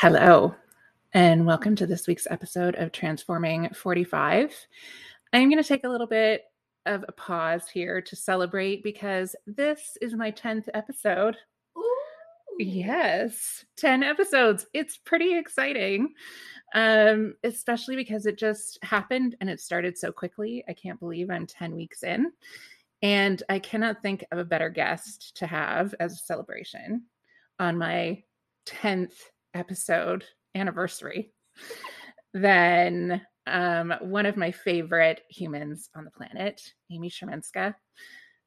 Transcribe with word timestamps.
Hello, 0.00 0.54
and 1.12 1.44
welcome 1.44 1.74
to 1.74 1.84
this 1.84 2.06
week's 2.06 2.28
episode 2.30 2.76
of 2.76 2.92
Transforming 2.92 3.68
45. 3.70 4.54
I'm 5.32 5.50
going 5.50 5.60
to 5.60 5.68
take 5.68 5.82
a 5.82 5.88
little 5.88 6.06
bit 6.06 6.44
of 6.86 7.04
a 7.08 7.12
pause 7.12 7.68
here 7.68 8.00
to 8.02 8.14
celebrate 8.14 8.84
because 8.84 9.34
this 9.48 9.98
is 10.00 10.14
my 10.14 10.30
10th 10.30 10.68
episode. 10.72 11.36
Ooh. 11.76 11.84
Yes, 12.60 13.64
10 13.76 14.04
episodes. 14.04 14.66
It's 14.72 14.98
pretty 14.98 15.36
exciting. 15.36 16.14
Um, 16.76 17.34
especially 17.42 17.96
because 17.96 18.26
it 18.26 18.38
just 18.38 18.78
happened 18.84 19.34
and 19.40 19.50
it 19.50 19.58
started 19.58 19.98
so 19.98 20.12
quickly. 20.12 20.62
I 20.68 20.74
can't 20.74 21.00
believe 21.00 21.28
I'm 21.28 21.44
10 21.44 21.74
weeks 21.74 22.04
in. 22.04 22.30
And 23.02 23.42
I 23.48 23.58
cannot 23.58 24.00
think 24.00 24.24
of 24.30 24.38
a 24.38 24.44
better 24.44 24.70
guest 24.70 25.36
to 25.38 25.48
have 25.48 25.92
as 25.98 26.12
a 26.12 26.24
celebration 26.24 27.02
on 27.58 27.76
my 27.76 28.22
10th 28.64 29.14
episode 29.58 30.24
anniversary 30.54 31.32
than 32.32 33.20
um, 33.46 33.92
one 34.00 34.26
of 34.26 34.36
my 34.36 34.52
favorite 34.52 35.22
humans 35.28 35.90
on 35.96 36.04
the 36.04 36.10
planet, 36.10 36.62
Amy 36.90 37.10
Szmerminska. 37.10 37.74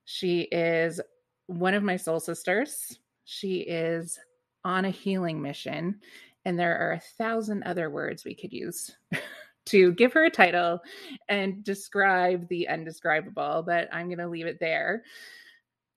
She 0.05 0.41
is 0.43 1.01
one 1.47 1.73
of 1.73 1.83
my 1.83 1.97
soul 1.97 2.19
sisters. 2.19 2.99
She 3.25 3.57
is 3.59 4.17
on 4.63 4.85
a 4.85 4.89
healing 4.89 5.41
mission, 5.41 5.99
and 6.45 6.57
there 6.57 6.77
are 6.77 6.93
a 6.93 7.01
thousand 7.17 7.63
other 7.63 7.89
words 7.89 8.23
we 8.23 8.35
could 8.35 8.53
use 8.53 8.91
to 9.65 9.91
give 9.93 10.13
her 10.13 10.25
a 10.25 10.31
title 10.31 10.79
and 11.29 11.63
describe 11.63 12.47
the 12.47 12.67
undescribable, 12.67 13.63
but 13.65 13.89
I'm 13.91 14.07
going 14.07 14.17
to 14.19 14.27
leave 14.27 14.47
it 14.47 14.59
there. 14.59 15.03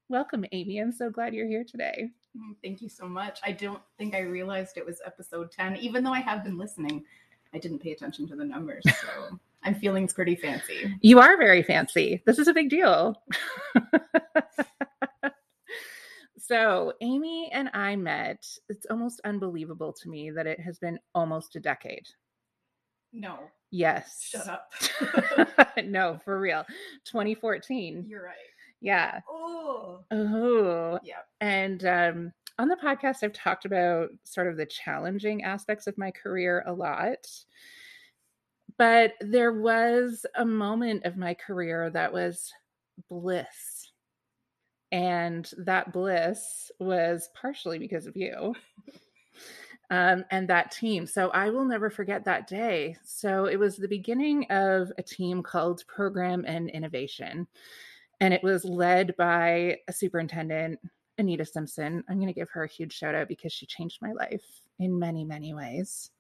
Welcome, 0.09 0.45
Amy. 0.53 0.79
I'm 0.79 0.93
so 0.93 1.09
glad 1.09 1.35
you're 1.35 1.47
here 1.47 1.65
today. 1.65 2.11
Mm, 2.37 2.55
Thank 2.63 2.83
you 2.83 2.89
so 2.89 3.09
much. 3.09 3.41
I 3.45 3.53
don't 3.53 3.83
think 3.99 4.15
I 4.15 4.21
realized 4.21 4.77
it 4.77 4.87
was 4.87 5.01
episode 5.05 5.51
10, 5.53 5.77
even 5.77 6.05
though 6.05 6.13
I 6.13 6.21
have 6.21 6.45
been 6.45 6.59
listening. 6.59 7.05
I 7.53 7.59
didn't 7.59 7.79
pay 7.81 7.93
attention 7.93 8.27
to 8.29 8.37
the 8.37 8.45
numbers, 8.45 8.83
so 8.87 9.39
I'm 9.63 9.75
feeling 9.77 10.09
pretty 10.09 10.35
fancy. 10.35 10.95
You 11.01 11.21
are 11.21 11.37
very 11.37 11.63
fancy. 11.63 12.21
This 12.27 12.39
is 12.39 12.49
a 12.49 12.53
big 12.53 12.69
deal. 12.69 13.15
so, 16.39 16.93
Amy 17.01 17.51
and 17.53 17.71
I 17.73 17.97
met. 17.97 18.47
It's 18.69 18.87
almost 18.91 19.21
unbelievable 19.25 19.93
to 19.93 20.09
me 20.09 20.31
that 20.33 20.47
it 20.47 20.61
has 20.61 20.79
been 20.79 20.99
almost 21.15 21.57
a 21.57 21.61
decade. 21.61 22.07
No, 23.13 23.39
Yes. 23.71 24.29
shut 24.31 24.49
up. 24.49 24.73
no, 25.85 26.19
for 26.25 26.39
real. 26.39 26.65
2014. 27.07 28.05
You're 28.09 28.25
right. 28.25 28.35
Yeah. 28.85 29.21
Oh, 29.27 30.05
Oh. 30.11 30.99
yeah. 31.03 31.21
And 31.41 31.85
um, 31.87 32.33
on 32.59 32.69
the 32.69 32.77
podcast, 32.77 33.23
I've 33.23 33.33
talked 33.33 33.65
about 33.65 34.11
sort 34.25 34.47
of 34.47 34.59
the 34.59 34.67
challenging 34.67 35.43
aspects 35.43 35.87
of 35.87 35.97
my 35.97 36.11
career 36.11 36.63
a 36.67 36.73
lot. 36.73 37.27
But 38.77 39.15
there 39.23 39.53
was 39.53 40.27
a 40.35 40.45
moment 40.45 41.07
of 41.07 41.17
my 41.17 41.33
career 41.33 41.89
that 41.91 42.13
was 42.13 42.53
bliss. 43.09 43.91
And 44.93 45.51
that 45.59 45.91
bliss 45.93 46.71
was 46.79 47.31
partially 47.35 47.79
because 47.79 48.07
of 48.07 48.17
you 48.17 48.55
um, 49.91 50.25
and 50.31 50.47
that 50.49 50.71
team. 50.73 51.07
So 51.07 51.31
I 51.31 51.49
will 51.49 51.65
never 51.65 51.89
forget 51.89 52.25
that 52.27 52.47
day. 52.47 52.97
So 53.03 53.47
it 53.47 53.57
was 53.59 53.77
the 53.77 53.89
beginning 53.89 54.45
of 54.51 54.93
a 54.99 55.03
team 55.03 55.43
called 55.43 55.85
Program 55.89 56.45
and 56.47 56.69
Innovation. 56.69 57.47
And 58.21 58.33
it 58.35 58.43
was 58.43 58.65
led 58.65 59.17
by 59.17 59.79
a 59.89 59.93
superintendent, 59.93 60.79
Anita 61.19 61.45
Simpson. 61.45 62.05
I'm 62.09 62.17
going 62.17 62.29
to 62.29 62.33
give 62.35 62.51
her 62.51 62.65
a 62.65 62.69
huge 62.69 62.93
shout 62.93 63.15
out 63.15 63.29
because 63.29 63.53
she 63.53 63.67
changed 63.67 63.99
my 64.01 64.13
life 64.13 64.45
in 64.79 64.99
many, 64.99 65.25
many 65.25 65.55
ways. 65.55 66.11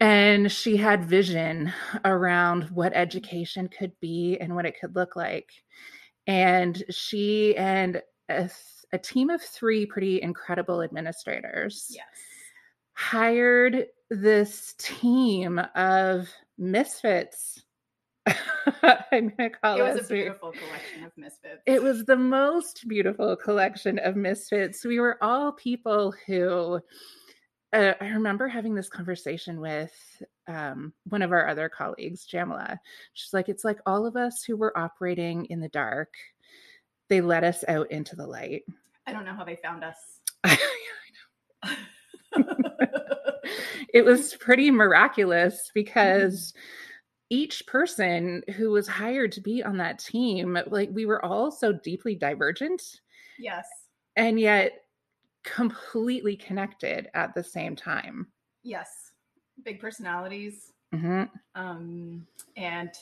And 0.00 0.50
she 0.50 0.76
had 0.76 1.04
vision 1.04 1.72
around 2.04 2.64
what 2.70 2.92
education 2.94 3.68
could 3.68 3.92
be 4.00 4.36
and 4.40 4.54
what 4.54 4.66
it 4.66 4.78
could 4.80 4.94
look 4.94 5.16
like. 5.16 5.50
And 6.26 6.82
she 6.90 7.56
and 7.56 8.02
a, 8.28 8.50
a 8.92 8.98
team 8.98 9.30
of 9.30 9.40
three 9.42 9.86
pretty 9.86 10.20
incredible 10.20 10.82
administrators 10.82 11.88
Yes. 11.90 12.04
hired 12.94 13.86
this 14.10 14.74
team 14.78 15.60
of 15.74 16.28
misfits. 16.58 17.63
I'm 19.12 19.30
to 19.38 19.50
call 19.50 19.78
It 19.78 19.82
was 19.82 20.10
a 20.10 20.12
beautiful 20.12 20.52
collection 20.52 21.04
of 21.04 21.12
misfits. 21.16 21.62
it 21.66 21.82
was 21.82 22.04
the 22.04 22.16
most 22.16 22.88
beautiful 22.88 23.36
collection 23.36 23.98
of 23.98 24.16
misfits. 24.16 24.84
We 24.84 25.00
were 25.00 25.18
all 25.22 25.52
people 25.52 26.14
who 26.26 26.80
uh, 27.74 27.94
I 28.00 28.06
remember 28.06 28.46
having 28.46 28.74
this 28.74 28.88
conversation 28.88 29.60
with 29.60 29.92
um, 30.46 30.92
one 31.08 31.22
of 31.22 31.32
our 31.32 31.48
other 31.48 31.68
colleagues, 31.68 32.24
Jamila. 32.24 32.78
She's 33.14 33.32
like, 33.32 33.48
it's 33.48 33.64
like 33.64 33.80
all 33.84 34.06
of 34.06 34.16
us 34.16 34.44
who 34.44 34.56
were 34.56 34.78
operating 34.78 35.46
in 35.46 35.58
the 35.58 35.68
dark, 35.68 36.14
they 37.08 37.20
let 37.20 37.42
us 37.42 37.64
out 37.66 37.90
into 37.90 38.14
the 38.14 38.26
light. 38.26 38.62
I 39.08 39.12
don't 39.12 39.24
know 39.24 39.34
how 39.34 39.44
they 39.44 39.56
found 39.56 39.82
us. 39.82 39.96
it 43.92 44.04
was 44.04 44.34
pretty 44.34 44.70
miraculous 44.70 45.70
because 45.74 46.54
each 47.34 47.66
person 47.66 48.44
who 48.56 48.70
was 48.70 48.86
hired 48.86 49.32
to 49.32 49.40
be 49.40 49.60
on 49.60 49.76
that 49.76 49.98
team, 49.98 50.56
like 50.68 50.88
we 50.92 51.04
were 51.04 51.24
all 51.24 51.50
so 51.50 51.72
deeply 51.72 52.14
divergent 52.14 53.00
yes. 53.40 53.66
and 54.14 54.38
yet 54.38 54.84
completely 55.42 56.36
connected 56.36 57.08
at 57.14 57.34
the 57.34 57.42
same 57.42 57.74
time. 57.74 58.28
Yes. 58.62 59.10
Big 59.64 59.80
personalities. 59.80 60.72
Mhm. 60.92 61.28
Um, 61.56 62.24
and 62.56 62.92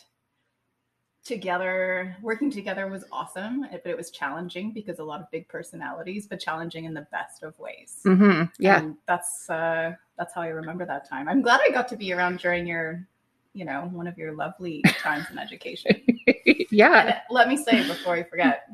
together, 1.24 2.16
working 2.22 2.50
together 2.50 2.88
was 2.88 3.04
awesome, 3.12 3.66
but 3.70 3.86
it 3.86 3.96
was 3.96 4.10
challenging 4.10 4.72
because 4.72 4.98
a 4.98 5.04
lot 5.04 5.20
of 5.20 5.30
big 5.30 5.46
personalities, 5.46 6.26
but 6.26 6.40
challenging 6.40 6.86
in 6.86 6.94
the 6.94 7.06
best 7.12 7.42
of 7.42 7.56
ways. 7.58 8.00
Mhm. 8.04 8.50
Yeah. 8.58 8.78
And 8.78 8.96
that's 9.06 9.50
uh 9.50 9.94
that's 10.16 10.32
how 10.32 10.40
I 10.40 10.48
remember 10.48 10.86
that 10.86 11.06
time. 11.06 11.28
I'm 11.28 11.42
glad 11.42 11.60
I 11.60 11.70
got 11.70 11.86
to 11.88 11.96
be 11.96 12.12
around 12.14 12.38
during 12.38 12.66
your, 12.66 13.06
you 13.54 13.64
know, 13.64 13.88
one 13.92 14.06
of 14.06 14.16
your 14.16 14.32
lovely 14.32 14.82
times 15.00 15.26
in 15.30 15.38
education. 15.38 16.00
yeah. 16.70 17.06
And 17.06 17.14
let 17.30 17.48
me 17.48 17.56
say 17.56 17.86
before 17.86 18.14
I 18.14 18.22
forget, 18.22 18.68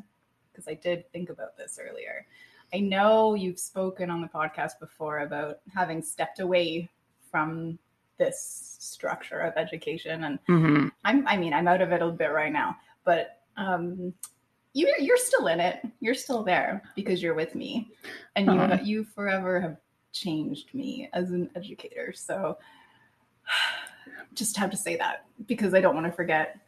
because 0.53 0.69
I 0.69 0.75
did 0.75 1.11
think 1.13 1.31
about 1.31 1.57
this 1.57 1.79
earlier. 1.83 2.27
I 2.73 2.81
know 2.81 3.35
you've 3.35 3.59
spoken 3.59 4.11
on 4.11 4.21
the 4.21 4.29
podcast 4.29 4.79
before 4.79 5.21
about 5.21 5.61
having 5.75 6.03
stepped 6.03 6.41
away 6.41 6.89
from 7.31 7.79
this 8.19 8.77
structure 8.81 9.41
of 9.41 9.55
education 9.57 10.25
and 10.25 10.39
Mhm. 10.49 10.91
I'm 11.05 11.27
I 11.27 11.37
mean, 11.37 11.53
I'm 11.55 11.69
out 11.69 11.81
of 11.81 11.93
it 11.93 12.03
a 12.03 12.11
bit 12.11 12.33
right 12.33 12.53
now, 12.53 12.77
but 13.05 13.41
um 13.57 14.13
you 14.75 14.93
you're 14.99 15.17
still 15.17 15.47
in 15.47 15.61
it. 15.61 15.81
You're 16.01 16.15
still 16.15 16.43
there 16.43 16.83
because 16.95 17.23
you're 17.23 17.35
with 17.35 17.55
me. 17.55 17.91
And 18.37 18.47
you 18.47 18.61
Aw. 18.61 18.81
you 18.83 19.05
forever 19.05 19.61
have 19.61 19.77
changed 20.13 20.75
me 20.75 21.09
as 21.13 21.31
an 21.31 21.51
educator. 21.55 22.13
So 22.13 22.59
just 24.39 24.57
have 24.57 24.71
to 24.71 24.77
say 24.77 24.97
that 24.97 25.25
because 25.47 25.75
I 25.75 25.81
don't 25.81 25.95
want 25.95 26.07
to 26.07 26.13
forget. 26.13 26.59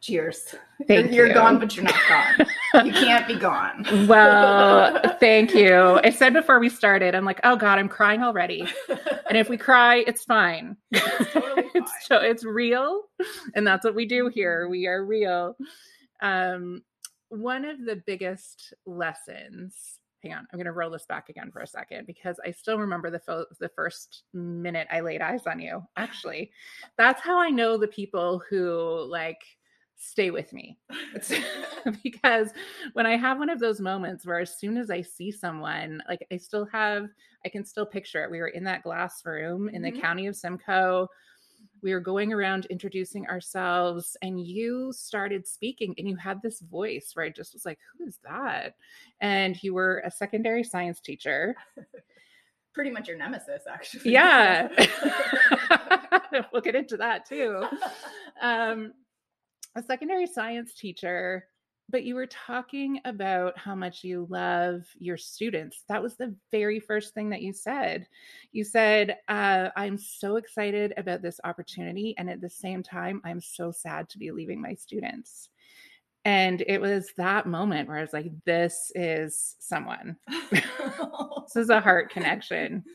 Cheers. 0.00 0.56
Thank 0.88 1.12
you're 1.12 1.28
you. 1.28 1.34
gone, 1.34 1.60
but 1.60 1.76
you're 1.76 1.84
not 1.84 1.94
gone. 2.08 2.84
you 2.84 2.92
can't 3.04 3.28
be 3.28 3.36
gone. 3.36 3.86
Well, 4.08 5.00
thank 5.20 5.54
you. 5.54 6.00
I 6.02 6.10
said 6.10 6.32
before 6.32 6.58
we 6.58 6.68
started, 6.68 7.14
I'm 7.14 7.24
like, 7.24 7.38
oh 7.44 7.54
God, 7.54 7.78
I'm 7.78 7.88
crying 7.88 8.20
already. 8.24 8.66
And 9.28 9.38
if 9.38 9.48
we 9.48 9.56
cry, 9.56 9.98
it's 9.98 10.24
fine. 10.24 10.76
It's 10.92 11.32
totally 11.32 11.70
it's 11.74 11.90
fine. 11.90 12.00
so 12.06 12.16
it's 12.16 12.44
real, 12.44 13.02
and 13.54 13.64
that's 13.64 13.84
what 13.84 13.94
we 13.94 14.06
do 14.06 14.26
here. 14.26 14.68
We 14.68 14.88
are 14.88 15.04
real. 15.04 15.56
Um, 16.20 16.82
one 17.28 17.64
of 17.64 17.84
the 17.84 18.02
biggest 18.04 18.74
lessons. 18.84 20.00
Hang 20.22 20.34
on, 20.34 20.46
I'm 20.52 20.56
going 20.58 20.66
to 20.66 20.72
roll 20.72 20.90
this 20.90 21.06
back 21.06 21.28
again 21.28 21.50
for 21.50 21.60
a 21.60 21.66
second 21.66 22.06
because 22.06 22.38
I 22.46 22.52
still 22.52 22.78
remember 22.78 23.10
the 23.10 23.18
fo- 23.18 23.46
the 23.58 23.68
first 23.70 24.22
minute 24.32 24.86
I 24.90 25.00
laid 25.00 25.20
eyes 25.20 25.46
on 25.48 25.58
you. 25.60 25.82
Actually, 25.96 26.52
that's 26.96 27.20
how 27.20 27.40
I 27.40 27.50
know 27.50 27.76
the 27.76 27.88
people 27.88 28.40
who 28.48 29.04
like 29.08 29.40
stay 29.96 30.30
with 30.30 30.52
me. 30.52 30.78
Because 32.04 32.50
when 32.92 33.06
I 33.06 33.16
have 33.16 33.38
one 33.38 33.50
of 33.50 33.58
those 33.58 33.80
moments 33.80 34.24
where 34.24 34.38
as 34.38 34.56
soon 34.56 34.76
as 34.76 34.88
I 34.88 35.02
see 35.02 35.32
someone, 35.32 36.00
like 36.08 36.24
I 36.30 36.36
still 36.36 36.64
have, 36.66 37.08
I 37.44 37.48
can 37.48 37.64
still 37.64 37.84
picture 37.84 38.22
it. 38.22 38.30
We 38.30 38.38
were 38.38 38.48
in 38.48 38.62
that 38.64 38.84
glass 38.84 39.24
room 39.24 39.68
in 39.68 39.82
the 39.82 39.90
Mhm. 39.90 40.00
county 40.00 40.26
of 40.28 40.36
Simcoe. 40.36 41.08
We 41.82 41.92
were 41.92 42.00
going 42.00 42.32
around 42.32 42.66
introducing 42.66 43.26
ourselves, 43.26 44.16
and 44.22 44.40
you 44.40 44.92
started 44.92 45.46
speaking, 45.46 45.94
and 45.98 46.08
you 46.08 46.16
had 46.16 46.40
this 46.42 46.60
voice 46.60 47.10
where 47.14 47.26
I 47.26 47.30
just 47.30 47.54
was 47.54 47.66
like, 47.66 47.78
Who 47.98 48.06
is 48.06 48.18
that? 48.24 48.76
And 49.20 49.60
you 49.62 49.74
were 49.74 50.02
a 50.04 50.10
secondary 50.10 50.64
science 50.64 51.00
teacher. 51.00 51.54
Pretty 52.74 52.90
much 52.90 53.08
your 53.08 53.18
nemesis, 53.18 53.64
actually. 53.70 54.12
Yeah. 54.12 54.68
we'll 56.52 56.62
get 56.62 56.74
into 56.74 56.96
that 56.96 57.26
too. 57.26 57.64
um, 58.40 58.92
a 59.74 59.82
secondary 59.82 60.26
science 60.26 60.74
teacher 60.74 61.46
but 61.92 62.04
you 62.04 62.14
were 62.14 62.26
talking 62.26 62.98
about 63.04 63.56
how 63.58 63.74
much 63.74 64.02
you 64.02 64.26
love 64.30 64.82
your 64.98 65.18
students. 65.18 65.84
That 65.88 66.02
was 66.02 66.16
the 66.16 66.34
very 66.50 66.80
first 66.80 67.12
thing 67.12 67.28
that 67.30 67.42
you 67.42 67.52
said. 67.52 68.06
You 68.50 68.64
said, 68.64 69.18
uh, 69.28 69.68
I'm 69.76 69.98
so 69.98 70.36
excited 70.36 70.94
about 70.96 71.20
this 71.20 71.38
opportunity. 71.44 72.14
And 72.16 72.30
at 72.30 72.40
the 72.40 72.48
same 72.48 72.82
time, 72.82 73.20
I'm 73.24 73.42
so 73.42 73.70
sad 73.70 74.08
to 74.08 74.18
be 74.18 74.30
leaving 74.30 74.60
my 74.60 74.72
students. 74.72 75.50
And 76.24 76.62
it 76.66 76.80
was 76.80 77.10
that 77.18 77.46
moment 77.46 77.88
where 77.88 77.98
I 77.98 78.02
was 78.02 78.12
like, 78.14 78.32
this 78.46 78.90
is 78.94 79.56
someone. 79.58 80.16
this 80.50 81.56
is 81.56 81.68
a 81.68 81.80
heart 81.80 82.10
connection. 82.10 82.84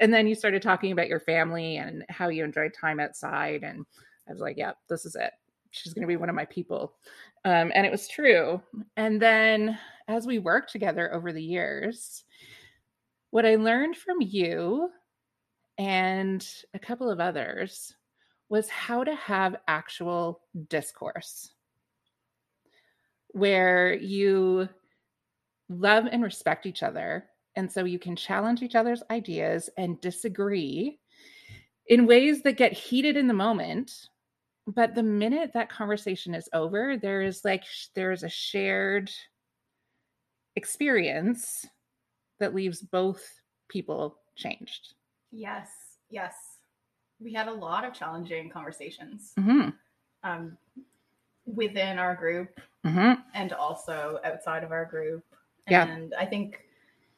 And 0.00 0.14
then 0.14 0.28
you 0.28 0.36
started 0.36 0.62
talking 0.62 0.92
about 0.92 1.08
your 1.08 1.18
family 1.18 1.78
and 1.78 2.04
how 2.08 2.28
you 2.28 2.44
enjoyed 2.44 2.72
time 2.72 3.00
outside. 3.00 3.64
And 3.64 3.84
I 4.28 4.32
was 4.32 4.40
like, 4.40 4.56
yep, 4.56 4.76
yeah, 4.78 4.86
this 4.88 5.04
is 5.04 5.16
it 5.16 5.32
she's 5.70 5.92
going 5.92 6.02
to 6.02 6.08
be 6.08 6.16
one 6.16 6.28
of 6.28 6.34
my 6.34 6.44
people. 6.46 6.94
Um, 7.44 7.72
and 7.74 7.86
it 7.86 7.92
was 7.92 8.08
true. 8.08 8.60
And 8.96 9.20
then 9.20 9.78
as 10.08 10.26
we 10.26 10.38
worked 10.38 10.72
together 10.72 11.12
over 11.12 11.32
the 11.32 11.42
years, 11.42 12.24
what 13.30 13.46
I 13.46 13.56
learned 13.56 13.96
from 13.96 14.20
you 14.20 14.90
and 15.76 16.46
a 16.74 16.78
couple 16.78 17.10
of 17.10 17.20
others 17.20 17.94
was 18.48 18.68
how 18.68 19.04
to 19.04 19.14
have 19.14 19.56
actual 19.68 20.40
discourse 20.68 21.52
where 23.32 23.94
you 23.94 24.68
love 25.68 26.06
and 26.10 26.22
respect 26.22 26.64
each 26.66 26.82
other. 26.82 27.26
And 27.56 27.70
so 27.70 27.84
you 27.84 27.98
can 27.98 28.16
challenge 28.16 28.62
each 28.62 28.74
other's 28.74 29.02
ideas 29.10 29.68
and 29.76 30.00
disagree 30.00 30.98
in 31.88 32.06
ways 32.06 32.42
that 32.42 32.56
get 32.56 32.72
heated 32.72 33.16
in 33.16 33.26
the 33.26 33.34
moment 33.34 34.08
but 34.74 34.94
the 34.94 35.02
minute 35.02 35.52
that 35.54 35.70
conversation 35.70 36.34
is 36.34 36.48
over 36.52 36.96
there 36.96 37.22
is 37.22 37.44
like 37.44 37.64
there's 37.94 38.22
a 38.22 38.28
shared 38.28 39.10
experience 40.56 41.66
that 42.38 42.54
leaves 42.54 42.82
both 42.82 43.22
people 43.68 44.18
changed 44.36 44.94
yes 45.32 45.68
yes 46.10 46.34
we 47.20 47.32
had 47.32 47.48
a 47.48 47.52
lot 47.52 47.84
of 47.84 47.94
challenging 47.94 48.48
conversations 48.48 49.32
mm-hmm. 49.38 49.70
um, 50.22 50.56
within 51.46 51.98
our 51.98 52.14
group 52.14 52.60
mm-hmm. 52.86 53.20
and 53.34 53.52
also 53.52 54.20
outside 54.24 54.62
of 54.62 54.70
our 54.70 54.84
group 54.84 55.24
yeah. 55.68 55.86
and 55.86 56.14
i 56.18 56.26
think 56.26 56.60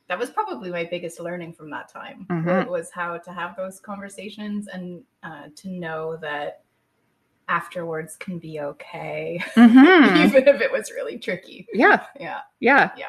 that 0.09 0.19
was 0.19 0.31
probably 0.31 0.71
my 0.71 0.85
biggest 0.85 1.21
learning 1.21 1.53
from 1.53 1.71
that 1.71 1.89
time 1.89 2.27
mm-hmm. 2.31 2.69
was 2.69 2.91
how 2.91 3.17
to 3.17 3.33
have 3.33 3.57
those 3.57 3.81
conversations 3.81 4.67
and 4.69 5.03
uh, 5.23 5.45
to 5.55 5.69
know 5.69 6.17
that 6.21 6.63
afterwards 7.51 8.17
can 8.17 8.39
be 8.39 8.61
okay, 8.61 9.39
mm-hmm. 9.55 10.17
even 10.25 10.49
if 10.49 10.61
it 10.63 10.73
was 10.73 10.91
really 10.93 11.19
tricky. 11.19 11.67
Yeah. 11.75 12.05
Yeah. 12.19 12.41
Yeah. 12.61 12.93
Yeah. 12.97 13.09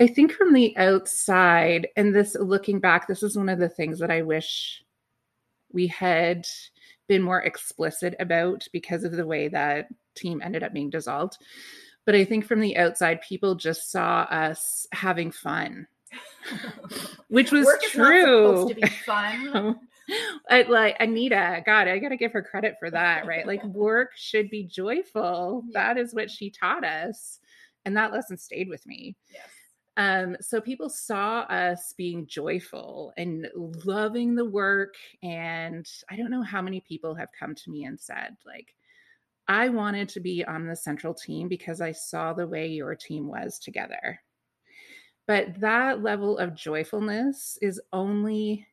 I 0.00 0.06
think 0.06 0.32
from 0.32 0.54
the 0.54 0.76
outside, 0.78 1.88
and 1.94 2.14
this 2.14 2.34
looking 2.34 2.80
back, 2.80 3.06
this 3.06 3.22
is 3.22 3.36
one 3.36 3.50
of 3.50 3.58
the 3.58 3.68
things 3.68 3.98
that 3.98 4.10
I 4.10 4.22
wish 4.22 4.82
we 5.72 5.86
had 5.86 6.46
been 7.06 7.22
more 7.22 7.42
explicit 7.42 8.14
about 8.18 8.66
because 8.72 9.04
of 9.04 9.12
the 9.12 9.26
way 9.26 9.48
that 9.48 9.88
team 10.14 10.40
ended 10.42 10.62
up 10.62 10.72
being 10.72 10.90
dissolved. 10.90 11.36
But 12.06 12.14
I 12.14 12.24
think 12.24 12.46
from 12.46 12.60
the 12.60 12.78
outside, 12.78 13.20
people 13.20 13.54
just 13.54 13.90
saw 13.90 14.22
us 14.22 14.86
having 14.92 15.30
fun, 15.30 15.86
which 17.28 17.52
was 17.52 17.66
Work 17.66 17.82
true. 17.82 18.22
supposed 18.22 18.68
to 18.70 18.74
be 18.76 18.88
fun. 18.88 19.80
I, 20.50 20.62
like 20.62 20.96
Anita, 21.00 21.62
God, 21.64 21.88
I 21.88 21.98
gotta 21.98 22.16
give 22.16 22.32
her 22.32 22.42
credit 22.42 22.76
for 22.78 22.90
that, 22.90 23.26
right? 23.26 23.46
Like 23.46 23.64
work 23.66 24.12
should 24.16 24.50
be 24.50 24.64
joyful. 24.64 25.64
Yeah. 25.68 25.94
That 25.94 26.00
is 26.00 26.14
what 26.14 26.30
she 26.30 26.50
taught 26.50 26.84
us. 26.84 27.40
And 27.84 27.96
that 27.96 28.12
lesson 28.12 28.36
stayed 28.36 28.68
with 28.68 28.86
me. 28.86 29.16
Yes. 29.32 29.48
Um, 29.96 30.36
so 30.40 30.60
people 30.60 30.88
saw 30.88 31.40
us 31.40 31.92
being 31.96 32.26
joyful 32.26 33.12
and 33.16 33.48
loving 33.84 34.34
the 34.34 34.44
work. 34.44 34.94
And 35.22 35.86
I 36.08 36.16
don't 36.16 36.30
know 36.30 36.42
how 36.42 36.62
many 36.62 36.80
people 36.80 37.14
have 37.14 37.28
come 37.38 37.54
to 37.54 37.70
me 37.70 37.84
and 37.84 38.00
said, 38.00 38.36
like, 38.46 38.74
I 39.48 39.68
wanted 39.68 40.08
to 40.10 40.20
be 40.20 40.44
on 40.44 40.66
the 40.66 40.76
central 40.76 41.12
team 41.12 41.48
because 41.48 41.80
I 41.80 41.92
saw 41.92 42.32
the 42.32 42.46
way 42.46 42.68
your 42.68 42.94
team 42.94 43.26
was 43.26 43.58
together. 43.58 44.20
But 45.26 45.60
that 45.60 46.02
level 46.02 46.38
of 46.38 46.54
joyfulness 46.54 47.58
is 47.60 47.80
only 47.92 48.66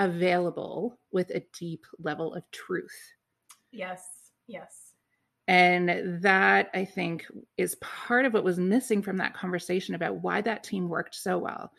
available 0.00 0.98
with 1.12 1.30
a 1.30 1.44
deep 1.56 1.86
level 2.02 2.34
of 2.34 2.42
truth. 2.50 2.96
Yes. 3.70 4.02
Yes. 4.48 4.94
And 5.46 6.22
that 6.22 6.70
I 6.74 6.84
think 6.84 7.26
is 7.56 7.76
part 7.76 8.24
of 8.24 8.34
what 8.34 8.44
was 8.44 8.58
missing 8.58 9.02
from 9.02 9.16
that 9.18 9.34
conversation 9.34 9.94
about 9.94 10.22
why 10.22 10.40
that 10.40 10.64
team 10.64 10.88
worked 10.88 11.14
so 11.14 11.38
well. 11.38 11.72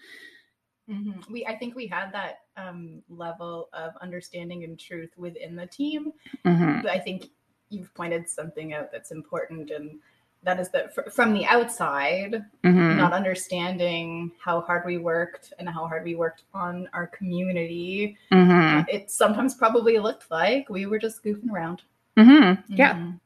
Mm-hmm. 0.90 1.32
We, 1.32 1.46
I 1.46 1.58
think 1.58 1.76
we 1.76 1.88
had 1.88 2.12
that 2.12 2.40
um, 2.58 3.02
level 3.10 3.70
of 3.74 3.94
understanding 4.02 4.64
and 4.66 4.78
truth 4.78 5.12
within 5.18 5.56
the 5.56 5.68
team. 5.68 6.12
Mm-hmm. 6.46 6.82
But 6.82 6.92
I 6.92 7.00
think 7.00 7.28
you've 7.70 7.94
pointed 7.94 8.28
something 8.28 8.74
out 8.74 8.92
that's 8.92 9.12
important, 9.12 9.72
and 9.72 10.00
that 10.44 10.60
is 10.60 10.70
that 10.70 10.94
fr- 10.94 11.10
from 11.12 11.34
the 11.34 11.46
outside, 11.46 12.44
Mm-hmm. 12.64 12.98
not 12.98 13.14
understanding 13.14 14.32
how 14.44 14.62
hard 14.62 14.84
we 14.86 14.98
worked 14.98 15.54
and 15.60 15.68
how 15.70 15.88
hard 15.88 16.04
we 16.04 16.16
worked 16.16 16.44
on 16.54 16.88
our 16.94 17.08
community, 17.08 18.18
Mm-hmm. 18.32 18.90
it 18.90 19.12
sometimes 19.12 19.56
probably 19.56 20.00
looked 20.00 20.30
like 20.32 20.70
we 20.70 20.86
were 20.86 21.00
just 21.00 21.24
goofing 21.24 21.52
around. 21.52 21.82
Mm-hmm. 22.18 22.74
Yeah, 22.76 22.96
Mhm. 22.96 23.20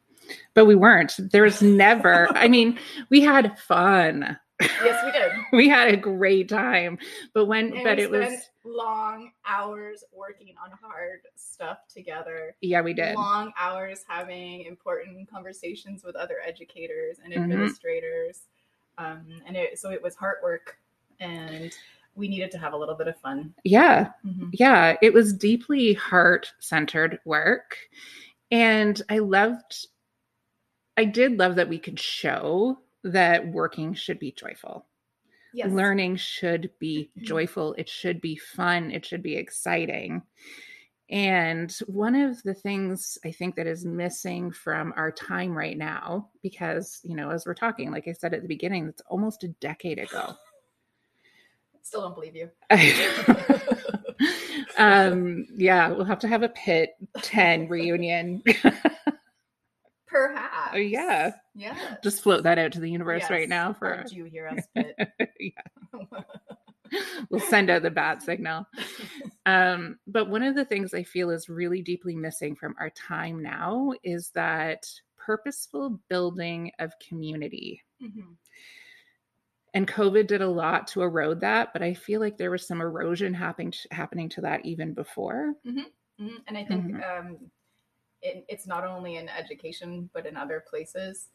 but 0.54 0.66
we 0.66 0.76
weren't. 0.76 1.16
There 1.32 1.44
was 1.44 1.62
never, 1.62 2.28
I 2.38 2.48
mean, 2.48 2.78
we 3.10 3.22
had 3.22 3.58
fun. 3.60 4.38
Yes, 4.62 5.04
we 5.04 5.12
did. 5.12 5.32
We 5.54 5.68
had 5.70 5.94
a 5.94 5.98
great 5.98 6.48
time. 6.50 6.98
But 7.34 7.46
when, 7.46 7.74
And 7.74 7.84
but 7.84 8.00
it 8.00 8.10
was, 8.10 8.50
long 8.64 9.32
hours 9.46 10.04
working 10.14 10.56
on 10.64 10.72
hard 10.82 11.22
stuff 11.36 11.80
together. 11.94 12.56
yeah, 12.62 12.82
we 12.82 12.94
did. 12.94 13.16
Long 13.16 13.52
hours 13.60 14.04
having 14.08 14.62
important 14.64 15.30
conversations 15.30 16.04
with 16.04 16.16
other 16.16 16.38
educators 16.46 17.18
and 17.24 17.34
Mhm. 17.34 17.44
administrators. 17.44 18.44
Um, 18.98 19.26
and 19.46 19.58
it, 19.58 19.78
so 19.78 19.92
it 19.92 20.02
was 20.02 20.16
hard 20.16 20.38
work, 20.42 20.78
and 21.20 21.72
we 22.16 22.30
needed 22.30 22.50
to 22.52 22.58
have 22.58 22.72
a 22.74 22.78
little 22.78 22.96
bit 22.96 23.08
of 23.10 23.18
fun. 23.18 23.54
Yeah. 23.66 24.12
Mhm. 24.26 24.50
Yeah. 24.54 24.96
It 25.02 25.14
was 25.14 25.34
deeply 25.34 25.94
heart 25.94 26.54
centered 26.60 27.20
work. 27.26 27.78
And 28.52 29.02
I 29.10 29.18
loved, 29.20 29.88
I 30.96 31.04
did 31.04 31.38
love 31.38 31.56
that 31.58 31.68
we 31.68 31.78
could 31.78 32.00
show 32.00 32.80
that 33.06 33.48
working 33.48 33.94
should 33.94 34.20
be 34.20 34.32
joyful. 34.32 34.86
Yes. 35.54 35.72
Learning 35.72 36.18
should 36.18 36.70
be 36.80 37.12
joyful. 37.18 37.74
It 37.78 37.88
should 37.88 38.20
be 38.20 38.36
fun. 38.36 38.92
It 38.92 39.06
should 39.06 39.24
be 39.24 39.38
exciting. 39.38 40.24
And 41.10 41.72
one 41.88 42.16
of 42.16 42.42
the 42.44 42.54
things 42.54 43.18
I 43.24 43.32
think 43.32 43.56
that 43.56 43.68
is 43.68 43.86
missing 43.86 44.52
from 44.52 44.94
our 44.98 45.12
time 45.12 45.56
right 45.56 45.78
now, 45.78 46.30
because, 46.42 47.00
you 47.04 47.16
know, 47.16 47.30
as 47.30 47.46
we're 47.46 47.54
talking, 47.54 47.92
like 47.92 48.08
I 48.08 48.12
said 48.12 48.34
at 48.34 48.42
the 48.42 48.48
beginning, 48.48 48.88
it's 48.88 49.04
almost 49.08 49.44
a 49.44 49.50
decade 49.50 50.00
ago. 50.00 50.34
Still 51.84 52.02
don't 52.02 52.16
believe 52.16 52.36
you. 52.36 52.50
um, 54.78 55.46
yeah, 55.56 55.90
we'll 55.90 56.04
have 56.04 56.20
to 56.20 56.28
have 56.28 56.42
a 56.42 56.50
pit 56.50 56.96
10 57.22 57.70
reunion. 57.70 58.42
Perhaps. 60.16 60.72
Oh, 60.74 60.78
yeah. 60.78 61.32
Yeah. 61.56 61.98
Just 62.02 62.22
float 62.24 62.44
that 62.44 62.58
out 62.58 62.72
to 62.74 62.80
the 62.80 62.90
universe 62.90 63.24
Yes. 63.24 63.30
right 63.32 63.50
now 63.50 63.74
for 63.74 64.04
Did 64.04 64.12
you 64.14 64.24
hear 64.26 64.48
us? 64.48 64.66
But 64.74 64.96
we'll 67.30 67.42
send 67.42 67.70
out 67.70 67.82
the 67.82 67.92
bat 67.92 68.22
signal. 68.22 68.66
Um, 69.48 70.00
but 70.08 70.28
one 70.28 70.42
of 70.42 70.56
the 70.56 70.66
things 70.66 70.96
I 70.96 71.04
feel 71.04 71.30
is 71.30 71.50
really 71.50 71.80
deeply 71.84 72.16
missing 72.16 72.56
from 72.56 72.74
our 72.80 72.90
time 72.90 73.44
now 73.44 73.94
is 74.04 74.32
that 74.32 74.88
purposeful 75.18 76.00
building 76.10 76.72
of 76.80 76.98
community. 76.98 77.84
Mhm. 78.02 78.36
And 79.76 79.88
COVID 79.88 80.26
did 80.26 80.42
a 80.42 80.48
lot 80.50 80.88
to 80.88 81.04
erode 81.04 81.42
that, 81.42 81.74
but 81.74 81.84
I 81.84 81.94
feel 81.94 82.20
like 82.22 82.38
there 82.38 82.50
was 82.50 82.66
some 82.66 82.82
erosion 82.82 83.36
happening 83.36 83.72
happening 83.92 84.30
to 84.30 84.42
that 84.42 84.66
even 84.66 84.94
before. 84.96 85.54
Mhm. 85.64 85.92
And 86.48 86.58
I 86.58 86.66
think 86.66 86.86
Mhm. 86.86 87.20
um, 87.20 87.52
it, 88.26 88.46
it's 88.48 88.68
not 88.68 88.84
only 88.86 89.16
in 89.18 89.30
education, 89.30 90.10
but 90.14 90.26
in 90.26 90.36
other 90.36 90.64
places. 90.68 91.28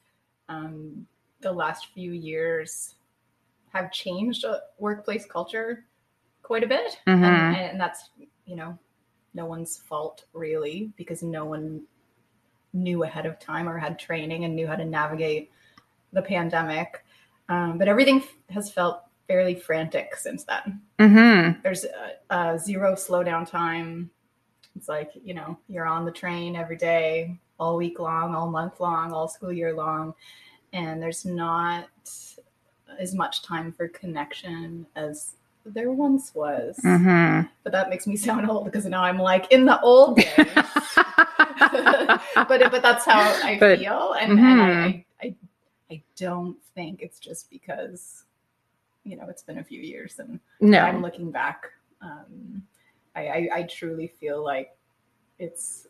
Um, 0.49 1.06
the 1.40 1.52
last 1.52 1.87
few 1.94 2.12
years 2.12 2.97
have 3.73 3.92
changed 3.92 4.44
uh, 4.44 4.59
workplace 4.78 5.25
culture 5.25 5.85
quite 6.42 6.64
a 6.64 6.66
bit. 6.66 6.99
Mhm. 7.06 7.25
And, 7.25 7.56
and 7.56 7.80
that's, 7.80 8.11
you 8.47 8.56
know, 8.56 8.76
no 9.35 9.47
one's 9.47 9.78
fault 9.78 10.25
really, 10.32 10.92
because 10.97 11.23
no 11.23 11.44
one 11.44 11.82
knew 12.73 13.04
ahead 13.04 13.26
of 13.26 13.38
time 13.38 13.68
or 13.68 13.78
had 13.78 13.99
training 13.99 14.44
and 14.44 14.54
knew 14.54 14.66
how 14.66 14.76
to 14.76 14.85
navigate 14.85 15.50
the 16.12 16.23
pandemic. 16.23 17.04
Um, 17.49 17.78
but 17.78 17.88
everything 17.88 18.18
f- 18.18 18.35
has 18.50 18.70
felt 18.70 19.02
fairly 19.28 19.54
frantic 19.54 20.16
since 20.16 20.44
then 20.44 20.80
Mm-hmm. 20.99 21.61
there's 21.62 21.85
a, 21.85 22.35
a 22.35 22.59
zero 22.59 22.94
slowdown 22.94 23.49
time. 23.49 24.11
It's 24.76 24.88
like, 24.88 25.10
you 25.24 25.34
know, 25.34 25.58
you're 25.68 25.86
on 25.86 26.04
the 26.04 26.12
train 26.12 26.56
every 26.56 26.76
day, 26.76 27.36
all 27.58 27.76
week 27.76 27.98
long, 27.98 28.34
all 28.34 28.48
month 28.50 28.80
long, 28.80 29.12
all 29.12 29.28
school 29.28 29.52
year 29.52 29.74
long. 29.74 30.14
and 30.72 31.02
there's 31.02 31.24
not 31.24 31.88
as 33.00 33.12
much 33.12 33.42
time 33.42 33.72
for 33.72 33.88
connection 33.88 34.86
as 34.94 35.34
there 35.66 35.90
once 35.90 36.32
was. 36.32 36.78
Mhm. 36.84 37.48
But 37.64 37.72
that 37.72 37.90
makes 37.90 38.06
me 38.06 38.14
sound 38.16 38.48
old 38.48 38.66
because 38.66 38.86
now 38.86 39.02
I'm 39.02 39.18
like 39.18 39.50
in 39.50 39.64
the 39.66 39.80
old 39.80 40.18
days. 40.18 40.28
but 41.56 42.20
but 42.70 42.82
that's 42.82 43.04
how 43.04 43.18
I 43.44 43.56
But- 43.58 43.80
feel, 43.80 44.12
and, 44.12 44.38
and 44.38 44.62
I, 44.62 44.68
Mhm. 44.68 45.04
I 45.22 45.26
I 45.26 45.34
I 45.90 46.02
don't 46.16 46.56
think 46.76 47.02
it's 47.02 47.18
just 47.18 47.50
because 47.50 48.22
you 49.04 49.16
know 49.16 49.26
it's 49.28 49.42
been 49.42 49.58
a 49.58 49.64
few 49.64 49.80
years 49.80 50.20
and 50.20 50.38
I'm 50.62 51.02
looking 51.02 51.32
back. 51.32 51.64
Um, 52.00 52.62
I, 53.16 53.26
I 53.26 53.48
I 53.54 53.62
truly 53.64 54.08
feel 54.20 54.44
like 54.44 54.76
it's 55.38 55.88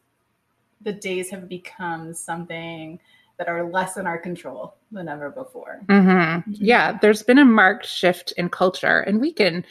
the 0.82 0.92
days 0.92 1.30
have 1.30 1.48
become 1.48 2.14
something 2.14 2.98
that 3.38 3.48
are 3.48 3.70
less 3.70 3.96
in 3.96 4.06
our 4.06 4.18
control 4.18 4.74
than 4.92 5.08
ever 5.08 5.30
before. 5.30 5.80
hmm 5.88 6.38
Yeah, 6.52 6.98
there's 7.00 7.22
been 7.22 7.38
a 7.38 7.44
marked 7.44 7.86
shift 7.86 8.32
in 8.36 8.48
culture, 8.48 9.00
and 9.00 9.20
we 9.20 9.32
can, 9.32 9.64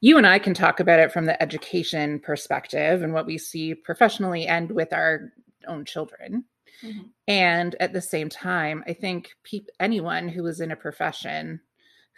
you 0.00 0.16
and 0.18 0.26
I 0.26 0.38
can 0.38 0.54
talk 0.54 0.80
about 0.80 1.00
it 1.00 1.12
from 1.12 1.26
the 1.26 1.40
education 1.42 2.18
perspective 2.20 3.02
and 3.02 3.12
what 3.12 3.26
we 3.26 3.38
see 3.38 3.74
professionally 3.74 4.46
and 4.46 4.70
with 4.70 4.92
our 4.92 5.32
own 5.66 5.84
children. 5.84 6.44
Mhm. 6.82 7.10
And 7.26 7.74
at 7.80 7.92
the 7.92 8.02
same 8.02 8.28
time, 8.28 8.84
I 8.86 8.92
think 8.92 9.30
peop- 9.42 9.70
anyone 9.80 10.28
who 10.28 10.42
was 10.42 10.60
in 10.60 10.70
a 10.70 10.76
profession 10.76 11.60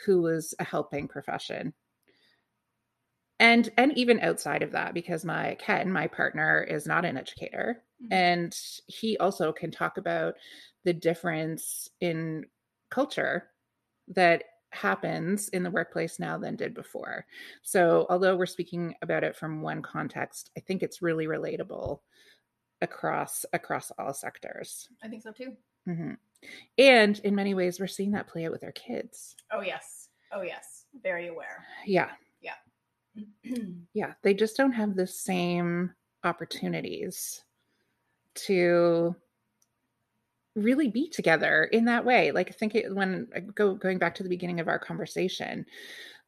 who 0.04 0.20
was 0.22 0.54
a 0.58 0.64
helping 0.64 1.08
profession, 1.08 1.72
and 3.38 3.70
and 3.76 3.96
even 3.96 4.20
outside 4.20 4.62
of 4.62 4.72
that, 4.72 4.94
because 4.94 5.24
my 5.24 5.54
Ken, 5.58 5.90
my 5.92 6.06
partner, 6.06 6.62
is 6.62 6.86
not 6.86 7.04
an 7.04 7.16
educator, 7.16 7.82
Mhm. 8.02 8.08
and 8.12 8.58
he 8.86 9.16
also 9.18 9.52
can 9.52 9.70
talk 9.70 9.98
about 9.98 10.34
the 10.84 10.92
difference 10.94 11.88
in 12.00 12.46
culture 12.90 13.50
that 14.08 14.44
happens 14.70 15.48
in 15.50 15.62
the 15.62 15.70
workplace 15.70 16.18
now 16.18 16.36
than 16.38 16.54
did 16.56 16.74
before. 16.74 17.26
So, 17.62 18.06
although 18.10 18.36
we're 18.36 18.46
speaking 18.46 18.94
about 19.02 19.24
it 19.24 19.34
from 19.36 19.62
one 19.62 19.82
context, 19.82 20.50
I 20.56 20.60
think 20.60 20.82
it's 20.82 21.02
really 21.02 21.26
relatable 21.26 22.00
across 22.82 23.44
across 23.52 23.90
all 23.98 24.12
sectors. 24.12 24.88
I 25.02 25.08
think 25.08 25.22
so 25.22 25.32
too. 25.32 25.56
hmm 25.86 26.14
And 26.78 27.18
in 27.20 27.34
many 27.34 27.54
ways, 27.54 27.80
we're 27.80 27.86
seeing 27.86 28.12
that 28.12 28.26
play 28.28 28.46
out 28.46 28.52
with 28.52 28.64
our 28.64 28.72
kids. 28.72 29.36
Oh 29.50 29.60
yes. 29.62 30.08
Oh 30.32 30.42
yes. 30.42 30.86
Very 31.02 31.28
aware. 31.28 31.64
Yeah, 31.86 32.10
yeah, 33.94 34.14
they 34.22 34.34
just 34.34 34.56
don't 34.56 34.72
have 34.72 34.96
the 34.96 35.06
same 35.06 35.92
opportunities 36.24 37.44
to 38.34 39.14
really 40.54 40.88
be 40.88 41.08
together 41.08 41.64
in 41.64 41.84
that 41.84 42.04
way. 42.04 42.32
Like 42.32 42.54
think 42.56 42.74
it, 42.74 42.94
when 42.94 43.28
I 43.34 43.40
go 43.40 43.74
going 43.74 43.98
back 43.98 44.14
to 44.16 44.22
the 44.22 44.28
beginning 44.28 44.60
of 44.60 44.68
our 44.68 44.78
conversation, 44.78 45.66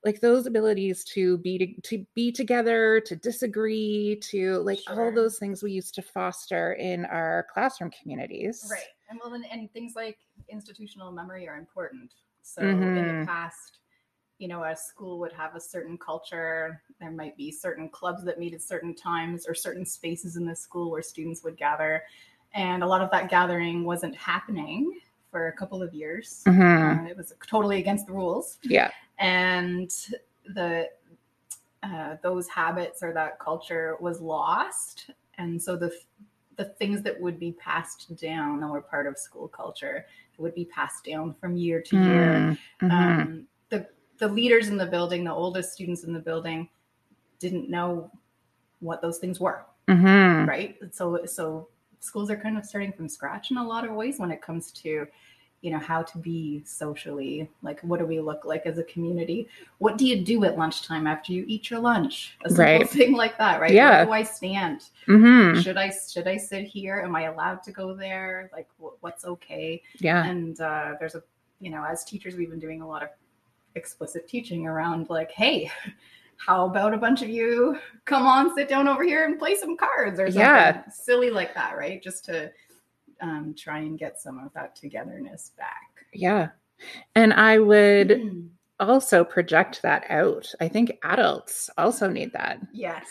like 0.05 0.21
those 0.21 0.47
abilities 0.47 1.03
to 1.05 1.39
be 1.39 1.59
to, 1.59 1.81
to 1.89 2.07
be 2.15 2.31
together, 2.31 3.01
to 3.01 3.17
disagree, 3.17 4.21
to 4.31 4.59
like 4.59 4.79
all 4.89 5.13
those 5.13 5.39
things 5.39 5.63
we 5.63 5.73
used 5.73 5.95
to 5.97 6.03
foster 6.03 6.75
in 6.75 7.05
our 7.07 7.47
classroom 7.53 7.91
communities. 7.91 8.67
Right. 8.71 8.85
And 9.11 9.19
well, 9.23 9.35
and, 9.35 9.45
and 9.51 9.73
things 9.73 9.95
like 9.97 10.19
institutional 10.49 11.11
memory 11.11 11.49
are 11.49 11.57
important. 11.57 12.13
So 12.43 12.63
in 12.63 12.79
Mhm. 12.79 13.21
the 13.21 13.27
past, 13.27 13.79
you 14.39 14.47
know, 14.49 14.63
a 14.65 14.77
school 14.77 15.19
would 15.19 15.33
have 15.33 15.55
a 15.57 15.61
certain 15.61 15.99
culture. 15.99 16.81
There 17.01 17.11
might 17.11 17.37
be 17.37 17.51
certain 17.51 17.89
clubs 17.89 18.25
that 18.25 18.39
meet 18.39 18.55
at 18.55 18.63
certain 18.63 18.95
times 18.95 19.47
or 19.49 19.55
certain 19.55 19.85
spaces 19.85 20.37
in 20.37 20.45
the 20.47 20.55
school 20.55 20.91
where 20.91 21.03
students 21.03 21.43
would 21.43 21.57
gather. 21.57 22.05
And 22.55 22.83
a 22.83 22.87
lot 22.87 23.03
of 23.03 23.11
that 23.11 23.29
gathering 23.29 23.85
wasn't 23.85 24.15
happening 24.17 25.01
for 25.31 25.49
a 25.49 25.53
couple 25.53 25.83
of 25.83 25.93
years. 25.93 26.43
Mhm. 26.47 27.05
Uh, 27.07 27.09
it 27.11 27.17
was 27.17 27.35
totally 27.47 27.79
against 27.79 28.07
the 28.07 28.13
rules. 28.13 28.59
Yeah. 28.63 28.91
and 29.19 29.91
the 30.55 30.89
uh, 31.83 32.17
those 32.23 32.49
habits 32.49 33.03
or 33.03 33.13
that 33.13 33.39
culture 33.41 33.97
was 34.01 34.21
lost 34.21 35.11
and 35.39 35.61
so 35.63 35.77
the 35.77 35.93
the 36.57 36.65
things 36.65 37.03
that 37.03 37.21
would 37.21 37.39
be 37.39 37.53
passed 37.53 38.15
down 38.17 38.61
that 38.61 38.69
were 38.69 38.81
part 38.81 39.07
of 39.07 39.17
school 39.19 39.47
culture 39.49 40.07
would 40.39 40.55
be 40.55 40.65
passed 40.67 41.05
down 41.05 41.35
from 41.41 41.57
year 41.57 41.81
to 41.83 41.97
year 41.97 42.33
Mm, 42.33 42.59
mhm. 42.83 42.91
um, 43.23 43.47
the 44.19 44.29
leaders 44.29 44.69
in 44.69 44.77
the 44.77 44.87
building 44.87 45.25
the 45.25 45.33
oldest 45.33 45.73
students 45.73 46.05
in 46.05 46.13
the 46.13 46.19
building 46.19 46.69
didn't 47.39 47.69
know 47.71 48.11
what 48.81 49.01
those 49.03 49.19
things 49.19 49.39
were 49.41 49.65
Mhm. 49.89 50.47
right 50.47 50.77
so 50.93 51.25
so 51.25 51.69
schools 52.01 52.31
are 52.31 52.37
kind 52.37 52.57
of 52.59 52.65
starting 52.65 52.93
from 52.93 53.09
scratch 53.09 53.51
in 53.51 53.57
a 53.57 53.67
lot 53.67 53.85
of 53.85 53.93
ways 53.93 54.19
when 54.19 54.31
it 54.31 54.41
comes 54.43 54.71
to 54.73 55.07
you 55.61 55.73
know 55.73 55.79
how 55.79 56.03
to 56.03 56.19
be 56.19 56.63
socially 56.65 57.49
like 57.63 57.81
what 57.81 57.99
do 57.99 58.07
we 58.07 58.21
look 58.21 58.45
like 58.45 58.65
as 58.67 58.79
a 58.79 58.85
community 58.85 59.49
what 59.79 59.99
do 59.99 60.07
you 60.07 60.23
do 60.25 60.45
at 60.45 60.57
lunchtime 60.57 61.07
after 61.09 61.33
you 61.33 61.45
eat 61.49 61.69
your 61.71 61.81
lunch 61.81 62.37
a 62.45 62.49
simple 62.49 62.65
Right. 62.65 62.89
thing 62.99 63.13
like 63.15 63.37
that 63.39 63.61
right 63.61 63.73
Yeah. 63.73 63.97
where 63.97 64.05
do 64.07 64.13
i 64.13 64.23
stand 64.23 64.85
Mhm. 65.09 65.61
should 65.63 65.77
i 65.77 65.91
should 65.91 66.29
i 66.29 66.37
sit 66.37 66.65
here 66.65 67.01
am 67.05 67.17
i 67.17 67.23
allowed 67.23 67.63
to 67.65 67.73
go 67.73 67.93
there 67.95 68.51
like 68.53 68.69
wh- 68.81 69.03
what's 69.03 69.25
okay 69.25 69.83
Yeah. 69.99 70.25
and 70.25 70.61
uh, 70.61 70.95
there's 71.01 71.17
a 71.17 71.23
you 71.61 71.71
know 71.71 71.83
as 71.85 72.05
teachers 72.05 72.37
we've 72.37 72.51
been 72.51 72.61
doing 72.61 72.81
a 72.83 72.87
lot 72.87 73.03
of 73.03 73.09
explicit 73.75 74.27
teaching 74.29 74.67
around 74.67 75.09
like 75.11 75.31
hey 75.31 75.71
how 76.47 76.67
about 76.67 76.95
a 76.95 76.99
bunch 76.99 77.21
of 77.23 77.29
you 77.29 77.79
come 78.05 78.25
on 78.25 78.55
sit 78.55 78.69
down 78.69 78.87
over 78.87 79.03
here 79.03 79.25
and 79.25 79.39
play 79.39 79.57
some 79.57 79.77
cards 79.77 80.21
or 80.21 80.27
something 80.27 80.41
Yeah. 80.41 80.89
silly 80.89 81.31
like 81.31 81.53
that 81.55 81.77
right 81.77 82.01
just 82.03 82.25
to 82.27 82.51
um, 83.21 83.55
try 83.59 83.79
and 83.81 83.99
get 83.99 84.21
some 84.21 84.39
of 84.39 84.53
that 84.55 84.77
togetherness 84.77 85.51
back 85.59 85.89
Yeah. 86.15 86.51
And 87.17 87.33
I 87.33 87.59
would 87.59 88.49
also 88.79 89.25
project 89.25 89.83
that 89.83 90.05
out. 90.09 90.47
I 90.61 90.69
think 90.69 90.97
adults 91.03 91.69
also 91.77 92.09
need 92.09 92.33
that 92.35 92.61
yes 92.73 93.05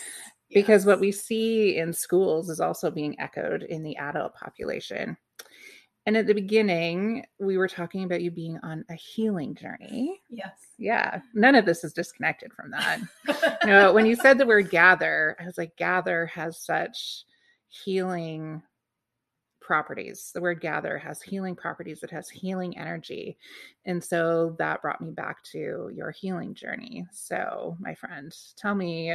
because 0.54 0.86
what 0.86 1.02
we 1.02 1.12
see 1.12 1.76
in 1.78 1.92
schools 1.92 2.50
is 2.50 2.62
also 2.62 2.90
being 2.90 3.20
echoed 3.20 3.64
in 3.64 3.84
the 3.84 3.98
adult 3.98 4.34
population. 4.34 5.18
And 6.08 6.16
at 6.16 6.26
the 6.26 6.34
beginning, 6.34 7.26
we 7.38 7.58
were 7.58 7.68
talking 7.68 8.06
about 8.06 8.22
you 8.22 8.32
being 8.32 8.58
on 8.64 8.86
a 8.90 8.94
healing 8.94 9.54
journey. 9.54 10.22
yes 10.30 10.68
Yeah. 10.78 11.20
None 11.34 11.54
of 11.54 11.66
this 11.66 11.84
is 11.84 11.92
disconnected 11.92 12.54
from 12.54 12.72
that. 12.72 13.02
you 13.64 13.68
know, 13.68 13.92
when 13.92 14.06
you 14.06 14.16
said 14.16 14.38
the 14.38 14.46
word 14.46 14.70
gather, 14.70 15.36
I 15.38 15.44
was 15.44 15.58
like, 15.58 15.76
gather 15.76 16.26
has 16.28 16.58
such 16.58 17.26
healing 17.68 18.64
properties. 19.60 20.32
The 20.34 20.40
word 20.40 20.62
gather 20.62 20.98
has 20.98 21.22
healing 21.22 21.58
properties, 21.58 22.02
it 22.04 22.12
has 22.12 22.30
healing 22.30 22.78
energy. 22.78 23.38
And 23.86 24.02
so 24.02 24.56
that 24.60 24.82
brought 24.82 25.02
me 25.02 25.12
back 25.12 25.44
to 25.52 25.92
your 25.94 26.12
healing 26.12 26.54
journey. 26.54 27.06
So, 27.12 27.76
my 27.82 27.94
friend, 27.94 28.34
tell 28.56 28.76
me 28.76 29.14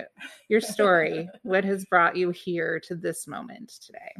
your 0.48 0.60
story. 0.60 1.30
what 1.42 1.64
has 1.64 1.86
brought 1.86 2.16
you 2.16 2.28
here 2.28 2.78
to 2.80 2.94
this 2.94 3.26
moment 3.26 3.70
today? 3.80 4.12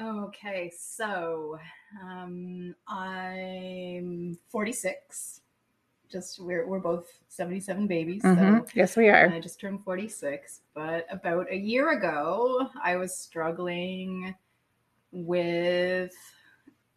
Okay 0.00 0.70
so 0.76 1.58
um, 2.02 2.74
i'm 2.88 4.36
46 4.48 5.40
just 6.10 6.38
we're, 6.40 6.66
we're 6.66 6.78
both 6.80 7.06
77 7.28 7.86
babies 7.86 8.22
so 8.22 8.28
Mhm. 8.28 8.70
Yes, 8.74 8.96
we 8.96 9.08
are. 9.08 9.28
I 9.30 9.40
just 9.40 9.58
turned 9.60 9.82
46, 9.82 10.60
but 10.74 11.06
about 11.10 11.50
a 11.50 11.56
year 11.56 11.90
ago, 11.98 12.68
I 12.82 12.96
was 12.96 13.16
struggling 13.16 14.34
with. 15.10 16.14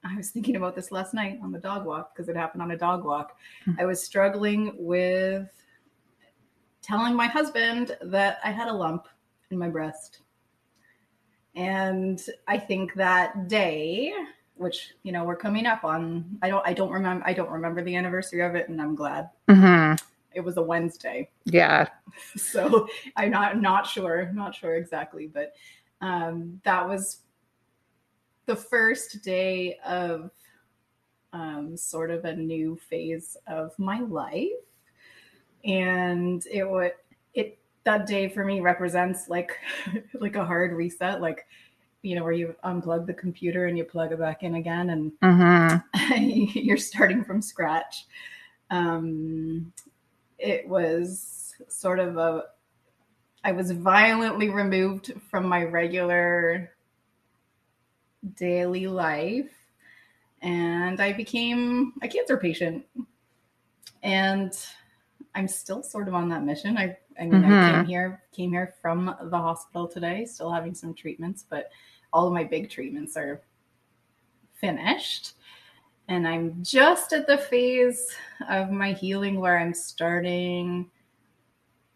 I 0.04 0.16
was 0.16 0.30
thinking 0.30 0.56
about 0.56 0.76
this 0.76 0.92
last 0.92 1.14
night 1.16 1.40
on 1.42 1.52
the 1.52 1.60
dog 1.60 1.86
walk 1.86 2.14
because 2.16 2.30
it 2.30 2.36
happened 2.36 2.62
on 2.62 2.72
a 2.72 2.78
dog 2.78 3.04
walk. 3.06 3.38
Mhm. 3.66 3.80
I 3.80 3.86
was 3.86 4.04
struggling 4.04 4.74
with 4.78 5.50
telling 6.84 7.16
my 7.16 7.28
husband 7.28 7.98
that 8.04 8.38
I 8.44 8.52
had 8.52 8.68
a 8.68 8.74
lump 8.74 9.08
in 9.50 9.58
my 9.58 9.70
breast. 9.70 10.20
And 11.58 12.22
I 12.48 12.58
think 12.58 12.94
that 12.94 13.50
day, 13.50 14.14
which 14.56 14.94
you 15.04 15.12
know 15.12 15.26
we're 15.26 15.36
coming 15.36 15.66
up 15.66 15.84
on, 15.84 16.38
I 16.42 16.50
don't, 16.50 16.66
I 16.66 16.74
don't 16.74 16.92
remember, 16.92 17.24
I 17.28 17.34
don't 17.34 17.50
remember 17.50 17.84
the 17.84 17.96
anniversary 17.96 18.42
of 18.42 18.56
it, 18.56 18.70
and 18.70 18.82
I'm 18.82 18.96
glad. 18.96 19.30
Hmm 19.50 19.96
it 20.38 20.46
was 20.46 20.58
a 20.58 20.62
Wednesday. 20.62 21.30
Yeah. 21.46 21.88
so 22.38 22.88
I'm 23.16 23.32
not 23.32 23.60
not 23.60 23.88
sure, 23.88 24.32
not 24.34 24.56
sure 24.56 24.76
exactly, 24.76 25.28
but 25.28 25.54
um, 26.00 26.62
that 26.64 26.88
was 26.88 27.22
the 28.46 28.56
first 28.56 29.24
day 29.24 29.78
of 29.84 30.30
um, 31.34 31.76
sort 31.76 32.12
of 32.12 32.24
a 32.24 32.36
new 32.36 32.76
phase 32.76 33.36
of 33.48 33.78
my 33.80 34.00
life, 34.02 34.48
and 35.66 36.46
it 36.46 36.70
would 36.70 36.94
it 37.34 37.58
that 37.88 38.06
day 38.06 38.30
for 38.30 38.46
me 38.46 38.60
represents 38.62 39.30
like 39.30 39.58
like 40.20 40.36
a 40.36 40.46
hard 40.46 40.74
reset, 40.74 41.22
like 41.22 41.48
you 42.04 42.16
know 42.16 42.24
where 42.24 42.34
you 42.34 42.56
unplug 42.64 43.08
the 43.08 43.14
computer 43.14 43.66
and 43.66 43.78
you 43.78 43.84
plug 43.86 44.12
it 44.12 44.20
back 44.20 44.44
in 44.44 44.56
again, 44.56 44.92
and 44.92 45.12
hmm 45.22 45.78
you're 46.56 46.78
starting 46.78 47.24
from 47.24 47.42
scratch. 47.42 48.06
Um, 48.70 49.74
it 50.40 50.68
was 50.68 51.56
sort 51.70 52.00
of 52.00 52.18
a, 52.18 52.44
I 53.44 53.52
was 53.54 53.72
violently 53.72 54.50
removed 54.50 55.14
from 55.32 55.48
my 55.48 55.64
regular 55.64 56.74
daily 58.36 58.88
life. 58.88 59.50
and 60.42 61.00
I 61.02 61.14
became 61.14 61.94
a 62.02 62.08
cancer 62.08 62.38
patient. 62.38 62.86
And 64.04 64.54
I'm 65.38 65.48
still 65.48 65.84
sort 65.84 66.08
of 66.08 66.16
on 66.16 66.30
that 66.30 66.44
mission. 66.44 66.78
I, 66.78 66.98
I 67.20 67.28
mean, 67.28 67.46
I 67.46 67.50
Mhm. 67.50 67.66
came 67.68 67.86
here, 67.86 68.24
came 68.32 68.52
here 68.52 68.74
from 68.82 69.16
the 69.22 69.38
hospital 69.38 69.88
today, 69.88 70.26
still 70.26 70.52
having 70.52 70.74
some 70.74 70.96
treatments, 70.96 71.46
but 71.48 71.70
all 72.12 72.26
of 72.26 72.34
my 72.34 72.44
big 72.44 72.72
treatments 72.72 73.16
are 73.16 73.44
finished. 74.54 75.34
And 76.08 76.28
I'm 76.28 76.64
just 76.64 77.14
at 77.14 77.28
the 77.28 77.38
phase 77.38 78.10
of 78.50 78.72
my 78.72 78.94
healing 78.94 79.40
where 79.40 79.60
I'm 79.60 79.76
starting 79.76 80.90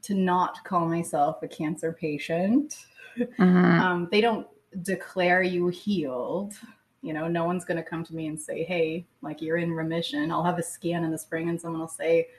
to 0.03 0.13
not 0.13 0.63
call 0.63 0.88
myself 0.88 1.41
a 1.41 1.48
cancer 1.48 1.91
patient. 1.93 2.86
Mhm. 3.17 3.79
Um, 3.79 4.07
they 4.12 4.21
don't 4.21 4.45
declare 4.83 5.41
you 5.41 5.69
healed. 5.69 6.53
You 7.01 7.13
know, 7.13 7.27
no 7.27 7.45
one's 7.45 7.65
going 7.65 7.77
to 7.77 7.89
come 7.89 8.03
to 8.03 8.15
me 8.15 8.27
and 8.27 8.39
say, 8.39 8.63
hey, 8.63 9.07
like 9.24 9.41
you're 9.41 9.57
in 9.57 9.71
remission. 9.71 10.31
I'll 10.31 10.43
have 10.43 10.60
a 10.60 10.63
scan 10.63 11.03
in 11.03 11.10
the 11.10 11.17
spring 11.17 11.50
and 11.50 11.60
someone 11.60 11.81
will 11.81 11.88
say, 11.88 12.29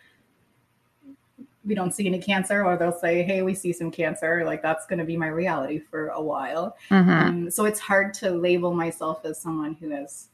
we 1.64 1.74
don't 1.74 1.94
see 1.94 2.06
any 2.06 2.18
cancer, 2.18 2.64
or 2.64 2.76
they'll 2.76 2.98
say, 2.98 3.22
hey, 3.22 3.42
we 3.42 3.54
see 3.54 3.72
some 3.72 3.90
cancer. 3.90 4.44
Like 4.44 4.62
that's 4.62 4.86
going 4.86 4.98
to 4.98 5.04
be 5.04 5.16
my 5.16 5.28
reality 5.28 5.78
for 5.78 6.08
a 6.08 6.20
while. 6.20 6.76
Mhm. 6.90 7.08
Um, 7.08 7.50
so 7.50 7.64
it's 7.66 7.78
hard 7.80 8.12
to 8.14 8.30
label 8.30 8.74
myself 8.74 9.24
as 9.24 9.40
someone 9.40 9.74
who 9.74 9.90
has 9.90 10.28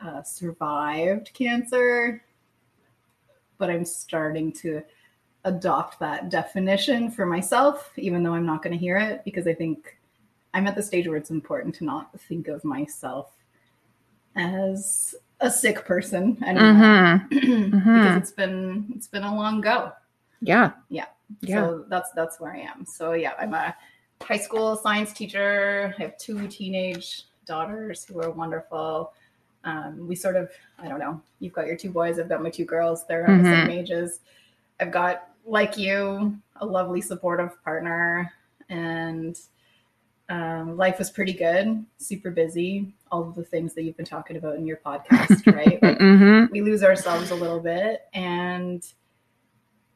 uh, 0.00 0.22
survived 0.22 1.32
cancer, 1.34 2.22
but 3.58 3.70
I'm 3.70 3.84
starting 3.84 4.52
to 4.52 4.82
adopt 5.44 5.98
that 6.00 6.28
definition 6.28 7.10
for 7.10 7.24
myself, 7.24 7.92
even 7.96 8.22
though 8.22 8.34
I'm 8.34 8.46
not 8.46 8.62
going 8.62 8.72
to 8.72 8.78
hear 8.78 8.96
it, 8.98 9.22
because 9.24 9.46
I 9.46 9.54
think 9.54 9.96
I'm 10.54 10.66
at 10.66 10.74
the 10.74 10.82
stage 10.82 11.06
where 11.06 11.16
it's 11.16 11.30
important 11.30 11.74
to 11.76 11.84
not 11.84 12.18
think 12.20 12.48
of 12.48 12.64
myself 12.64 13.30
as 14.34 15.14
a 15.40 15.50
sick 15.50 15.84
person 15.84 16.42
anymore. 16.46 16.72
Mhm. 16.72 17.28
because 17.30 18.14
Mhm. 18.14 18.16
it's 18.18 18.32
been 18.32 18.86
it's 18.96 19.06
been 19.08 19.22
a 19.22 19.34
long 19.34 19.60
go. 19.60 19.92
Yeah. 20.40 20.72
Yeah. 20.88 21.06
Yeah. 21.40 21.66
So 21.66 21.84
that's 21.88 22.10
that's 22.12 22.38
where 22.40 22.52
I 22.52 22.60
am. 22.60 22.84
So 22.86 23.12
yeah, 23.12 23.32
I'm 23.38 23.54
a 23.54 23.74
high 24.22 24.36
school 24.38 24.76
science 24.76 25.12
teacher. 25.12 25.94
I 25.98 26.02
have 26.02 26.16
two 26.18 26.46
teenage 26.48 27.24
daughters 27.44 28.04
who 28.04 28.20
are 28.22 28.30
wonderful. 28.30 29.12
Um, 29.64 30.06
we 30.06 30.14
sort 30.14 30.36
of, 30.36 30.50
I 30.78 30.86
don't 30.88 31.00
know. 31.00 31.20
You've 31.40 31.52
got 31.52 31.66
your 31.66 31.76
two 31.76 31.90
boys. 31.90 32.18
I've 32.20 32.28
got 32.28 32.40
my 32.42 32.50
two 32.50 32.64
girls. 32.64 33.04
They're 33.06 33.24
around 33.24 33.42
the 33.42 33.50
same 33.50 33.70
ages. 33.70 34.20
I've 34.78 34.92
got, 34.92 35.28
like 35.44 35.76
you, 35.76 36.36
a 36.60 36.66
lovely 36.66 37.00
supportive 37.00 37.60
partner, 37.64 38.32
and 38.68 39.36
um, 40.28 40.76
life 40.76 40.98
was 40.98 41.10
pretty 41.10 41.32
good. 41.32 41.84
Super 41.98 42.30
busy. 42.30 42.94
All 43.10 43.22
of 43.28 43.34
the 43.34 43.44
things 43.44 43.74
that 43.74 43.82
you've 43.82 43.96
been 43.96 44.06
talking 44.06 44.36
about 44.36 44.56
in 44.56 44.66
your 44.66 44.76
podcast, 44.78 45.52
right? 45.52 45.78
Like, 45.82 45.98
Mhm. 45.98 46.50
we 46.50 46.60
lose 46.62 46.82
ourselves 46.82 47.30
a 47.30 47.34
little 47.34 47.60
bit 47.60 48.02
and 48.12 48.84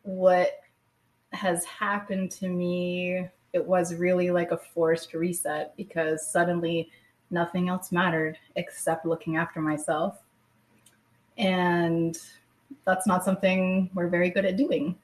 what 0.03 0.61
has 1.33 1.65
happened 1.65 2.31
to 2.31 2.49
me 2.49 3.27
it 3.53 3.65
was 3.65 3.95
really 3.95 4.31
like 4.31 4.53
a 4.53 4.57
forced 4.57 5.13
reset 5.13 5.77
because 5.77 6.27
suddenly 6.31 6.89
nothing 7.31 7.69
else 7.69 7.91
mattered 7.93 8.39
except 8.57 9.05
looking 9.07 9.37
after 9.37 9.61
myself. 9.61 10.19
And 11.37 12.17
that's 12.85 13.07
not 13.07 13.25
something 13.25 13.91
we're 13.95 14.09
very 14.09 14.31
good 14.31 14.45
at 14.45 14.57
doing. 14.57 14.97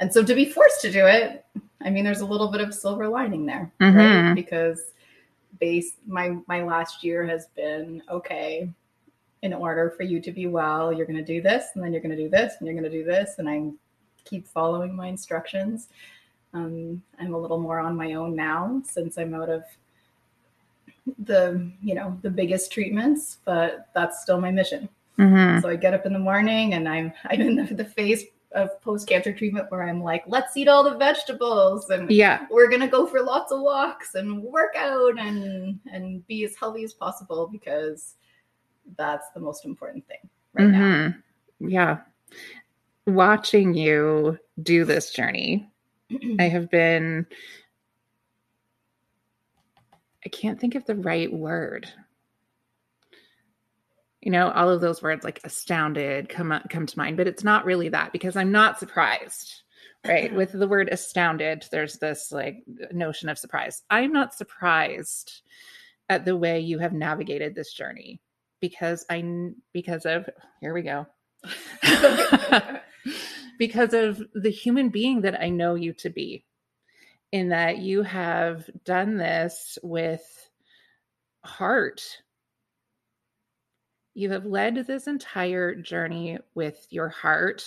And 0.00 0.12
so 0.12 0.22
to 0.24 0.34
be 0.34 0.46
forced 0.46 0.80
to 0.82 0.90
do 0.90 1.06
it 1.06 1.44
i 1.82 1.90
mean 1.90 2.04
there's 2.04 2.20
a 2.20 2.26
little 2.26 2.48
bit 2.48 2.60
of 2.60 2.74
silver 2.74 3.08
lining 3.08 3.46
there 3.46 3.70
right? 3.80 3.94
Mhm. 3.94 4.34
because 4.34 4.92
base 5.58 5.94
my 6.06 6.36
my 6.46 6.62
last 6.62 7.02
year 7.02 7.26
has 7.26 7.46
been 7.56 8.02
okay 8.10 8.70
in 9.42 9.54
order 9.54 9.90
for 9.90 10.02
you 10.02 10.20
to 10.20 10.30
be 10.32 10.46
well 10.46 10.92
you're 10.92 11.06
going 11.06 11.18
to 11.18 11.24
do 11.24 11.40
this 11.42 11.68
and 11.74 11.82
then 11.82 11.92
you're 11.92 12.02
going 12.02 12.16
to 12.16 12.22
do 12.22 12.28
this 12.28 12.54
and 12.58 12.66
you're 12.66 12.78
going 12.78 12.90
to 12.90 12.98
do 12.98 13.04
this 13.04 13.38
and 13.38 13.48
i 13.48 13.70
keep 14.24 14.46
following 14.46 14.94
my 14.94 15.06
instructions 15.08 15.88
um, 16.54 17.02
i'm 17.20 17.34
a 17.34 17.38
little 17.38 17.58
more 17.60 17.78
on 17.78 17.96
my 17.96 18.14
own 18.14 18.34
now 18.34 18.80
since 18.84 19.18
i'm 19.18 19.34
out 19.34 19.48
of 19.48 19.64
the 21.24 21.70
you 21.82 21.94
know 21.94 22.16
the 22.22 22.30
biggest 22.30 22.70
treatments 22.72 23.38
but 23.44 23.88
that's 23.94 24.22
still 24.22 24.40
my 24.40 24.50
mission 24.50 24.88
Mhm. 25.18 25.60
so 25.60 25.68
i 25.68 25.76
get 25.76 25.92
up 25.92 26.06
in 26.06 26.12
the 26.12 26.18
morning 26.18 26.74
and 26.74 26.88
i'm 26.88 27.12
i'm 27.30 27.40
in 27.40 27.56
the, 27.56 27.74
the 27.74 27.84
phase 27.84 28.24
of 28.52 28.80
post-cancer 28.82 29.32
treatment 29.32 29.70
where 29.70 29.82
i'm 29.82 30.02
like 30.02 30.24
let's 30.26 30.56
eat 30.56 30.66
all 30.68 30.82
the 30.82 30.96
vegetables 30.96 31.90
and 31.90 32.10
Yeah. 32.10 32.46
we're 32.50 32.68
gonna 32.70 32.88
go 32.88 33.06
for 33.06 33.22
lots 33.22 33.52
of 33.52 33.60
walks 33.60 34.14
and 34.14 34.42
work 34.42 34.74
out 34.76 35.18
and 35.18 35.78
and 35.92 36.26
be 36.26 36.44
as 36.44 36.56
healthy 36.56 36.82
as 36.84 36.92
possible 36.92 37.48
because 37.50 38.14
that's 38.96 39.28
the 39.30 39.40
most 39.40 39.64
important 39.64 40.04
thing 40.08 40.18
right 40.54 40.68
now. 40.68 40.78
Mhm. 40.80 41.22
Yeah. 41.60 41.98
Watching 43.14 43.74
you 43.74 44.38
do 44.62 44.84
this 44.84 45.10
journey, 45.12 45.70
I 46.38 46.44
have 46.48 46.70
been 46.70 47.26
I 50.24 50.28
can't 50.28 50.60
think 50.60 50.74
of 50.74 50.84
the 50.84 50.94
right 50.94 51.32
word. 51.32 51.90
You 54.20 54.30
know, 54.30 54.50
all 54.50 54.68
of 54.68 54.82
those 54.82 55.02
words 55.02 55.24
like 55.24 55.40
astounded 55.44 56.28
come 56.28 56.52
up, 56.52 56.68
come 56.68 56.86
to 56.86 56.98
mind, 56.98 57.16
but 57.16 57.26
it's 57.26 57.44
not 57.44 57.64
really 57.64 57.88
that 57.88 58.12
because 58.12 58.36
I'm 58.36 58.52
not 58.52 58.78
surprised. 58.78 59.62
Right? 60.06 60.34
With 60.34 60.52
the 60.52 60.68
word 60.68 60.88
astounded, 60.90 61.66
there's 61.70 61.98
this 61.98 62.32
like 62.32 62.64
notion 62.90 63.28
of 63.28 63.38
surprise. 63.38 63.82
I'm 63.90 64.12
not 64.12 64.34
surprised 64.34 65.42
at 66.08 66.24
the 66.24 66.36
way 66.36 66.60
you 66.60 66.78
have 66.78 66.92
navigated 66.92 67.54
this 67.54 67.72
journey 67.72 68.20
because 68.60 69.04
I 69.10 69.50
because 69.72 70.06
of 70.06 70.28
here 70.60 70.74
we 70.74 70.82
go. 70.82 71.06
because 73.60 73.92
of 73.92 74.22
the 74.34 74.48
human 74.50 74.88
being 74.88 75.20
that 75.20 75.38
I 75.38 75.50
know 75.50 75.74
you 75.74 75.92
to 75.92 76.08
be, 76.08 76.46
in 77.30 77.50
that 77.50 77.76
you 77.76 78.02
have 78.02 78.68
done 78.86 79.18
this 79.18 79.78
with 79.82 80.50
heart. 81.44 82.02
You 84.14 84.30
have 84.30 84.46
led 84.46 84.76
this 84.86 85.06
entire 85.06 85.74
journey 85.74 86.38
with 86.54 86.86
your 86.88 87.10
heart 87.10 87.62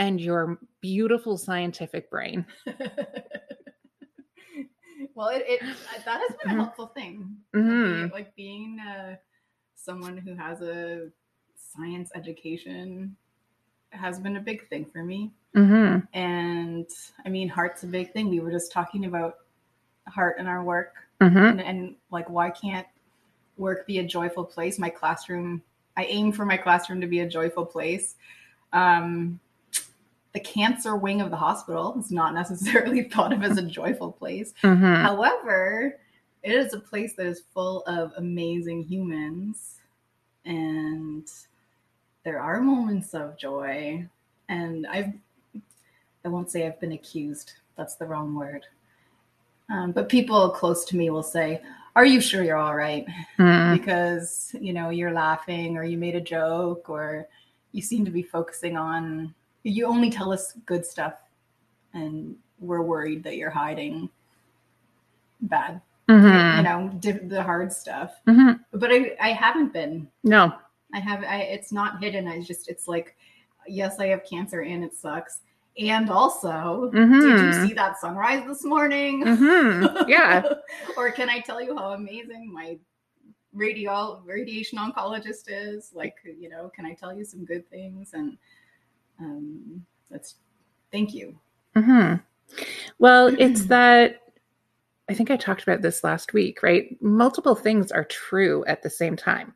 and 0.00 0.20
your 0.20 0.58
beautiful 0.80 1.38
scientific 1.38 2.10
brain. 2.10 2.44
well, 5.14 5.28
it, 5.28 5.44
it 5.46 5.60
that 6.04 6.20
has 6.28 6.36
been 6.42 6.50
a 6.50 6.54
Mhm. 6.54 6.56
helpful 6.56 6.88
thing. 6.88 7.36
Mhm. 7.54 8.02
Like, 8.02 8.12
like 8.12 8.34
being 8.34 8.80
uh, 8.80 9.14
someone 9.76 10.16
who 10.16 10.34
has 10.34 10.60
a 10.60 11.08
science 11.54 12.10
education 12.16 13.16
has 13.90 14.18
been 14.18 14.36
a 14.36 14.40
big 14.40 14.68
thing 14.68 14.84
for 14.84 15.02
me. 15.02 15.30
Mm-hmm. 15.56 15.98
And 16.16 16.86
I 17.24 17.28
mean, 17.28 17.48
heart's 17.48 17.82
a 17.82 17.86
big 17.86 18.12
thing. 18.12 18.28
We 18.28 18.40
were 18.40 18.50
just 18.50 18.72
talking 18.72 19.04
about 19.04 19.38
heart 20.08 20.38
in 20.38 20.46
our 20.46 20.62
work 20.64 20.94
Mm-hmm. 21.20 21.36
and, 21.36 21.60
and 21.60 21.94
like 22.10 22.30
why 22.30 22.48
can't 22.48 22.86
work 23.58 23.86
be 23.86 23.98
a 23.98 24.02
joyful 24.02 24.42
place 24.42 24.78
my 24.78 24.88
classroom 24.88 25.60
i 25.98 26.04
aim 26.04 26.32
for 26.32 26.46
my 26.46 26.56
classroom 26.56 26.98
to 27.02 27.06
be 27.06 27.20
a 27.20 27.28
joyful 27.28 27.66
place 27.66 28.14
um, 28.72 29.38
the 30.32 30.40
cancer 30.40 30.96
wing 30.96 31.20
of 31.20 31.28
the 31.30 31.36
hospital 31.36 31.94
is 32.00 32.10
not 32.10 32.32
necessarily 32.42 33.02
thought 33.02 33.34
of 33.34 33.42
as 33.42 33.58
a 33.58 33.62
joyful 33.62 34.10
place 34.10 34.54
Mm-hmm. 34.62 35.02
however 35.02 35.98
it 36.42 36.52
is 36.52 36.72
a 36.72 36.80
place 36.80 37.12
that 37.16 37.26
is 37.26 37.42
full 37.52 37.82
of 37.82 38.12
amazing 38.16 38.82
humans 38.84 39.80
and 40.46 41.30
there 42.24 42.40
are 42.40 42.60
moments 42.60 43.14
of 43.14 43.36
joy 43.36 44.04
and 44.48 44.86
i've 44.88 45.12
i 46.24 46.28
won't 46.28 46.50
say 46.50 46.66
i've 46.66 46.80
been 46.80 46.92
accused 46.92 47.54
that's 47.76 47.94
the 47.96 48.04
wrong 48.04 48.34
word 48.34 48.66
um, 49.70 49.92
but 49.92 50.08
people 50.08 50.50
close 50.50 50.84
to 50.84 50.96
me 50.96 51.10
will 51.10 51.22
say 51.22 51.62
are 51.96 52.04
you 52.04 52.20
sure 52.20 52.42
you're 52.44 52.56
all 52.56 52.76
right 52.76 53.06
Mm-hmm. 53.38 53.76
because 53.78 54.54
you 54.60 54.72
know 54.72 54.90
you're 54.90 55.12
laughing 55.12 55.76
or 55.76 55.84
you 55.84 55.96
made 55.96 56.14
a 56.16 56.20
joke 56.20 56.88
or 56.90 57.26
you 57.72 57.80
seem 57.82 58.04
to 58.04 58.10
be 58.10 58.22
focusing 58.22 58.76
on 58.76 59.34
you 59.62 59.86
only 59.86 60.10
tell 60.10 60.32
us 60.32 60.54
good 60.66 60.84
stuff 60.84 61.14
and 61.94 62.36
we're 62.60 62.82
worried 62.82 63.22
that 63.24 63.36
you're 63.36 63.50
hiding 63.50 64.08
bad 65.42 65.80
you 66.08 66.14
Mm-hmm. 66.16 66.62
know 66.64 67.28
the 67.28 67.40
hard 67.42 67.72
stuff 67.72 68.14
Mm-hmm. 68.26 68.52
but 68.78 68.90
i 68.92 69.16
i 69.20 69.28
haven't 69.32 69.72
been 69.72 70.08
No. 70.24 70.52
I 70.94 70.98
have 70.98 71.22
i 71.24 71.38
it's 71.42 71.72
not 71.72 72.02
hidden 72.02 72.26
i 72.28 72.40
just 72.42 72.68
it's 72.68 72.88
like 72.88 73.16
yes 73.66 73.98
i 73.98 74.06
have 74.06 74.24
cancer 74.24 74.62
and 74.62 74.82
it 74.84 74.94
sucks 74.94 75.40
and 75.78 76.10
also 76.10 76.90
did 76.90 77.00
you 77.40 77.50
Mhm. 77.50 77.62
see 77.62 77.72
that 77.74 77.98
sunrise 78.00 78.44
this 78.46 78.64
morning 78.64 79.24
Mm-hmm. 79.24 80.08
Yeah. 80.08 80.42
or 80.96 81.10
can 81.12 81.28
I 81.30 81.40
tell 81.40 81.62
you 81.62 81.76
how 81.76 81.92
amazing 81.92 82.52
my 82.52 82.78
radio 83.52 84.22
radiation 84.24 84.78
oncologist 84.78 85.44
is? 85.48 85.90
Like, 85.94 86.16
you 86.24 86.48
know, 86.48 86.70
can 86.74 86.84
I 86.86 86.94
tell 86.94 87.14
you 87.14 87.24
some 87.24 87.44
good 87.44 87.68
things? 87.70 88.10
And 88.14 88.36
um, 89.20 89.84
that's 90.10 90.36
thank 90.92 91.14
you. 91.14 91.38
hmm 91.74 92.14
Well, 92.98 93.28
it's 93.38 93.64
that 93.66 94.22
I 95.08 95.14
think 95.14 95.30
I 95.30 95.36
talked 95.36 95.62
about 95.62 95.82
this 95.82 96.04
last 96.04 96.32
week, 96.32 96.62
right? 96.62 96.96
Multiple 97.00 97.54
things 97.54 97.90
are 97.92 98.04
true 98.04 98.64
at 98.66 98.82
the 98.82 98.90
same 98.90 99.16
time. 99.16 99.54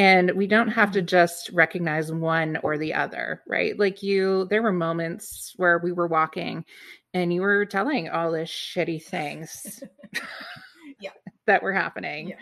And 0.00 0.30
we 0.30 0.46
don't 0.46 0.68
have 0.68 0.92
to 0.92 1.00
mm-hmm. 1.00 1.06
just 1.06 1.50
recognize 1.50 2.10
one 2.10 2.56
or 2.62 2.78
the 2.78 2.94
other, 2.94 3.42
right? 3.46 3.78
Like 3.78 4.02
you, 4.02 4.46
there 4.48 4.62
were 4.62 4.72
moments 4.72 5.52
where 5.56 5.76
we 5.76 5.92
were 5.92 6.06
walking 6.06 6.64
and 7.12 7.34
you 7.34 7.42
were 7.42 7.66
telling 7.66 8.08
all 8.08 8.32
the 8.32 8.38
shitty 8.38 9.02
things 9.02 9.82
Yeah. 11.00 11.10
that 11.46 11.62
were 11.62 11.74
happening. 11.74 12.30
Yeah. 12.30 12.36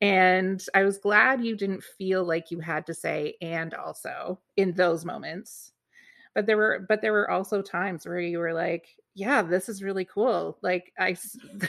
And 0.00 0.64
I 0.74 0.84
was 0.84 0.98
glad 0.98 1.44
you 1.44 1.56
didn't 1.56 1.82
feel 1.98 2.24
like 2.24 2.52
you 2.52 2.60
had 2.60 2.86
to 2.86 2.94
say 2.94 3.34
and 3.42 3.74
also 3.74 4.38
in 4.56 4.72
those 4.72 5.04
moments. 5.04 5.72
But 6.36 6.46
there 6.46 6.56
were 6.56 6.86
but 6.88 7.02
there 7.02 7.12
were 7.12 7.30
also 7.30 7.62
times 7.62 8.06
where 8.06 8.20
you 8.20 8.38
were 8.38 8.54
like, 8.54 8.86
yeah, 9.14 9.42
this 9.42 9.68
is 9.68 9.82
really 9.82 10.04
cool. 10.04 10.58
Like 10.62 10.92
I 10.98 11.16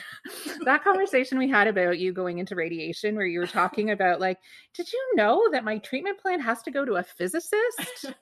that 0.65 0.83
conversation 0.83 1.37
we 1.37 1.49
had 1.49 1.67
about 1.67 1.99
you 1.99 2.13
going 2.13 2.37
into 2.39 2.55
radiation 2.55 3.15
where 3.15 3.25
you 3.25 3.39
were 3.39 3.47
talking 3.47 3.91
about 3.91 4.19
like, 4.21 4.37
did 4.73 4.91
you 4.91 5.11
know 5.15 5.49
that 5.51 5.65
my 5.65 5.77
treatment 5.79 6.19
plan 6.19 6.39
has 6.39 6.61
to 6.63 6.71
go 6.71 6.85
to 6.85 6.95
a 6.95 7.03
physicist? 7.03 8.05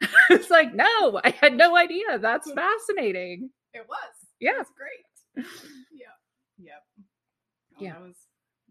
it's 0.30 0.50
like, 0.50 0.74
no, 0.74 1.20
I 1.24 1.30
had 1.40 1.56
no 1.56 1.76
idea. 1.76 2.18
That's 2.18 2.50
fascinating. 2.52 3.50
it 3.72 3.86
was. 3.88 3.98
Yeah. 4.40 4.56
It 4.56 4.58
was 4.58 4.66
great. 4.76 5.46
Yeah. 5.92 6.06
Yep. 6.58 6.82
Oh, 6.98 7.78
Yeah. 7.80 7.92
That 7.94 8.02
was 8.02 8.16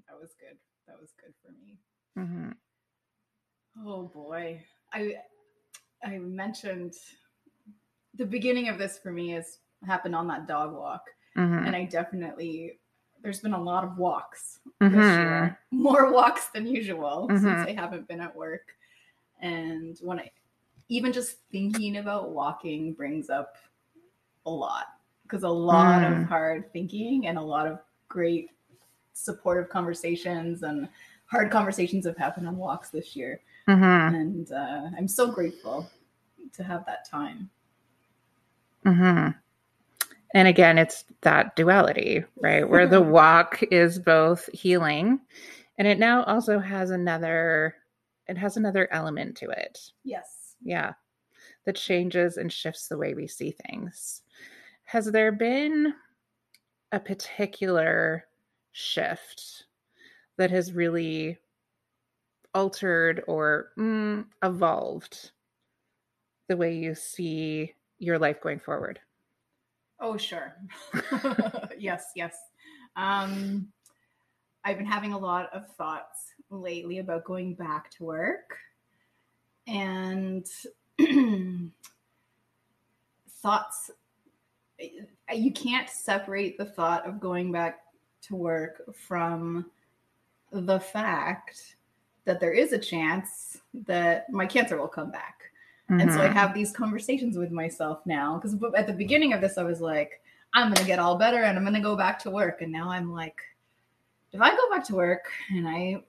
that 0.08 0.20
was 0.22 0.32
good. 0.40 0.58
That 0.88 1.00
was 1.00 1.12
good 1.20 1.34
for 1.42 1.52
me. 1.54 1.80
Mm-hmm. 2.18 3.88
Oh 3.88 4.04
boy. 4.14 4.64
I 4.94 5.16
I 6.04 6.18
mentioned 6.20 6.94
the 8.16 8.26
beginning 8.26 8.70
of 8.70 8.78
this 8.78 8.98
for 8.98 9.12
me 9.12 9.30
has 9.32 9.60
happened 9.86 10.16
on 10.16 10.28
that 10.28 10.48
dog 10.48 10.74
walk. 10.74 11.10
hmm 11.36 11.60
And 11.66 11.76
I 11.76 11.86
definitely 11.86 12.80
there's 13.22 13.40
been 13.40 13.54
a 13.54 13.62
lot 13.62 13.84
of 13.86 13.98
walks 13.98 14.60
hmm 14.82 14.90
this 14.90 15.18
year. 15.18 15.58
More 15.72 16.12
walks 16.12 16.48
than 16.48 16.68
usual 16.68 17.28
Mhm. 17.32 17.42
since 17.42 17.64
I 17.70 17.72
haven't 17.74 18.08
been 18.08 18.20
at 18.22 18.36
work. 18.36 18.76
And 19.42 19.98
when 20.02 20.20
I 20.20 20.32
even 20.90 21.14
just 21.14 21.38
thinking 21.52 21.98
about 21.98 22.32
walking 22.32 22.94
brings 22.94 23.30
up 23.30 23.56
a 24.46 24.50
lot 24.52 24.88
because 25.24 25.44
a 25.44 25.50
lot 25.50 26.04
Mm. 26.04 26.22
of 26.24 26.28
hard 26.28 26.72
thinking 26.74 27.28
and 27.28 27.38
a 27.38 27.42
lot 27.42 27.66
of 27.66 27.80
great 28.10 28.50
supportive 29.14 29.70
conversations 29.70 30.64
and 30.64 30.90
hard 31.26 31.50
conversations 31.50 32.06
have 32.06 32.18
happened 32.18 32.48
on 32.48 32.58
walks 32.58 32.90
this 32.90 33.16
year. 33.16 33.40
hmm 33.66 33.82
And 34.14 34.52
uh, 34.52 34.90
I'm 34.98 35.08
so 35.08 35.32
grateful 35.32 35.90
to 36.52 36.64
have 36.64 36.86
that 36.86 37.06
time. 37.10 37.50
Hmm 38.84 39.30
And 40.34 40.48
again, 40.48 40.78
it's 40.78 41.06
that 41.22 41.56
duality, 41.56 42.24
right? 42.42 42.68
Where 42.68 42.88
the 42.88 43.02
walk 43.02 43.62
is 43.72 44.00
both 44.00 44.50
healing 44.54 45.20
and 45.78 45.88
it 45.88 46.00
now 46.00 46.24
also 46.24 46.60
has 46.60 46.92
another 46.92 47.76
it 48.28 48.38
has 48.38 48.56
another 48.58 48.88
element 48.92 49.36
to 49.38 49.50
it. 49.50 49.92
Yes. 50.04 50.56
Yeah. 50.64 50.94
That 51.66 51.76
changes 51.76 52.38
and 52.38 52.52
shifts 52.52 52.88
the 52.88 52.98
way 52.98 53.14
we 53.14 53.28
see 53.28 53.52
things. 53.52 54.22
Has 54.86 55.06
there 55.06 55.32
been 55.32 55.94
a 56.92 57.00
particular 57.00 58.26
shift 58.72 59.66
that 60.38 60.52
has 60.52 60.74
really 60.74 61.38
altered 62.54 63.24
or 63.28 63.72
mm, 63.78 64.26
evolved 64.44 65.32
the 66.48 66.58
way 66.58 66.76
you 66.76 66.96
see 66.96 67.74
your 68.04 68.20
life 68.20 68.42
going 68.42 68.60
forward? 68.60 69.00
Oh, 70.00 70.18
sure. 70.18 70.56
yes, 71.78 72.12
yes. 72.16 72.36
Um, 72.96 73.68
I've 74.66 74.78
been 74.78 74.86
having 74.86 75.14
a 75.14 75.18
lot 75.18 75.50
of 75.54 75.68
thoughts 75.76 76.34
lately 76.50 77.00
about 77.00 77.24
going 77.24 77.56
back 77.56 77.90
to 77.92 78.04
work 78.04 78.58
and 79.68 80.46
thoughts. 83.42 83.92
You 84.80 85.52
can't 85.54 85.90
separate 85.90 86.58
the 86.58 86.66
thought 86.66 87.08
of 87.08 87.20
going 87.20 87.52
back 87.52 87.80
to 88.24 88.36
work 88.36 88.84
from 88.96 89.70
the 90.52 90.80
fact 90.80 91.76
that 92.26 92.40
there 92.40 92.54
is 92.54 92.74
a 92.74 92.80
chance 92.80 93.58
that 93.74 94.30
my 94.32 94.46
cancer 94.46 94.78
will 94.78 94.88
come 94.88 95.12
back. 95.12 95.43
And 96.00 96.12
so 96.12 96.22
I 96.22 96.28
Mhm. 96.28 96.34
have 96.34 96.54
these 96.54 96.72
conversations 96.72 97.38
with 97.38 97.52
myself 97.52 98.06
now 98.06 98.38
because 98.38 98.56
at 98.76 98.88
the 98.88 98.94
beginning 98.94 99.34
of 99.34 99.42
this, 99.42 99.58
I 99.58 99.64
was 99.64 99.82
like, 99.82 100.22
I'm 100.54 100.68
going 100.68 100.78
to 100.78 100.86
get 100.86 101.00
all 101.00 101.18
better 101.18 101.44
and 101.44 101.58
I'm 101.58 101.64
going 101.64 101.74
to 101.74 101.80
go 101.80 101.96
back 101.96 102.20
to 102.20 102.30
work. 102.32 102.62
And 102.62 102.72
now 102.72 102.90
I'm 102.90 103.12
like, 103.12 103.42
if 104.32 104.42
I 104.42 104.56
go 104.56 104.70
back 104.70 104.84
to 104.86 104.96
work 104.96 105.32
and 105.50 105.68
I 105.68 106.04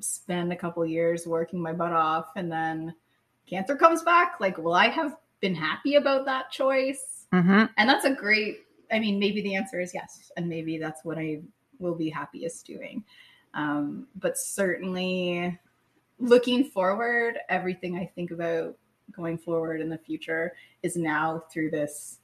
spend 0.00 0.52
a 0.52 0.56
couple 0.56 0.84
years 0.86 1.26
working 1.26 1.60
my 1.60 1.72
butt 1.72 1.92
off 1.92 2.30
and 2.36 2.50
then 2.50 2.94
cancer 3.46 3.76
comes 3.76 4.02
back, 4.02 4.40
like, 4.40 4.58
will 4.58 4.74
I 4.74 4.88
have 4.88 5.16
been 5.40 5.54
happy 5.54 5.94
about 5.96 6.24
that 6.26 6.50
choice? 6.50 7.26
Mhm. 7.32 7.70
And 7.76 7.88
that's 7.88 8.04
a 8.04 8.14
great, 8.14 8.60
I 8.92 8.98
mean, 8.98 9.18
maybe 9.18 9.40
the 9.40 9.54
answer 9.54 9.80
is 9.80 9.94
yes. 9.94 10.30
And 10.36 10.48
maybe 10.48 10.78
that's 10.78 11.04
what 11.04 11.18
I 11.18 11.42
will 11.78 11.94
be 11.94 12.10
happiest 12.10 12.66
doing. 12.66 13.04
Um, 13.54 14.08
but 14.16 14.36
certainly 14.38 15.58
looking 16.18 16.64
forward, 16.64 17.38
everything 17.48 17.96
I 17.96 18.06
think 18.06 18.30
about 18.30 18.76
going 19.12 19.38
forward 19.38 19.80
in 19.80 19.88
the 19.88 19.98
future 19.98 20.52
is 20.82 20.96
now 20.96 21.44
through 21.52 21.70
this 21.70 22.18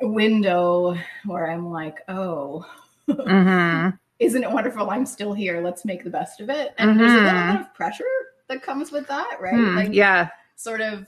window 0.00 0.96
where 1.24 1.50
I'm 1.50 1.70
like, 1.70 1.98
oh, 2.08 2.64
Mhm. 3.08 3.98
isn't 4.18 4.42
it 4.44 4.50
wonderful? 4.50 4.90
I'm 4.90 5.06
still 5.06 5.32
here. 5.32 5.60
Let's 5.60 5.84
make 5.84 6.04
the 6.04 6.10
best 6.10 6.40
of 6.40 6.48
it. 6.50 6.74
And 6.78 6.98
there's 6.98 7.12
a 7.12 7.16
little 7.16 7.32
Mhm. 7.32 7.52
bit 7.52 7.60
of 7.62 7.74
pressure 7.74 8.04
that 8.48 8.62
comes 8.62 8.92
with 8.92 9.06
that, 9.08 9.38
right? 9.40 9.54
Hmm, 9.54 9.76
Like, 9.76 9.92
yeah. 9.92 10.30
sort 10.56 10.80
of, 10.80 11.06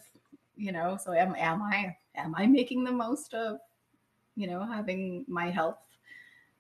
you 0.57 0.73
know, 0.73 0.97
so 0.97 1.13
am 1.13 1.35
am 1.37 1.63
I 1.63 1.97
am 2.17 2.35
I 2.35 2.47
making 2.47 2.85
the 2.85 2.93
most 2.93 3.35
of, 3.35 3.59
you 4.37 4.47
know, 4.47 4.65
having 4.65 5.25
my 5.29 5.51
health? 5.51 5.79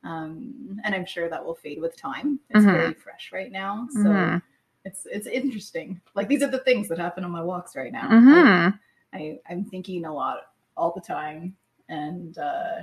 Um, 0.02 0.80
and 0.84 0.94
I'm 0.94 1.06
sure 1.06 1.28
that 1.30 1.44
will 1.44 1.54
fade 1.54 1.80
with 1.80 1.96
time. 1.96 2.38
It's 2.50 2.64
Mhm. 2.64 2.72
very 2.72 2.94
fresh 2.94 3.30
right 3.32 3.50
now, 3.50 3.88
so 3.90 4.00
Mhm. 4.00 4.42
It's 4.84 5.06
it's 5.06 5.26
interesting. 5.26 6.00
Like 6.14 6.28
these 6.28 6.42
are 6.42 6.50
the 6.50 6.58
things 6.58 6.88
that 6.88 6.98
happen 6.98 7.24
on 7.24 7.30
my 7.30 7.42
walks 7.42 7.74
right 7.76 7.92
now. 7.92 8.08
Mhm. 8.08 8.78
I, 9.12 9.38
I'm 9.48 9.64
thinking 9.64 10.04
a 10.04 10.12
lot 10.12 10.52
all 10.76 10.92
the 10.92 11.00
time. 11.00 11.56
And 11.88 12.36
uh, 12.38 12.82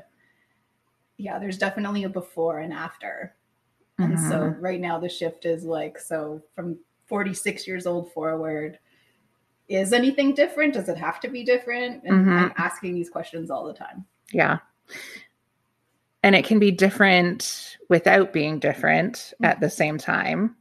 yeah, 1.18 1.38
there's 1.40 1.58
definitely 1.58 2.04
a 2.06 2.10
before 2.10 2.60
and 2.60 2.74
after. 2.74 3.36
And 4.00 4.20
so 4.20 4.40
Mhm. 4.40 4.62
right 4.62 4.80
now 4.80 4.98
the 4.98 5.10
shift 5.10 5.46
is 5.46 5.64
like, 5.64 6.00
so 6.00 6.42
from 6.56 6.80
46 7.06 7.68
years 7.68 7.86
old 7.86 8.12
forward, 8.14 8.80
is 9.68 9.94
anything 9.94 10.34
different? 10.34 10.74
Does 10.74 10.90
it 10.90 10.98
have 10.98 11.20
to 11.20 11.28
be 11.28 11.44
different? 11.44 12.04
And 12.06 12.26
Mhm. 12.26 12.38
I'm 12.38 12.54
asking 12.58 12.96
these 12.96 13.10
questions 13.10 13.52
all 13.52 13.66
the 13.66 13.74
time. 13.74 14.06
Yeah. 14.32 14.60
And 16.24 16.36
it 16.36 16.46
can 16.46 16.60
be 16.60 16.72
different 16.72 17.78
without 17.90 18.32
being 18.34 18.60
different 18.60 19.34
at 19.44 19.60
the 19.60 19.70
same 19.70 19.98
time. 19.98 20.56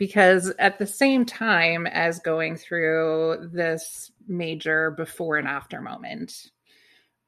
Because 0.00 0.50
at 0.58 0.78
the 0.78 0.86
same 0.86 1.26
time 1.26 1.86
as 1.86 2.20
going 2.20 2.56
through 2.56 3.50
this 3.52 4.10
major 4.26 4.92
before 4.92 5.36
and 5.36 5.46
after 5.46 5.82
moment, 5.82 6.50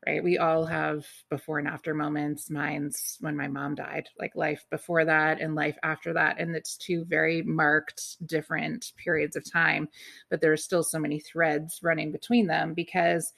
right? 0.06 0.24
We 0.24 0.38
all 0.38 0.64
have 0.64 1.04
before 1.28 1.58
and 1.58 1.68
after 1.68 1.92
moments. 1.92 2.48
Mine's 2.48 3.18
when 3.20 3.36
my 3.36 3.46
mom 3.46 3.74
died, 3.74 4.08
like 4.18 4.34
life 4.36 4.64
before 4.70 5.04
that 5.04 5.38
and 5.38 5.54
life 5.54 5.76
after 5.82 6.14
that. 6.14 6.40
And 6.40 6.56
it's 6.56 6.78
two 6.78 7.04
very 7.04 7.42
marked 7.42 8.26
different 8.26 8.92
periods 8.96 9.36
of 9.36 9.44
time, 9.52 9.86
but 10.30 10.40
there 10.40 10.52
are 10.52 10.56
still 10.56 10.82
so 10.82 10.98
many 10.98 11.20
threads 11.20 11.80
running 11.82 12.10
between 12.10 12.46
them 12.46 12.72
because 12.72 13.34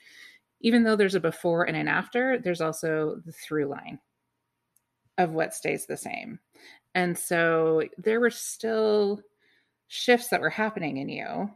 even 0.61 0.85
though 0.85 0.95
there's 0.95 1.17
a 1.17 1.21
before 1.21 1.65
and 1.65 1.77
an 1.77 1.89
after, 1.89 2.39
there's 2.39 2.61
also 2.61 3.21
the 3.27 3.33
through 3.33 3.67
line 3.67 3.99
of 5.19 5.33
what 5.33 5.55
stays 5.55 5.87
the 5.87 5.97
same. 5.97 6.39
And 6.95 7.19
so 7.19 7.83
there 7.99 8.21
were 8.21 8.31
still 8.31 9.21
shifts 9.89 10.29
that 10.29 10.41
were 10.41 10.51
happening 10.51 10.97
in 10.99 11.09
you 11.09 11.51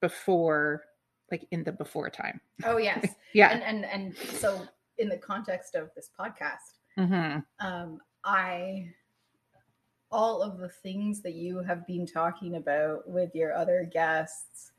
before, 0.00 0.84
like 1.30 1.46
in 1.50 1.64
the 1.64 1.72
before 1.72 2.10
time. 2.10 2.40
Oh, 2.64 2.78
yes. 2.78 3.06
Yeah. 3.34 3.50
and, 3.50 3.62
and, 3.62 3.84
and 3.84 4.16
so 4.16 4.66
in 4.96 5.08
the 5.08 5.18
context 5.18 5.74
of 5.74 5.90
this 5.94 6.10
podcast, 6.18 6.78
hmm 6.96 7.38
um, 7.60 8.00
I 8.24 8.92
all 10.10 10.42
of 10.42 10.58
the 10.58 10.68
things 10.68 11.20
that 11.20 11.34
you 11.34 11.58
have 11.60 11.86
been 11.86 12.06
talking 12.06 12.56
about 12.56 13.08
with 13.08 13.34
your 13.34 13.52
other 13.54 13.88
guests, 13.92 14.72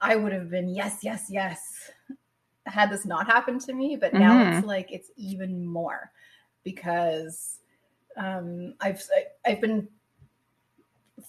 I 0.00 0.16
would 0.16 0.32
have 0.32 0.50
been 0.50 0.68
yes, 0.68 0.98
yes, 1.02 1.26
yes. 1.30 1.90
Had 2.66 2.90
this 2.90 3.04
not 3.04 3.26
happened 3.26 3.60
to 3.62 3.72
me, 3.72 3.96
but 3.96 4.14
now 4.14 4.42
it's 4.56 4.66
like 4.66 4.90
it's 4.92 5.10
even 5.16 5.66
more 5.66 6.10
because 6.64 7.58
um, 8.16 8.74
I've 8.80 9.02
I've 9.44 9.60
been 9.60 9.88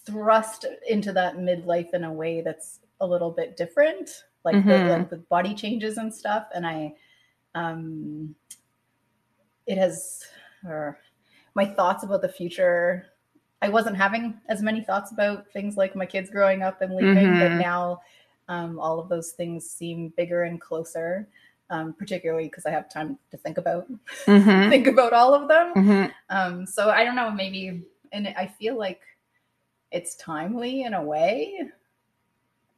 thrust 0.05 0.65
into 0.87 1.11
that 1.13 1.37
midlife 1.37 1.93
in 1.93 2.03
a 2.03 2.11
way 2.11 2.41
that's 2.41 2.79
a 3.01 3.07
little 3.07 3.31
bit 3.31 3.57
different, 3.57 4.23
like 4.43 4.55
the, 4.65 4.71
Mhm. 4.71 4.89
like 4.89 5.09
the 5.09 5.17
body 5.17 5.53
changes 5.53 5.97
and 5.97 6.13
stuff, 6.13 6.47
and 6.53 6.65
I 6.65 6.95
um, 7.55 8.35
it 9.65 9.77
has 9.77 10.23
or 10.65 10.99
my 11.55 11.65
thoughts 11.65 12.03
about 12.03 12.21
the 12.21 12.29
future 12.29 13.07
I 13.61 13.69
wasn't 13.69 13.97
having 13.97 14.39
as 14.47 14.61
many 14.61 14.81
thoughts 14.81 15.11
about 15.11 15.47
things 15.51 15.77
like 15.77 15.95
my 15.95 16.05
kids 16.05 16.29
growing 16.29 16.61
up 16.61 16.81
and 16.81 16.93
leaving, 16.93 17.15
mm-hmm. 17.15 17.39
but 17.39 17.61
now 17.61 18.01
um, 18.47 18.79
all 18.79 18.99
of 18.99 19.09
those 19.09 19.31
things 19.31 19.69
seem 19.69 20.09
bigger 20.15 20.43
and 20.43 20.61
closer. 20.61 21.27
Um, 21.69 21.91
particularly 21.91 22.45
because 22.45 22.65
I 22.65 22.71
have 22.71 22.89
time 22.89 23.19
to 23.29 23.35
think 23.35 23.57
about 23.57 23.91
mm-hmm. 24.25 24.69
think 24.69 24.87
about 24.87 25.11
all 25.11 25.33
of 25.33 25.49
them. 25.49 25.73
Mm-hmm. 25.73 26.05
Um, 26.29 26.65
so 26.65 26.89
I 26.89 27.03
don't 27.03 27.17
know, 27.17 27.29
maybe, 27.29 27.83
and 28.13 28.29
I 28.29 28.47
feel 28.47 28.77
like 28.77 29.01
it's 29.91 30.15
timely 30.15 30.83
in 30.83 30.93
a 30.93 31.03
way, 31.03 31.59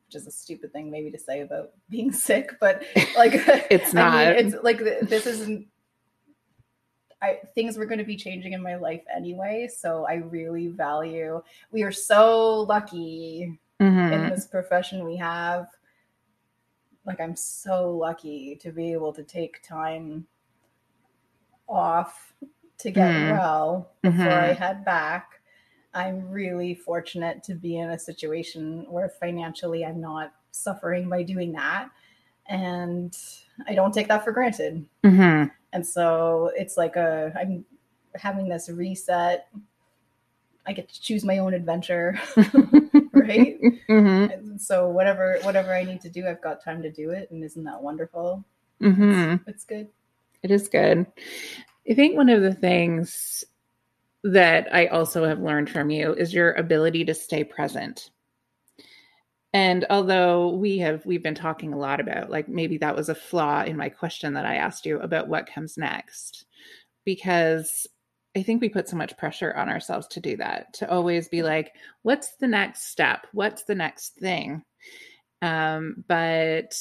which 0.08 0.16
is 0.16 0.26
a 0.26 0.32
stupid 0.32 0.74
thing 0.74 0.90
maybe 0.90 1.12
to 1.12 1.20
say 1.20 1.42
about 1.42 1.72
being 1.88 2.12
sick, 2.28 2.58
but 2.60 2.82
like 3.16 3.34
it's 3.70 3.94
not. 3.94 4.14
I 4.16 4.34
mean, 4.34 4.48
it's 4.48 4.64
like 4.64 4.80
this 4.80 5.28
isn't 5.28 5.68
I 7.22 7.40
things 7.56 7.78
were 7.78 7.86
going 7.86 8.00
to 8.00 8.06
be 8.06 8.16
changing 8.16 8.54
in 8.54 8.64
my 8.64 8.76
life 8.76 9.04
anyway. 9.14 9.70
So 9.74 10.06
I 10.08 10.16
really 10.16 10.68
value. 10.68 11.42
We 11.72 11.84
are 11.84 11.92
so 11.92 12.62
lucky 12.62 13.60
mm-hmm. 13.82 14.14
in 14.14 14.30
this 14.30 14.48
profession 14.48 15.06
we 15.06 15.18
have. 15.18 15.68
Like 17.10 17.20
I'm 17.20 17.36
so 17.36 17.90
lucky 17.90 18.56
to 18.62 18.72
be 18.72 18.94
able 18.94 19.12
to 19.14 19.24
take 19.24 19.64
time 19.64 20.28
off 21.68 22.34
to 22.78 22.92
get 22.92 23.12
mm-hmm. 23.12 23.32
well 23.32 23.90
before 24.04 24.26
mm-hmm. 24.26 24.52
I 24.52 24.54
head 24.54 24.86
back. 24.86 25.42
I'm 25.96 26.30
really 26.30 26.76
fortunate 26.76 27.44
to 27.46 27.56
be 27.56 27.78
in 27.80 27.90
a 27.90 27.98
situation 27.98 28.86
where 28.88 29.10
financially 29.10 29.84
I'm 29.84 30.00
not 30.00 30.34
suffering 30.52 31.10
by 31.10 31.24
doing 31.24 31.54
that. 31.54 31.90
And 32.48 33.18
I 33.68 33.74
don't 33.74 33.92
take 33.92 34.08
that 34.10 34.24
for 34.24 34.32
granted. 34.32 34.86
Mm-hmm. 35.04 35.50
And 35.74 35.88
so 35.88 36.52
it's 36.56 36.78
like 36.78 36.96
a 36.96 37.34
I'm 37.36 37.66
having 38.14 38.50
this 38.50 38.70
reset. 38.70 39.48
I 40.66 40.74
get 40.74 40.90
to 40.90 41.02
choose 41.02 41.24
my 41.24 41.40
own 41.40 41.54
adventure, 41.54 42.20
right? 43.14 43.58
Mm-hmm. 43.90 44.58
so 44.58 44.88
whatever 44.88 45.40
whatever 45.42 45.74
I 45.74 45.84
need 45.84 46.00
to 46.02 46.10
do, 46.10 46.28
I've 46.28 46.44
got 46.44 46.64
time 46.64 46.84
to 46.84 46.92
do 46.92 47.10
it, 47.10 47.32
and 47.32 47.44
isn't 47.44 47.64
that 47.64 47.82
wonderful? 47.82 48.46
Mm-hmm. 48.82 49.34
It's, 49.34 49.48
it's 49.48 49.66
good. 49.66 49.88
It 50.44 50.52
is 50.52 50.68
good. 50.70 51.08
I 51.90 51.94
think 51.96 52.16
one 52.16 52.30
of 52.30 52.44
the 52.44 52.54
things 52.54 53.44
that 54.24 54.68
I 54.74 54.88
also 54.88 55.26
have 55.26 55.40
learned 55.40 55.70
from 55.70 55.90
you 55.90 56.14
is 56.14 56.34
your 56.34 56.54
ability 56.54 57.06
to 57.06 57.16
stay 57.16 57.44
present. 57.44 58.12
And 59.54 59.86
although 59.90 60.50
we 60.50 60.78
have 60.80 61.06
we've 61.06 61.24
been 61.24 61.36
talking 61.36 61.74
a 61.74 61.80
lot 61.80 62.00
about 62.00 62.30
like 62.30 62.48
maybe 62.48 62.78
that 62.80 62.96
was 62.96 63.10
a 63.10 63.16
flaw 63.16 63.64
in 63.64 63.76
my 63.76 63.90
question 63.90 64.34
that 64.34 64.46
I 64.46 64.56
asked 64.56 64.86
you 64.86 65.00
about 65.00 65.28
what 65.28 65.52
comes 65.52 65.78
next 65.78 66.46
because 67.06 67.88
I 68.36 68.44
think 68.44 68.62
we 68.62 68.70
put 68.70 68.88
so 68.88 68.96
much 68.96 69.18
pressure 69.18 69.54
on 69.56 69.70
ourselves 69.70 70.08
to 70.08 70.20
do 70.20 70.38
that 70.38 70.74
to 70.76 70.90
always 70.90 71.28
be 71.28 71.42
like 71.42 71.74
what's 72.04 72.36
the 72.36 72.48
next 72.48 72.90
step 72.90 73.28
what's 73.34 73.64
the 73.64 73.76
next 73.76 74.16
thing 74.16 74.64
um 75.42 76.04
but 76.08 76.78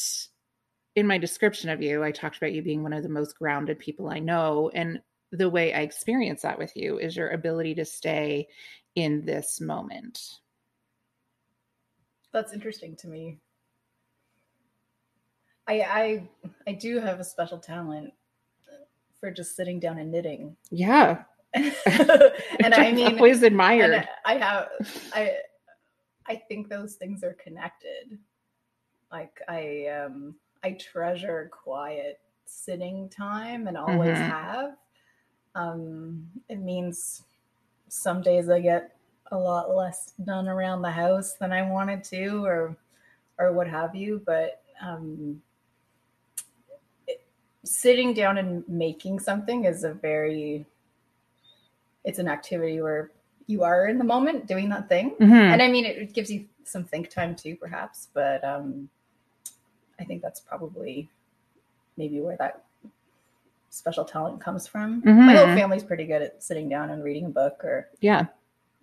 in 0.94 1.06
my 1.06 1.16
description 1.18 1.70
of 1.70 1.82
you 1.82 2.04
I 2.04 2.12
talked 2.12 2.36
about 2.36 2.52
you 2.52 2.62
being 2.62 2.82
one 2.82 2.92
of 2.92 3.02
the 3.02 3.08
most 3.08 3.38
grounded 3.38 3.78
people 3.78 4.08
I 4.08 4.18
know 4.18 4.70
and 4.74 5.00
the 5.32 5.48
way 5.48 5.72
I 5.72 5.80
experience 5.80 6.42
that 6.42 6.58
with 6.58 6.72
you 6.76 6.98
is 6.98 7.16
your 7.16 7.30
ability 7.30 7.74
to 7.76 7.84
stay 7.84 8.48
in 8.94 9.24
this 9.24 9.60
moment 9.60 10.20
that's 12.32 12.52
interesting 12.52 12.96
to 12.96 13.08
me. 13.08 13.38
I 15.66 15.80
I 15.80 16.28
I 16.66 16.72
do 16.72 17.00
have 17.00 17.20
a 17.20 17.24
special 17.24 17.58
talent 17.58 18.12
for 19.20 19.30
just 19.30 19.56
sitting 19.56 19.80
down 19.80 19.98
and 19.98 20.10
knitting. 20.10 20.56
Yeah. 20.70 21.24
and 21.54 22.74
I 22.74 22.92
mean 22.92 23.16
always 23.16 23.42
admired. 23.42 24.08
I 24.24 24.34
have 24.34 24.68
I 25.14 25.36
I 26.26 26.36
think 26.36 26.68
those 26.68 26.94
things 26.94 27.24
are 27.24 27.34
connected. 27.34 28.18
Like 29.10 29.40
I 29.48 29.86
um 29.86 30.34
I 30.62 30.72
treasure 30.72 31.50
quiet 31.52 32.20
sitting 32.44 33.08
time 33.08 33.66
and 33.66 33.76
always 33.76 34.16
mm-hmm. 34.16 34.30
have. 34.30 34.76
Um 35.54 36.28
it 36.48 36.60
means 36.60 37.22
some 37.88 38.20
days 38.20 38.48
I 38.48 38.60
get 38.60 38.94
a 39.30 39.38
lot 39.38 39.74
less 39.74 40.12
done 40.24 40.48
around 40.48 40.82
the 40.82 40.90
house 40.90 41.34
than 41.34 41.52
I 41.52 41.62
wanted 41.62 42.04
to, 42.04 42.44
or 42.44 42.76
or 43.38 43.52
what 43.52 43.68
have 43.68 43.94
you. 43.94 44.22
But 44.24 44.62
um, 44.82 45.42
it, 47.06 47.22
sitting 47.64 48.14
down 48.14 48.38
and 48.38 48.66
making 48.68 49.20
something 49.20 49.64
is 49.64 49.84
a 49.84 49.92
very 49.92 50.66
it's 52.04 52.18
an 52.18 52.28
activity 52.28 52.80
where 52.80 53.10
you 53.46 53.62
are 53.64 53.86
in 53.86 53.98
the 53.98 54.04
moment 54.04 54.46
doing 54.46 54.68
that 54.70 54.88
thing, 54.88 55.10
mm-hmm. 55.20 55.32
and 55.32 55.62
I 55.62 55.68
mean 55.68 55.84
it, 55.84 56.12
gives 56.12 56.30
you 56.30 56.46
some 56.64 56.84
think 56.84 57.10
time 57.10 57.34
too, 57.34 57.56
perhaps. 57.56 58.08
But 58.12 58.44
um, 58.44 58.88
I 59.98 60.04
think 60.04 60.22
that's 60.22 60.40
probably 60.40 61.08
maybe 61.96 62.20
where 62.20 62.36
that 62.36 62.64
special 63.70 64.04
talent 64.04 64.40
comes 64.40 64.66
from. 64.66 65.02
Mm-hmm. 65.02 65.26
My 65.26 65.36
whole 65.36 65.46
family's 65.46 65.84
pretty 65.84 66.04
good 66.04 66.22
at 66.22 66.42
sitting 66.42 66.68
down 66.68 66.90
and 66.90 67.02
reading 67.02 67.26
a 67.26 67.30
book 67.30 67.62
or 67.64 67.88
yeah 68.00 68.26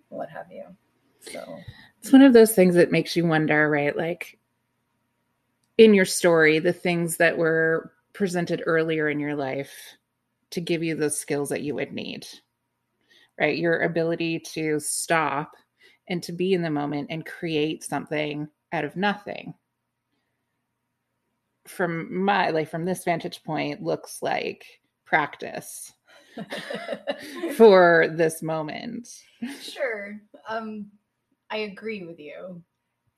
what 0.08 0.28
have 0.30 0.46
you. 0.50 0.64
So 1.20 1.58
it's 2.00 2.12
one 2.12 2.22
of 2.22 2.32
those 2.32 2.52
things 2.52 2.74
that 2.76 2.92
makes 2.92 3.16
you 3.16 3.26
wonder, 3.26 3.68
right? 3.68 3.96
Like 3.96 4.38
in 5.78 5.94
your 5.94 6.04
story, 6.04 6.58
the 6.58 6.72
things 6.72 7.16
that 7.16 7.36
were 7.36 7.92
presented 8.12 8.62
earlier 8.64 9.08
in 9.08 9.20
your 9.20 9.34
life 9.34 9.96
to 10.50 10.60
give 10.60 10.82
you 10.82 10.94
those 10.94 11.18
skills 11.18 11.48
that 11.50 11.62
you 11.62 11.74
would 11.74 11.92
need, 11.92 12.26
right? 13.38 13.56
Your 13.56 13.80
ability 13.80 14.40
to 14.54 14.78
stop 14.80 15.52
and 16.08 16.22
to 16.22 16.32
be 16.32 16.52
in 16.52 16.62
the 16.62 16.70
moment 16.70 17.08
and 17.10 17.24
create 17.26 17.84
something 17.84 18.48
out 18.72 18.84
of 18.84 18.96
nothing. 18.96 19.54
From 21.66 22.24
my 22.24 22.50
like 22.50 22.70
from 22.70 22.84
this 22.84 23.04
vantage 23.04 23.42
point 23.42 23.82
looks 23.82 24.18
like 24.22 24.64
practice 25.04 25.92
for 27.56 28.08
this 28.12 28.42
moment. 28.42 29.08
Sure. 29.60 30.20
Um, 30.48 30.86
I 31.50 31.58
agree 31.58 32.04
with 32.04 32.20
you. 32.20 32.62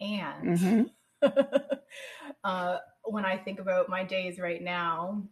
And 0.00 0.58
mm-hmm. 0.58 1.28
uh, 2.44 2.78
when 3.04 3.24
I 3.24 3.36
think 3.36 3.58
about 3.58 3.88
my 3.88 4.04
days 4.04 4.38
right 4.38 4.62
now, 4.62 5.22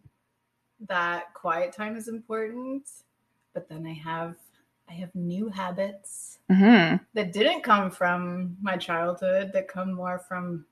that 0.87 1.33
quiet 1.33 1.73
time 1.73 1.95
is 1.95 2.07
important. 2.07 2.83
But 3.53 3.69
then 3.69 3.85
I 3.87 3.93
have 3.93 4.35
I 4.89 4.93
have 4.93 5.13
new 5.15 5.49
habits 5.49 6.39
mm-hmm. 6.49 6.97
that 7.13 7.33
didn't 7.33 7.63
come 7.63 7.91
from 7.91 8.55
my 8.61 8.77
childhood, 8.77 9.51
that 9.53 9.67
come 9.67 9.93
more 9.93 10.19
from 10.19 10.65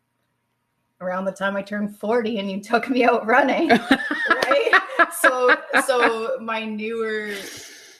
around 1.02 1.26
the 1.26 1.32
time 1.32 1.56
I 1.56 1.62
turned 1.62 1.98
40 1.98 2.40
and 2.40 2.50
you 2.50 2.62
took 2.62 2.90
me 2.90 3.04
out 3.04 3.26
running. 3.26 3.70
right? 3.70 4.82
so 5.20 5.56
so 5.86 6.38
my 6.40 6.64
newer 6.64 7.34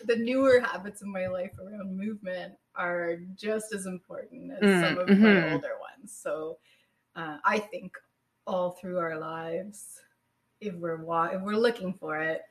the 0.06 0.16
newer 0.16 0.60
habits 0.60 1.02
in 1.02 1.12
my 1.12 1.28
life 1.28 1.52
around 1.60 1.98
movement 1.98 2.54
are 2.76 3.18
just 3.36 3.74
as 3.74 3.86
important 3.86 4.52
as 4.52 4.60
mm, 4.62 4.82
some 4.82 4.98
of 4.98 5.08
mm-hmm. 5.08 5.24
my 5.24 5.54
older 5.54 5.74
ones. 5.82 6.16
So 6.16 6.58
uh, 7.16 7.38
I 7.44 7.60
think 7.60 7.94
all 8.46 8.72
through 8.72 9.00
our 9.00 9.18
lives, 9.18 10.02
if 10.62 10.74
we're 10.76 11.04
wa- 11.04 11.32
if 11.34 11.42
we're 11.42 11.56
looking 11.56 11.94
for 11.94 12.20
it, 12.22 12.42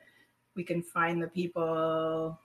we 0.55 0.63
can 0.63 0.81
find 0.81 1.21
the 1.21 1.27
people 1.27 2.39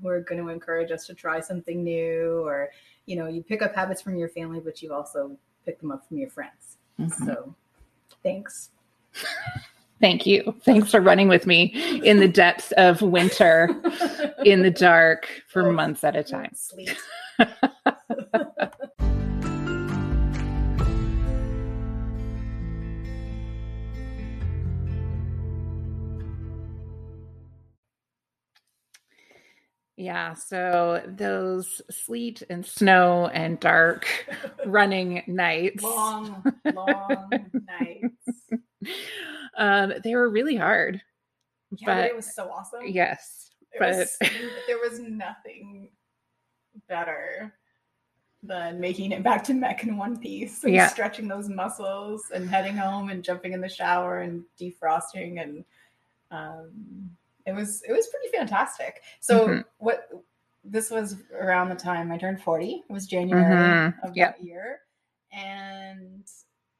who 0.00 0.08
are 0.08 0.20
going 0.20 0.42
to 0.42 0.48
encourage 0.48 0.90
us 0.90 1.06
to 1.06 1.14
try 1.14 1.40
something 1.40 1.82
new, 1.82 2.42
or 2.44 2.70
you 3.06 3.16
know, 3.16 3.26
you 3.26 3.42
pick 3.42 3.62
up 3.62 3.74
habits 3.74 4.02
from 4.02 4.16
your 4.16 4.28
family, 4.28 4.60
but 4.60 4.82
you 4.82 4.92
also 4.92 5.36
pick 5.64 5.80
them 5.80 5.90
up 5.90 6.06
from 6.06 6.18
your 6.18 6.30
friends. 6.30 6.78
Mm-hmm. 6.98 7.26
So, 7.26 7.54
thanks. 8.22 8.70
Thank 10.00 10.24
you. 10.24 10.54
Thanks 10.64 10.90
for 10.90 11.00
running 11.00 11.28
with 11.28 11.46
me 11.46 12.00
in 12.04 12.20
the 12.20 12.28
depths 12.28 12.72
of 12.72 13.02
winter, 13.02 13.68
in 14.44 14.62
the 14.62 14.70
dark 14.70 15.28
for 15.48 15.70
months 15.72 16.04
at 16.04 16.16
a 16.16 16.24
time. 16.24 16.54
Yeah, 30.00 30.32
so 30.32 31.02
those 31.06 31.82
sleet 31.90 32.42
and 32.48 32.64
snow 32.64 33.26
and 33.26 33.60
dark 33.60 34.06
running 34.66 35.22
nights. 35.26 35.82
Long, 35.82 36.42
long 36.74 37.30
nights. 37.80 38.60
Um, 39.58 39.92
they 40.02 40.14
were 40.14 40.30
really 40.30 40.56
hard. 40.56 41.02
Yeah, 41.76 41.86
but, 41.86 42.04
it 42.06 42.16
was 42.16 42.34
so 42.34 42.48
awesome. 42.50 42.86
Yes. 42.86 43.50
It 43.72 43.78
but 43.78 43.96
was, 43.96 44.16
there 44.66 44.78
was 44.78 45.00
nothing 45.00 45.90
better 46.88 47.52
than 48.42 48.80
making 48.80 49.12
it 49.12 49.22
back 49.22 49.44
to 49.44 49.54
mech 49.54 49.82
in 49.82 49.98
one 49.98 50.18
piece 50.18 50.64
and 50.64 50.72
yeah. 50.72 50.86
stretching 50.86 51.28
those 51.28 51.50
muscles 51.50 52.30
and 52.32 52.48
heading 52.48 52.76
home 52.76 53.10
and 53.10 53.22
jumping 53.22 53.52
in 53.52 53.60
the 53.60 53.68
shower 53.68 54.20
and 54.20 54.44
defrosting 54.58 55.42
and 55.42 55.64
um, 56.30 57.10
it 57.46 57.52
was 57.54 57.82
it 57.88 57.92
was 57.92 58.06
pretty 58.08 58.28
fantastic. 58.36 59.02
So 59.20 59.46
mm-hmm. 59.48 59.60
what 59.78 60.08
this 60.64 60.90
was 60.90 61.16
around 61.34 61.68
the 61.70 61.74
time 61.74 62.12
I 62.12 62.18
turned 62.18 62.42
40. 62.42 62.84
It 62.88 62.92
was 62.92 63.06
January 63.06 63.44
Mhm. 63.44 64.04
of 64.04 64.14
Yep. 64.16 64.36
that 64.38 64.44
year. 64.44 64.80
And 65.32 66.28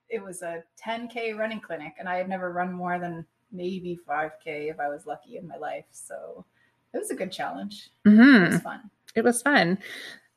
it 0.08 0.22
was 0.22 0.42
a 0.42 0.62
10K 0.76 1.32
running 1.32 1.60
clinic. 1.60 1.94
And 1.98 2.08
I 2.08 2.16
had 2.16 2.28
never 2.28 2.52
run 2.52 2.72
more 2.72 2.98
than 2.98 3.24
maybe 3.52 3.98
5K 4.06 4.68
if 4.70 4.78
I 4.80 4.88
was 4.88 5.06
lucky 5.06 5.36
in 5.38 5.48
my 5.48 5.56
life. 5.56 5.86
So 5.92 6.44
it 6.92 6.98
was 6.98 7.10
a 7.10 7.14
good 7.14 7.32
challenge. 7.32 7.90
It 8.04 8.10
Mhm. 8.10 8.52
was 8.52 8.60
fun. 8.60 8.90
It 9.14 9.24
was 9.24 9.42
fun. 9.42 9.78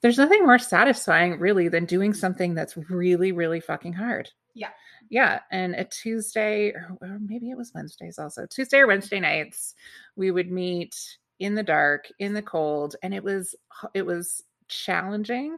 There's 0.04 0.18
nothing 0.20 0.44
more 0.46 0.60
satisfying, 0.60 1.40
really, 1.40 1.70
than 1.70 1.86
doing 1.86 2.14
something 2.14 2.54
that's 2.54 2.78
really, 2.78 3.32
really 3.32 3.62
fucking 3.62 3.94
hard. 3.94 4.30
Yeah. 4.54 4.70
Yeah. 5.10 5.40
And 5.50 5.74
a 5.76 5.86
Tuesday, 5.86 6.70
or, 6.72 6.96
or 7.02 7.20
maybe 7.20 7.50
it 7.50 7.58
was 7.58 7.72
Wednesdays 7.74 8.20
also, 8.20 8.46
Tuesday 8.46 8.80
or 8.80 8.88
Wednesday 8.88 9.20
nights, 9.20 9.74
we 10.16 10.30
would 10.30 10.52
meet 10.52 11.18
in 11.40 11.56
the 11.56 11.64
dark, 11.64 12.08
in 12.20 12.34
the 12.34 12.42
cold, 12.42 12.96
and 13.02 13.14
it 13.14 13.24
was 13.24 13.56
it 13.94 14.06
was 14.06 14.44
challenging, 14.68 15.58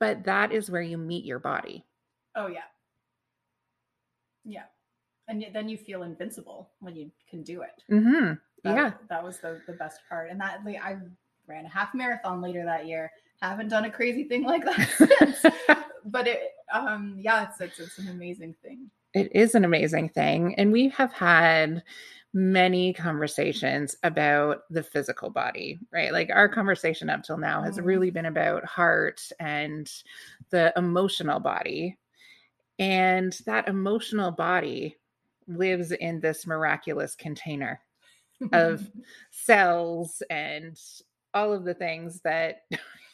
but 0.00 0.24
that 0.24 0.50
is 0.50 0.70
where 0.70 0.82
you 0.82 0.98
meet 0.98 1.24
your 1.24 1.38
body. 1.38 1.84
Oh, 2.34 2.46
yeah. 2.46 2.60
Yeah. 4.44 4.64
And 5.28 5.44
then 5.52 5.68
you 5.68 5.76
feel 5.76 6.04
invincible 6.04 6.70
when 6.80 6.96
you 6.96 7.10
can 7.28 7.42
do 7.42 7.62
it. 7.62 7.82
Mm-hmm. 7.90 8.34
That, 8.64 8.76
Yeah. 8.76 8.92
that 9.08 9.22
was 9.22 9.38
the, 9.38 9.60
the 9.66 9.72
best 9.74 10.00
part. 10.08 10.30
And 10.30 10.40
that 10.40 10.64
like, 10.64 10.82
I 10.82 10.96
ran 11.46 11.64
a 11.64 11.68
half 11.68 11.94
marathon 11.94 12.40
later 12.40 12.64
that 12.64 12.86
year. 12.86 13.10
Haven't 13.42 13.68
done 13.68 13.84
a 13.84 13.90
crazy 13.90 14.24
thing 14.24 14.44
like 14.44 14.64
that 14.64 15.86
but 16.06 16.26
it, 16.28 16.52
um, 16.72 17.16
yeah, 17.18 17.48
it's, 17.48 17.60
it's 17.60 17.78
it's 17.78 17.98
an 17.98 18.08
amazing 18.08 18.54
thing. 18.62 18.90
it 19.14 19.34
is 19.34 19.54
an 19.54 19.64
amazing 19.64 20.08
thing. 20.10 20.54
And 20.56 20.72
we 20.72 20.88
have 20.90 21.12
had 21.12 21.82
many 22.32 22.92
conversations 22.92 23.96
about 24.02 24.62
the 24.70 24.82
physical 24.82 25.30
body, 25.30 25.78
right? 25.90 26.12
Like 26.12 26.30
our 26.30 26.48
conversation 26.48 27.08
up 27.08 27.22
till 27.22 27.38
now 27.38 27.62
has 27.62 27.80
really 27.80 28.10
been 28.10 28.26
about 28.26 28.64
heart 28.64 29.22
and 29.40 29.90
the 30.50 30.72
emotional 30.76 31.40
body. 31.40 31.96
And 32.78 33.32
that 33.46 33.68
emotional 33.68 34.30
body 34.30 34.96
lives 35.48 35.92
in 35.92 36.20
this 36.20 36.46
miraculous 36.46 37.14
container 37.14 37.80
of 38.52 38.86
cells 39.30 40.22
and 40.28 40.78
all 41.32 41.54
of 41.54 41.64
the 41.64 41.74
things 41.74 42.20
that 42.20 42.64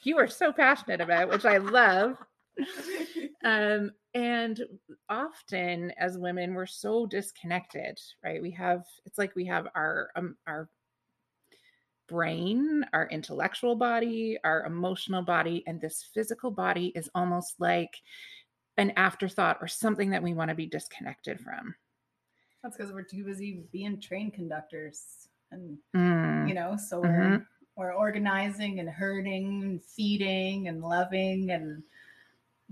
you 0.06 0.18
are 0.18 0.28
so 0.28 0.52
passionate 0.52 1.00
about, 1.00 1.28
which 1.28 1.44
I 1.44 1.58
love. 1.58 2.16
Um, 3.44 3.90
and 4.14 4.62
often 5.08 5.90
as 5.98 6.16
women, 6.18 6.54
we're 6.54 6.66
so 6.66 7.06
disconnected, 7.06 7.98
right? 8.22 8.40
We 8.40 8.52
have 8.52 8.84
it's 9.04 9.18
like 9.18 9.34
we 9.34 9.46
have 9.46 9.66
our 9.74 10.10
um, 10.14 10.36
our 10.46 10.68
brain, 12.08 12.84
our 12.92 13.08
intellectual 13.08 13.74
body, 13.74 14.38
our 14.44 14.64
emotional 14.64 15.22
body, 15.22 15.64
and 15.66 15.80
this 15.80 16.04
physical 16.14 16.50
body 16.50 16.92
is 16.94 17.10
almost 17.14 17.58
like 17.58 18.00
an 18.76 18.92
afterthought 18.96 19.58
or 19.60 19.66
something 19.68 20.10
that 20.10 20.22
we 20.22 20.34
want 20.34 20.50
to 20.50 20.54
be 20.54 20.66
disconnected 20.66 21.40
from. 21.40 21.74
That's 22.62 22.76
because 22.76 22.92
we're 22.92 23.02
too 23.02 23.24
busy 23.24 23.64
being 23.72 24.00
train 24.00 24.30
conductors, 24.30 25.28
and 25.50 25.78
Mm, 25.96 26.48
you 26.48 26.54
know, 26.54 26.76
so 26.76 27.00
we're 27.00 27.08
Mhm. 27.08 27.46
We're 27.76 27.92
organizing 27.92 28.80
and 28.80 28.88
herding, 28.88 29.62
and 29.62 29.82
feeding 29.84 30.68
and 30.68 30.82
loving 30.82 31.50
and 31.50 31.82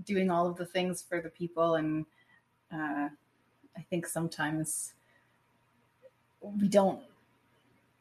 doing 0.05 0.29
all 0.29 0.47
of 0.47 0.57
the 0.57 0.65
things 0.65 1.01
for 1.01 1.21
the 1.21 1.29
people. 1.29 1.75
And 1.75 2.05
uh, 2.73 3.09
I 3.77 3.81
think 3.89 4.05
sometimes 4.07 4.93
we 6.41 6.67
don't 6.67 6.99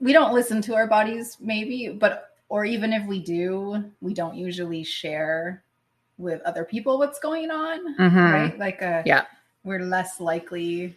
we 0.01 0.13
don't 0.15 0.33
listen 0.33 0.63
to 0.63 0.75
our 0.75 0.87
bodies, 0.87 1.37
maybe, 1.41 1.89
but 1.91 2.37
or 2.49 2.65
even 2.65 2.93
if 2.93 3.07
we 3.07 3.21
do, 3.21 3.85
we 4.01 4.15
don't 4.15 4.35
usually 4.35 4.83
share 4.83 5.63
with 6.19 6.41
other 6.43 6.65
people 6.65 6.99
what's 6.99 7.19
going 7.21 7.51
on, 7.51 7.97
Mhm. 7.97 8.33
right? 8.33 8.59
Like 8.59 8.83
a, 8.83 9.03
Yeah. 9.07 9.27
we're 9.63 9.81
less 9.81 10.21
likely 10.21 10.97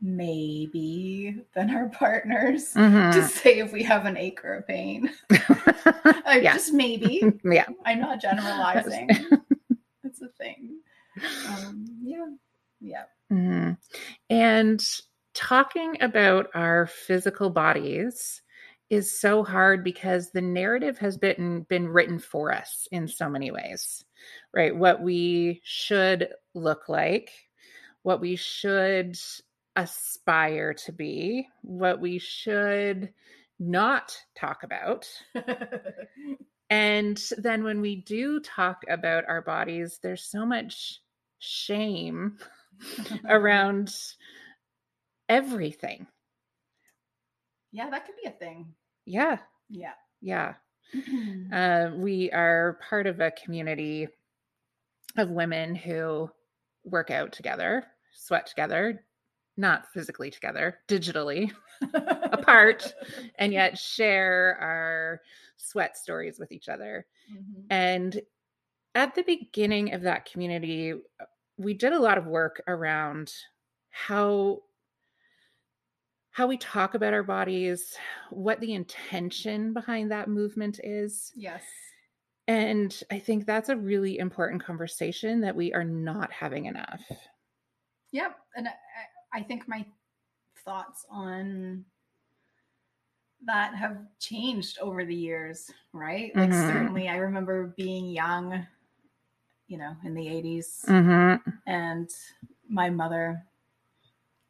maybe 0.00 1.36
than 1.54 1.70
our 1.74 1.88
partners 1.92 2.72
Mhm. 2.74 3.12
to 3.12 3.22
say 3.24 3.58
if 3.58 3.72
we 3.72 3.82
have 3.82 4.06
an 4.06 4.16
ache 4.16 4.44
or 4.44 4.54
a 4.54 4.62
pain. 4.62 5.10
Like, 5.30 5.42
yeah. 6.42 6.54
Just 6.54 6.72
maybe. 6.72 7.22
yeah. 7.44 7.66
I'm 7.84 8.00
not 8.00 8.20
generalizing. 8.20 9.08
it's 10.04 10.22
a 10.22 10.28
thing. 10.28 10.78
Um, 11.48 11.84
yeah. 12.02 12.26
Yeah. 12.80 13.04
Mhm. 13.32 13.76
And 14.30 14.80
talking 15.34 15.96
about 16.00 16.48
our 16.54 16.86
physical 16.86 17.50
bodies 17.50 18.42
is 18.90 19.20
so 19.20 19.44
hard 19.44 19.84
because 19.84 20.30
the 20.30 20.40
narrative 20.40 20.96
has 20.98 21.18
been 21.18 21.62
been 21.68 21.86
written 21.88 22.18
for 22.18 22.52
us 22.54 22.88
in 22.92 23.06
so 23.08 23.28
many 23.28 23.50
ways. 23.50 24.04
Right? 24.54 24.74
What 24.74 25.02
we 25.02 25.60
should 25.64 26.28
look 26.54 26.88
like, 26.88 27.30
what 28.02 28.20
we 28.20 28.36
should 28.36 29.16
aspire 29.78 30.74
to 30.74 30.92
be, 30.92 31.48
what 31.62 32.00
we 32.00 32.18
should 32.18 33.14
not 33.58 34.16
talk 34.38 34.62
about. 34.64 35.08
And 36.70 37.18
then 37.38 37.64
when 37.64 37.80
we 37.80 37.96
do 37.96 38.40
talk 38.40 38.82
about 38.90 39.24
our 39.26 39.40
bodies, 39.40 40.00
there's 40.02 40.22
so 40.22 40.44
much 40.44 41.00
shame 41.38 42.36
around 43.28 43.90
everything. 45.28 46.06
Yeah, 47.72 47.90
that 47.90 48.06
could 48.06 48.16
be 48.22 48.28
a 48.28 48.32
thing. 48.32 48.74
Yeah, 49.06 49.38
Yeah. 49.70 49.94
yeah. 50.20 50.54
Uh, 51.52 51.90
we 51.96 52.30
are 52.32 52.78
part 52.88 53.06
of 53.06 53.20
a 53.20 53.30
community 53.30 54.08
of 55.16 55.30
women 55.30 55.74
who 55.74 56.30
work 56.84 57.10
out 57.10 57.32
together, 57.32 57.84
sweat 58.12 58.46
together, 58.46 59.02
not 59.58 59.92
physically 59.92 60.30
together, 60.30 60.78
digitally, 60.88 61.52
apart. 62.32 62.94
and 63.38 63.52
yet 63.52 63.76
share 63.76 64.56
our 64.60 65.20
sweat 65.56 65.98
stories 65.98 66.38
with 66.38 66.52
each 66.52 66.68
other. 66.68 67.06
Mhm. 67.30 67.64
And 67.68 68.20
at 68.94 69.14
the 69.14 69.22
beginning 69.22 69.92
of 69.92 70.02
that 70.02 70.24
community, 70.24 70.92
uh, 70.92 71.24
we 71.58 71.74
did 71.74 71.92
a 71.92 71.98
lot 71.98 72.16
of 72.18 72.26
work 72.26 72.62
around 72.68 73.32
how 73.90 74.62
how 76.30 76.46
we 76.46 76.56
talk 76.56 76.94
about 76.94 77.12
our 77.12 77.24
bodies, 77.24 77.96
what 78.30 78.60
the 78.60 78.72
intention 78.72 79.72
behind 79.72 80.12
that 80.12 80.28
movement 80.28 80.78
is. 80.84 81.32
Yes. 81.34 81.64
And 82.46 83.02
I 83.10 83.18
think 83.18 83.44
that's 83.44 83.70
a 83.70 83.76
really 83.76 84.18
important 84.18 84.62
conversation 84.62 85.40
that 85.40 85.56
we 85.56 85.72
are 85.72 85.82
not 85.82 86.30
having 86.30 86.66
enough. 86.66 87.02
Yep. 88.12 88.36
And 88.54 88.68
I, 88.68 88.70
I 89.32 89.42
think 89.42 89.68
my 89.68 89.84
thoughts 90.64 91.06
on 91.10 91.84
that 93.44 93.74
have 93.74 93.98
changed 94.18 94.78
over 94.80 95.04
the 95.04 95.14
years, 95.14 95.70
right? 95.92 96.34
Like, 96.34 96.50
Mhm. 96.50 96.66
certainly, 96.66 97.08
I 97.08 97.16
remember 97.16 97.68
being 97.76 98.06
young, 98.10 98.66
you 99.68 99.78
know, 99.78 99.96
in 100.04 100.14
the 100.14 100.26
80s, 100.28 100.84
Mm-hmm. 100.88 101.50
and 101.66 102.10
my 102.68 102.90
mother, 102.90 103.44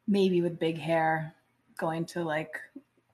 maybe 0.07 0.41
with 0.41 0.59
big 0.59 0.79
hair, 0.79 1.35
going 1.77 2.07
to 2.07 2.25
like 2.25 2.59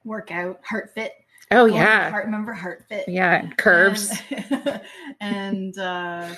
work 0.05 0.31
out, 0.31 0.61
Heart 0.65 0.91
Fit. 0.95 1.13
Oh 1.51 1.67
yeah. 1.67 2.11
Heart, 2.11 2.27
remember 2.27 2.53
Heart 2.53 2.85
Fit? 2.89 3.09
Yeah. 3.09 3.51
Curves. 3.57 4.13
and 4.31 4.81
and, 5.21 5.79
uh 5.79 6.35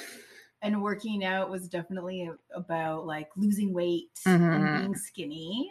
and 0.67 0.83
working 0.83 1.25
out 1.25 1.49
was 1.51 1.69
definitely 1.69 2.29
about 2.55 3.07
like 3.07 3.31
losing 3.37 3.73
weight 3.73 4.11
Mhm. 4.27 4.55
and 4.55 4.81
being 4.81 4.95
skinny 4.97 5.71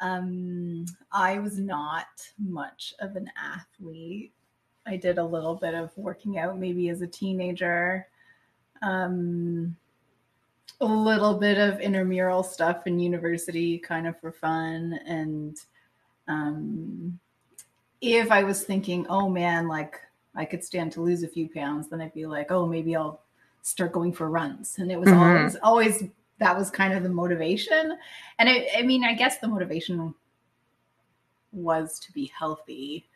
um 0.00 0.86
i 1.12 1.38
was 1.38 1.58
not 1.58 2.06
much 2.38 2.94
of 3.00 3.16
an 3.16 3.30
athlete 3.36 4.32
i 4.86 4.96
did 4.96 5.18
a 5.18 5.24
little 5.24 5.54
bit 5.54 5.74
of 5.74 5.96
working 5.98 6.38
out 6.38 6.58
maybe 6.58 6.88
as 6.88 7.02
a 7.02 7.06
teenager 7.06 8.08
um 8.82 9.76
a 10.80 10.86
little 10.86 11.34
bit 11.38 11.58
of 11.58 11.80
intramural 11.80 12.42
stuff 12.42 12.86
in 12.86 12.98
university 12.98 13.78
kind 13.78 14.06
of 14.06 14.18
for 14.18 14.32
fun 14.32 14.98
and 15.06 15.58
um 16.28 17.18
if 18.02 18.32
I 18.32 18.44
was 18.44 18.64
thinking, 18.64 19.06
oh 19.10 19.28
man, 19.28 19.68
like 19.68 20.00
I 20.34 20.46
could 20.46 20.64
stand 20.64 20.90
to 20.92 21.02
lose 21.02 21.22
a 21.22 21.28
few 21.28 21.50
pounds, 21.50 21.90
then 21.90 22.00
I'd 22.00 22.14
be 22.14 22.24
like, 22.24 22.50
oh, 22.50 22.64
maybe 22.64 22.96
I'll 22.96 23.20
start 23.62 23.92
going 23.92 24.12
for 24.12 24.28
runs. 24.30 24.78
And 24.78 24.90
it 24.90 24.98
was 24.98 25.08
Mhm. 25.08 25.18
always, 25.18 25.56
always 25.62 26.04
that 26.38 26.56
was 26.56 26.70
kind 26.70 26.94
of 26.94 27.02
the 27.02 27.08
motivation. 27.10 27.96
And 28.38 28.48
I, 28.48 28.68
I 28.78 28.82
mean, 28.82 29.04
I 29.04 29.14
guess 29.14 29.38
the 29.38 29.48
motivation 29.48 30.14
was 31.52 31.98
to 32.00 32.12
be 32.12 32.30
healthy, 32.36 33.08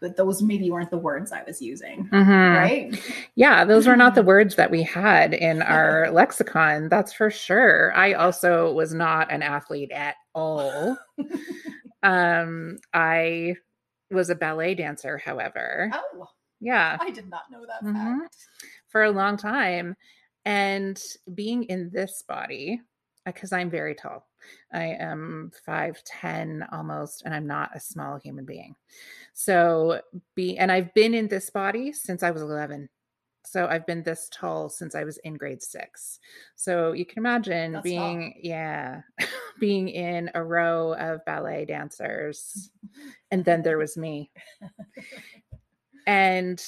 but 0.00 0.16
those 0.16 0.42
maybe 0.42 0.70
weren't 0.70 0.90
the 0.90 0.98
words 0.98 1.32
I 1.32 1.42
was 1.44 1.62
using, 1.62 2.08
Mhm. 2.08 2.56
right? 2.56 3.28
Yeah, 3.36 3.64
those 3.64 3.86
were 3.86 3.96
not 3.96 4.14
the 4.14 4.22
words 4.34 4.56
that 4.56 4.70
we 4.70 4.82
had 4.82 5.32
in 5.32 5.62
our 5.62 6.10
lexicon. 6.10 6.88
That's 6.88 7.12
for 7.12 7.30
sure. 7.30 7.94
I 7.94 8.12
also 8.14 8.72
was 8.72 8.92
not 8.92 9.30
an 9.32 9.42
athlete 9.42 9.92
at 9.92 10.16
all. 10.34 10.98
um, 12.02 12.78
I 12.92 13.56
was 14.10 14.28
a 14.28 14.34
ballet 14.34 14.74
dancer, 14.74 15.18
however. 15.18 15.90
Oh, 15.94 16.28
Yeah. 16.60 16.96
I 17.00 17.10
did 17.10 17.28
not 17.30 17.50
know 17.50 17.64
that 17.66 17.82
Mhm. 17.82 18.18
fact. 18.20 18.36
For 18.88 19.04
a 19.04 19.10
long 19.10 19.36
time. 19.36 19.96
And 20.44 21.00
being 21.34 21.64
in 21.64 21.90
this 21.92 22.22
body, 22.26 22.80
uh, 23.26 23.32
because 23.32 23.52
I'm 23.52 23.68
very 23.68 23.94
tall. 23.94 24.28
I 24.72 24.84
am 24.84 25.50
5'10 25.66 26.72
almost, 26.72 27.22
and 27.24 27.34
I'm 27.34 27.46
not 27.46 27.74
a 27.74 27.80
small 27.80 28.18
human 28.18 28.44
being. 28.44 28.76
So 29.34 30.00
be 30.36 30.56
and 30.56 30.70
I've 30.70 30.94
been 30.94 31.14
in 31.14 31.26
this 31.28 31.50
body 31.50 31.92
since 31.92 32.22
I 32.22 32.30
was 32.30 32.42
11. 32.42 32.88
So 33.44 33.66
I've 33.66 33.86
been 33.86 34.02
this 34.02 34.28
tall 34.32 34.68
since 34.68 34.94
I 34.94 35.04
was 35.04 35.18
in 35.18 35.34
grade 35.34 35.62
6. 35.62 36.18
So 36.56 36.92
you 36.92 37.04
can 37.04 37.18
imagine 37.18 37.72
That's 37.72 37.82
tall. 37.84 37.92
being 37.92 38.34
yeah, 38.42 39.02
being 39.60 39.88
in 39.88 40.30
a 40.34 40.42
row 40.42 40.94
of 40.94 41.24
ballet 41.24 41.64
dancers 41.64 42.70
and 43.30 43.44
then 43.44 43.62
there 43.62 43.78
was 43.78 43.96
me. 43.96 44.30
And 46.08 46.64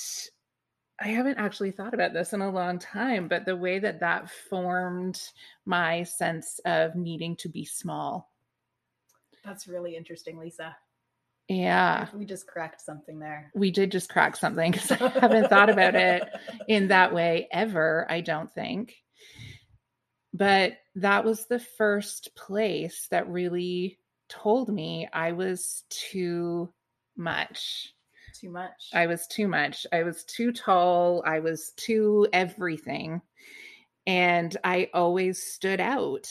I 1.01 1.09
haven't 1.09 1.39
actually 1.39 1.71
thought 1.71 1.95
about 1.95 2.13
this 2.13 2.33
in 2.33 2.41
a 2.41 2.51
long 2.51 2.79
time, 2.79 3.29
but 3.29 3.45
the 3.45 3.57
way 3.57 3.79
that 3.79 4.01
that 4.01 4.31
formed 4.31 5.21
my 5.65 6.03
sense 6.03 6.61
of 6.65 6.97
needing 6.97 7.37
to 7.37 7.49
be 7.49 7.65
small. 7.65 8.31
That's 9.45 9.69
really 9.69 9.95
interesting, 9.97 10.39
Lisa. 10.39 10.77
Yeah, 11.49 12.09
We 12.13 12.27
just 12.27 12.47
cracked 12.47 12.83
something 12.83 13.21
there. 13.21 13.51
we 13.55 13.71
did 13.71 13.91
just 13.91 14.11
crack 14.11 14.37
something 14.37 14.71
because 14.71 14.91
I 14.91 14.97
haven't 15.09 15.49
thought 15.49 15.71
about 15.71 15.95
it 15.95 16.29
in 16.67 16.89
that 16.89 17.15
way 17.15 17.49
ever, 17.51 18.07
I 18.11 18.21
don't 18.21 18.53
think. 18.53 18.97
But 20.35 20.75
that 20.97 21.25
was 21.25 21.47
the 21.47 21.59
first 21.59 22.35
place 22.37 23.07
that 23.11 23.31
really 23.31 23.99
told 24.29 24.69
me 24.69 25.09
I 25.11 25.33
was 25.33 25.85
too 25.89 26.71
much. 27.17 27.95
Too 28.39 28.51
much. 28.51 28.91
I 28.95 29.07
was 29.07 29.27
too 29.27 29.49
much. 29.49 29.85
I 29.93 30.05
was 30.05 30.23
too 30.25 30.53
tall. 30.53 31.25
I 31.27 31.41
was 31.41 31.73
too 31.77 32.29
everything. 32.33 33.21
And 34.07 34.57
I 34.63 34.91
always 34.95 35.43
stood 35.43 35.81
out. 35.81 36.29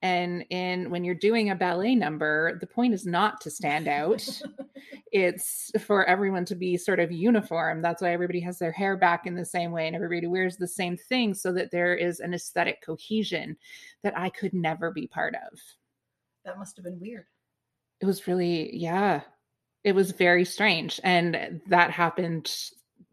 And 0.00 0.44
in 0.50 0.90
when 0.90 1.02
you're 1.02 1.14
doing 1.14 1.50
a 1.50 1.56
ballet 1.56 1.96
number, 1.96 2.58
the 2.60 2.66
point 2.66 2.94
is 2.94 3.04
not 3.04 3.40
to 3.40 3.50
stand 3.50 3.88
out. 3.88 4.26
it's 5.12 5.72
for 5.80 6.04
everyone 6.04 6.44
to 6.44 6.54
be 6.54 6.76
sort 6.76 7.00
of 7.00 7.10
uniform. 7.10 7.82
That's 7.82 8.02
why 8.02 8.12
everybody 8.12 8.40
has 8.40 8.58
their 8.58 8.72
hair 8.72 8.96
back 8.96 9.26
in 9.26 9.34
the 9.34 9.44
same 9.44 9.72
way 9.72 9.86
and 9.86 9.96
everybody 9.96 10.26
wears 10.28 10.56
the 10.56 10.68
same 10.68 10.96
thing 10.96 11.34
so 11.34 11.52
that 11.52 11.70
there 11.70 11.96
is 11.96 12.20
an 12.20 12.34
aesthetic 12.34 12.80
cohesion 12.84 13.56
that 14.02 14.16
I 14.16 14.28
could 14.28 14.54
never 14.54 14.92
be 14.92 15.06
part 15.08 15.34
of. 15.34 15.58
that 16.44 16.58
must 16.58 16.76
have 16.76 16.84
been 16.84 17.00
weird. 17.00 17.26
It 18.00 18.06
was 18.06 18.26
really, 18.28 18.76
yeah, 18.76 19.22
it 19.84 19.94
was 19.94 20.10
very 20.12 20.44
strange. 20.44 20.98
And 21.04 21.60
that 21.68 21.90
happened 21.90 22.52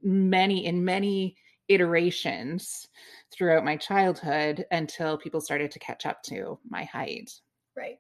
many, 0.02 0.66
in 0.66 0.84
many 0.84 1.36
iterations 1.68 2.88
throughout 3.32 3.66
my 3.66 3.78
childhood 3.78 4.66
until 4.72 5.18
people 5.18 5.42
started 5.42 5.72
to 5.72 5.80
catch 5.80 6.06
up 6.06 6.24
to 6.24 6.58
my 6.68 6.86
height. 6.86 7.32
Right. 7.76 8.00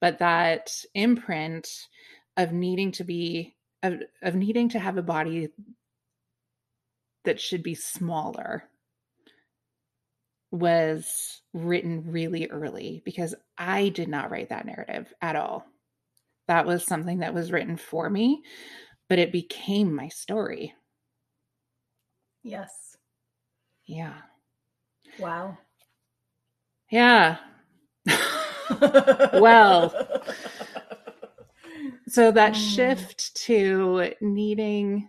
But 0.00 0.20
that 0.20 0.72
imprint 0.94 1.68
of 2.36 2.52
needing 2.52 2.92
to 2.92 3.04
be, 3.04 3.54
of, 3.82 4.00
of 4.22 4.34
needing 4.34 4.68
to 4.70 4.78
have 4.78 4.96
a 4.96 5.02
body 5.02 5.48
that 7.24 7.40
should 7.40 7.62
be 7.62 7.74
smaller 7.74 8.64
was 10.52 11.40
written 11.54 12.04
really 12.06 12.46
early 12.48 13.02
because 13.04 13.34
I 13.56 13.88
did 13.88 14.08
not 14.08 14.30
write 14.30 14.50
that 14.50 14.66
narrative 14.66 15.12
at 15.20 15.34
all. 15.34 15.66
That 16.52 16.66
was 16.66 16.84
something 16.84 17.20
that 17.20 17.32
was 17.32 17.50
written 17.50 17.78
for 17.78 18.10
me, 18.10 18.42
but 19.08 19.18
it 19.18 19.32
became 19.32 19.94
my 19.94 20.08
story. 20.08 20.74
Yes. 22.42 22.98
Yeah. 23.86 24.20
Wow. 25.18 25.56
Yeah. 26.90 27.38
Well. 29.32 29.94
So 32.08 32.30
that 32.32 32.52
Mm. 32.52 32.56
shift 32.56 33.34
to 33.46 34.12
needing 34.20 35.08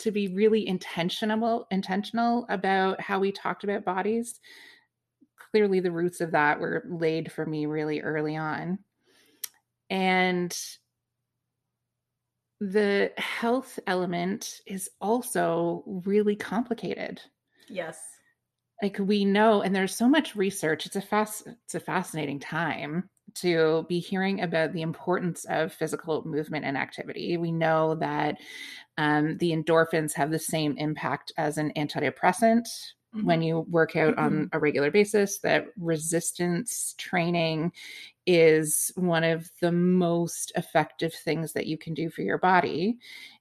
to 0.00 0.10
be 0.10 0.28
really 0.28 0.68
intentional 0.68 1.66
intentional 1.70 2.44
about 2.50 3.00
how 3.00 3.18
we 3.18 3.32
talked 3.32 3.64
about 3.64 3.86
bodies 3.86 4.38
clearly 5.50 5.80
the 5.80 5.90
roots 5.90 6.20
of 6.20 6.32
that 6.32 6.60
were 6.60 6.84
laid 6.90 7.32
for 7.32 7.46
me 7.46 7.64
really 7.64 8.02
early 8.02 8.36
on 8.36 8.78
and 9.90 10.56
the 12.60 13.12
health 13.18 13.78
element 13.86 14.60
is 14.66 14.88
also 15.00 15.82
really 15.86 16.36
complicated. 16.36 17.20
Yes. 17.68 17.98
like 18.82 18.98
we 18.98 19.24
know 19.24 19.62
and 19.62 19.74
there's 19.74 19.94
so 19.94 20.08
much 20.08 20.36
research 20.36 20.86
it's 20.86 20.96
a 20.96 21.00
fast 21.00 21.48
it's 21.64 21.74
a 21.74 21.80
fascinating 21.80 22.38
time 22.38 23.08
to 23.34 23.84
be 23.88 23.98
hearing 23.98 24.40
about 24.42 24.72
the 24.72 24.82
importance 24.82 25.44
of 25.46 25.72
physical 25.72 26.24
movement 26.26 26.64
and 26.64 26.76
activity. 26.76 27.36
We 27.36 27.52
know 27.52 27.94
that 27.96 28.38
um, 28.98 29.36
the 29.38 29.50
endorphins 29.50 30.14
have 30.14 30.30
the 30.30 30.38
same 30.38 30.76
impact 30.78 31.32
as 31.36 31.58
an 31.58 31.72
antidepressant 31.76 32.66
when 33.24 33.42
you 33.42 33.60
work 33.68 33.96
out 33.96 34.16
on 34.18 34.48
a 34.52 34.58
regular 34.58 34.90
basis 34.90 35.38
that 35.38 35.66
resistance 35.78 36.94
training 36.98 37.72
is 38.26 38.90
one 38.96 39.24
of 39.24 39.50
the 39.60 39.72
most 39.72 40.52
effective 40.56 41.12
things 41.12 41.52
that 41.52 41.66
you 41.66 41.78
can 41.78 41.94
do 41.94 42.10
for 42.10 42.22
your 42.22 42.38
body 42.38 42.98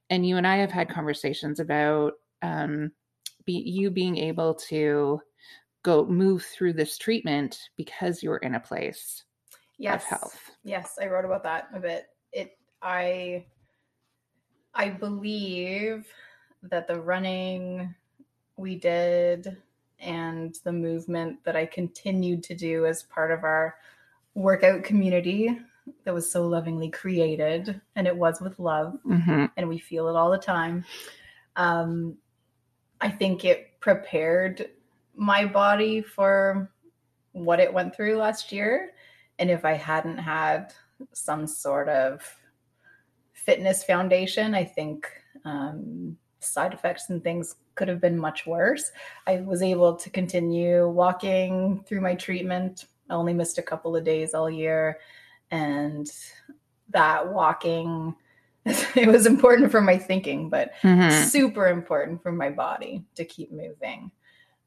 and 0.09 0.25
you 0.25 0.37
and 0.37 0.47
i 0.47 0.57
have 0.57 0.71
had 0.71 0.89
conversations 0.89 1.59
about 1.59 2.13
um, 2.41 2.91
be, 3.45 3.53
you 3.53 3.89
being 3.89 4.17
able 4.17 4.53
to 4.53 5.19
go 5.83 6.05
move 6.05 6.43
through 6.43 6.73
this 6.73 6.97
treatment 6.97 7.57
because 7.75 8.21
you're 8.21 8.37
in 8.37 8.55
a 8.55 8.59
place 8.59 9.23
yes. 9.77 10.03
of 10.03 10.09
health 10.09 10.45
Yes, 10.65 10.97
I 10.99 11.05
wrote 11.07 11.25
about 11.25 11.43
that 11.43 11.69
a 11.75 11.79
bit. 11.79 12.07
It 12.33 12.57
I 12.81 13.45
I 14.73 14.89
believe 14.89 16.07
that 16.63 16.87
the 16.87 16.99
running 16.99 17.93
we 18.57 18.75
did 18.75 19.57
and 20.05 20.55
the 20.63 20.71
movement 20.71 21.43
that 21.43 21.55
I 21.55 21.65
continued 21.65 22.43
to 22.43 22.55
do 22.55 22.85
as 22.85 23.03
part 23.03 23.31
of 23.31 23.43
our 23.43 23.75
workout 24.33 24.83
community 24.83 25.59
that 26.03 26.13
was 26.13 26.31
so 26.31 26.47
lovingly 26.47 26.89
created 26.89 27.79
and 27.95 28.07
it 28.07 28.15
was 28.15 28.41
with 28.41 28.59
love 28.59 28.97
Mhm. 29.05 29.51
and 29.57 29.69
we 29.69 29.77
feel 29.77 30.07
it 30.07 30.15
all 30.15 30.31
the 30.31 30.37
time. 30.37 30.83
Um, 31.55 32.17
I 33.01 33.09
think 33.09 33.45
it 33.45 33.79
prepared 33.79 34.71
my 35.15 35.45
body 35.45 36.01
for 36.01 36.71
what 37.33 37.59
it 37.59 37.73
went 37.73 37.95
through 37.95 38.17
last 38.17 38.51
year. 38.51 38.93
And 39.39 39.49
if 39.49 39.65
I 39.65 39.73
hadn't 39.73 40.17
had 40.17 40.73
some 41.13 41.45
sort 41.45 41.89
of 41.89 42.23
fitness 43.33 43.83
foundation, 43.83 44.55
I 44.55 44.63
think 44.63 45.07
um, 45.43 46.17
side 46.39 46.73
effects 46.73 47.09
and 47.09 47.21
things 47.23 47.55
could 47.75 47.87
have 47.87 48.01
been 48.01 48.17
much 48.17 48.45
worse. 48.47 48.91
I 49.27 49.37
was 49.41 49.61
able 49.61 49.95
to 49.95 50.09
continue 50.09 50.87
walking 50.89 51.83
through 51.85 52.01
my 52.01 52.15
treatment. 52.15 52.85
I 53.09 53.13
only 53.13 53.33
missed 53.33 53.57
a 53.57 53.61
couple 53.63 53.95
of 53.95 54.03
days 54.03 54.33
all 54.33 54.49
year. 54.49 54.99
And 55.51 56.09
that 56.89 57.31
walking, 57.31 58.15
it 58.65 59.07
was 59.07 59.25
important 59.25 59.71
for 59.71 59.81
my 59.81 59.97
thinking, 59.97 60.49
but 60.49 60.71
Mhm. 60.81 61.11
super 61.29 61.67
important 61.67 62.23
for 62.23 62.31
my 62.31 62.49
body 62.49 63.03
to 63.15 63.25
keep 63.25 63.51
moving. 63.51 64.11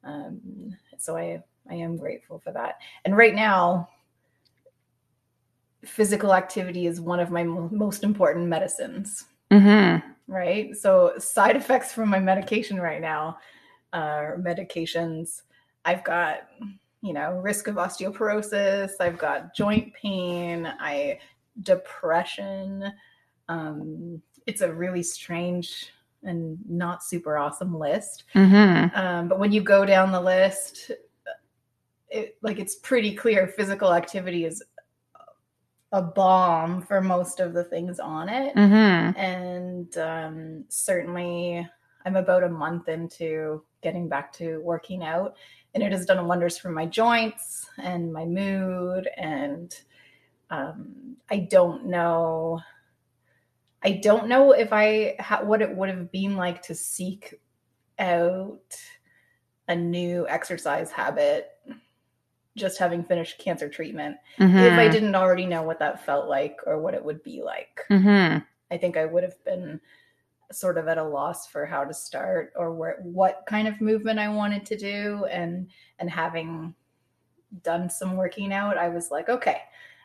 Um, 0.04 0.76
so 0.98 1.16
I 1.16 1.42
I 1.70 1.74
am 1.74 1.96
grateful 1.98 2.38
for 2.38 2.50
that. 2.52 2.78
And 3.04 3.14
right 3.14 3.34
now, 3.34 3.90
physical 5.84 6.32
activity 6.34 6.86
is 6.86 6.98
one 7.00 7.20
of 7.20 7.30
my 7.30 7.44
mo- 7.44 7.68
most 7.70 8.02
important 8.04 8.46
medicines. 8.48 9.26
Mhm. 9.50 10.02
Right. 10.28 10.76
So 10.76 11.14
side 11.18 11.56
effects 11.56 11.92
from 11.92 12.10
my 12.10 12.18
medication 12.18 12.78
right 12.78 13.00
now 13.00 13.38
are 13.94 14.36
medications. 14.38 15.42
I've 15.86 16.04
got 16.04 16.48
you 17.00 17.14
know 17.14 17.38
risk 17.38 17.66
of 17.66 17.76
osteoporosis. 17.76 18.90
I've 19.00 19.16
got 19.18 19.54
joint 19.54 19.94
pain. 19.94 20.66
I 20.66 21.18
depression. 21.62 22.92
Um, 23.48 24.20
it's 24.46 24.60
a 24.60 24.70
really 24.72 25.02
strange 25.02 25.92
and 26.22 26.58
not 26.68 27.02
super 27.02 27.38
awesome 27.38 27.78
list. 27.78 28.24
Mhm. 28.34 28.94
Um, 28.96 29.28
but 29.28 29.38
when 29.38 29.50
you 29.52 29.62
go 29.62 29.86
down 29.86 30.12
the 30.12 30.20
list, 30.20 30.90
it 32.10 32.36
like 32.42 32.58
it's 32.58 32.76
pretty 32.76 33.14
clear 33.14 33.46
physical 33.46 33.94
activity 33.94 34.44
is 34.44 34.62
a 35.92 36.02
balm 36.02 36.82
for 36.82 37.00
most 37.00 37.40
of 37.40 37.54
the 37.54 37.64
things 37.64 37.98
on 37.98 38.28
it. 38.28 38.54
Mhm. 38.54 39.16
And 39.16 39.98
um, 39.98 40.64
certainly, 40.68 41.68
I'm 42.04 42.16
about 42.16 42.44
a 42.44 42.48
month 42.48 42.88
into 42.88 43.62
getting 43.82 44.08
back 44.08 44.32
to 44.34 44.58
working 44.58 45.02
out, 45.02 45.36
and 45.74 45.82
it 45.82 45.92
has 45.92 46.06
done 46.06 46.26
wonders 46.26 46.58
for 46.58 46.70
my 46.70 46.86
joints 46.86 47.66
and 47.78 48.12
my 48.12 48.24
mood. 48.24 49.08
And 49.16 49.74
um, 50.50 51.16
I 51.30 51.38
don't 51.38 51.86
know 51.86 52.60
I 53.82 53.92
don't 53.92 54.28
know 54.28 54.52
if 54.52 54.72
I 54.72 55.14
ha- 55.20 55.42
what 55.42 55.62
it 55.62 55.74
would 55.74 55.88
have 55.88 56.10
been 56.10 56.36
like 56.36 56.62
to 56.62 56.74
seek 56.74 57.34
out 57.98 58.76
a 59.68 59.76
new 59.76 60.26
exercise 60.28 60.90
habit 60.90 61.50
just 62.58 62.78
having 62.78 63.04
finished 63.04 63.38
cancer 63.38 63.68
treatment 63.68 64.16
Mm-hmm. 64.38 64.58
if 64.58 64.78
I 64.78 64.88
didn't 64.88 65.14
already 65.14 65.46
know 65.46 65.62
what 65.62 65.78
that 65.78 66.04
felt 66.04 66.28
like 66.28 66.58
or 66.66 66.78
what 66.78 66.94
it 66.94 67.04
would 67.04 67.22
be 67.22 67.42
like. 67.42 67.80
Mm-hmm. 67.90 68.38
I 68.70 68.76
think 68.76 68.96
I 68.96 69.04
would 69.06 69.22
have 69.22 69.42
been 69.44 69.80
sort 70.52 70.78
of 70.78 70.88
at 70.88 70.98
a 70.98 71.04
loss 71.04 71.46
for 71.46 71.66
how 71.66 71.84
to 71.84 71.92
start 71.92 72.52
or 72.56 72.72
where 72.72 72.98
what 73.02 73.44
kind 73.46 73.68
of 73.68 73.80
movement 73.80 74.18
I 74.18 74.28
wanted 74.28 74.64
to 74.66 74.76
do 74.76 75.26
and 75.30 75.68
and 75.98 76.08
having 76.08 76.74
done 77.62 77.90
some 77.90 78.16
working 78.16 78.52
out 78.52 78.78
I 78.78 78.88
was 78.88 79.10
like 79.10 79.28
okay 79.28 79.60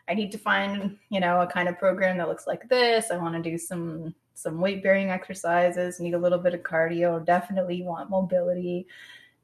I 0.09 0.13
need 0.13 0.31
to 0.33 0.37
find 0.37 0.97
you 1.09 1.21
know 1.21 1.41
a 1.41 1.47
kind 1.47 1.69
of 1.69 1.79
program 1.79 2.17
that 2.17 2.27
looks 2.27 2.47
like 2.47 2.67
this 2.67 3.09
I 3.09 3.17
want 3.17 3.35
to 3.41 3.49
do 3.49 3.57
some 3.57 4.13
some 4.33 4.59
weight 4.59 4.83
bearing 4.83 5.11
exercises 5.11 5.99
need 5.99 6.13
a 6.13 6.19
little 6.19 6.39
bit 6.39 6.53
of 6.53 6.61
cardio 6.61 7.23
definitely 7.25 7.83
want 7.83 8.09
mobility 8.09 8.85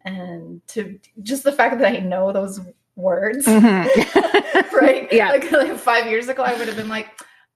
and 0.03 0.65
to 0.67 0.99
just 1.23 1.43
the 1.43 1.51
fact 1.51 1.79
that 1.79 1.93
I 1.93 1.99
know 1.99 2.33
those 2.33 2.59
words 2.99 3.45
Mhm. 3.45 3.85
right 4.73 5.07
Yeah. 5.11 5.29
like, 5.29 5.51
like 5.51 5.77
5 5.77 6.07
years 6.07 6.27
ago 6.27 6.43
I 6.43 6.53
would 6.57 6.67
have 6.67 6.77
been 6.77 6.89
like 6.89 7.09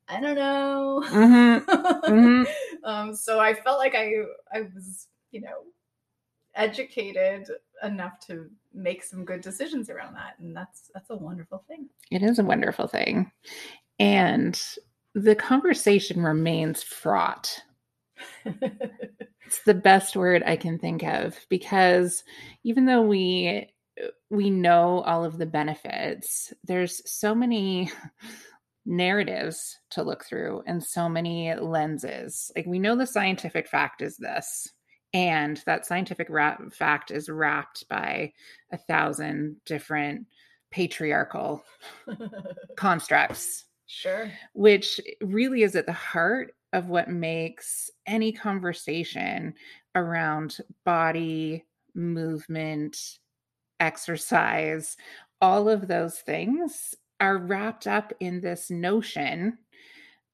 I 0.08 0.20
don't 0.20 0.36
know 0.36 1.04
Mhm. 1.08 1.66
Mhm. 1.66 2.48
um, 2.84 3.16
so 3.16 3.40
I 3.40 3.54
felt 3.54 3.78
like 3.80 3.96
I 3.96 4.14
I 4.54 4.62
was 4.74 5.08
you 5.32 5.42
know 5.42 5.64
educated 6.56 7.48
enough 7.84 8.20
to 8.28 8.50
make 8.74 9.04
some 9.04 9.26
good 9.26 9.42
decisions 9.42 9.90
around 9.90 10.14
that, 10.14 10.36
and 10.40 10.56
that's 10.56 10.92
that's 10.94 11.10
a 11.10 11.16
wonderful 11.16 11.64
thing. 11.68 11.90
It 12.12 12.22
is 12.22 12.40
a 12.40 12.44
wonderful 12.44 12.88
thing. 12.88 13.32
And 14.00 14.62
the 15.16 15.36
conversation 15.36 16.22
remains 16.22 16.84
fraught. 16.84 17.60
It's 18.46 19.64
the 19.66 19.74
best 19.74 20.16
word 20.16 20.44
I 20.46 20.56
can 20.56 20.80
think 20.80 21.04
of 21.04 21.38
because 21.50 22.24
even 22.64 22.86
though 22.86 23.02
we 23.02 23.73
we 24.34 24.50
know 24.50 25.02
all 25.02 25.24
of 25.24 25.38
the 25.38 25.46
benefits, 25.46 26.52
there's 26.64 27.08
so 27.10 27.36
many 27.36 27.92
narratives 28.86 29.78
to 29.92 30.02
look 30.02 30.26
through 30.26 30.64
and 30.66 30.84
so 30.84 31.08
many 31.08 31.54
lenses. 31.54 32.52
Like 32.56 32.66
we 32.66 32.80
know 32.80 32.96
the 32.96 33.06
scientific 33.06 33.68
fact 33.68 34.02
is 34.02 34.18
this, 34.18 34.68
and 35.14 35.62
that 35.68 35.86
scientific 35.86 36.30
fact 36.72 37.12
is 37.12 37.30
wrapped 37.30 37.88
by 37.88 38.34
a 38.72 38.78
thousand 38.78 39.58
different 39.66 40.26
patriarchal 40.72 41.64
constructs 42.76 43.66
sure. 43.86 44.32
which 44.54 45.00
really 45.22 45.62
is 45.62 45.76
at 45.76 45.86
the 45.86 45.94
heart 45.94 46.56
of 46.74 46.90
what 46.90 47.08
makes 47.08 47.92
any 48.08 48.32
conversation 48.32 49.54
around 49.94 50.58
body, 50.84 51.64
movement, 51.94 53.20
exercise, 53.80 54.98
all 55.42 55.70
of 55.70 55.88
those 55.88 56.20
things 56.20 56.96
are 57.20 57.38
wrapped 57.38 57.88
up 57.88 58.14
in 58.20 58.42
this 58.42 58.70
notion 58.70 59.58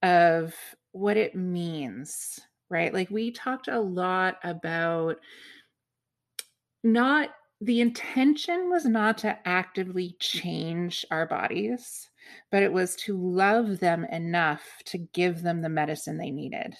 of 0.02 0.56
what 0.92 1.18
it 1.18 1.36
means, 1.36 2.40
right? 2.70 2.94
Like 2.94 3.10
we 3.10 3.32
talked 3.32 3.68
a 3.68 3.80
lot 3.80 4.38
about 4.44 5.18
not 6.84 7.30
the 7.62 7.82
intention 7.82 8.70
was 8.70 8.86
not 8.86 9.18
to 9.20 9.38
actively 9.48 10.16
change 10.20 11.06
our 11.12 11.26
bodies, 11.26 12.10
but 12.52 12.64
it 12.64 12.72
was 12.72 12.96
to 12.96 13.18
love 13.18 13.80
them 13.80 14.06
enough 14.06 14.64
to 14.86 14.98
give 14.98 15.42
them 15.42 15.62
the 15.62 15.70
medicine 15.70 16.18
they 16.18 16.32
needed. 16.32 16.74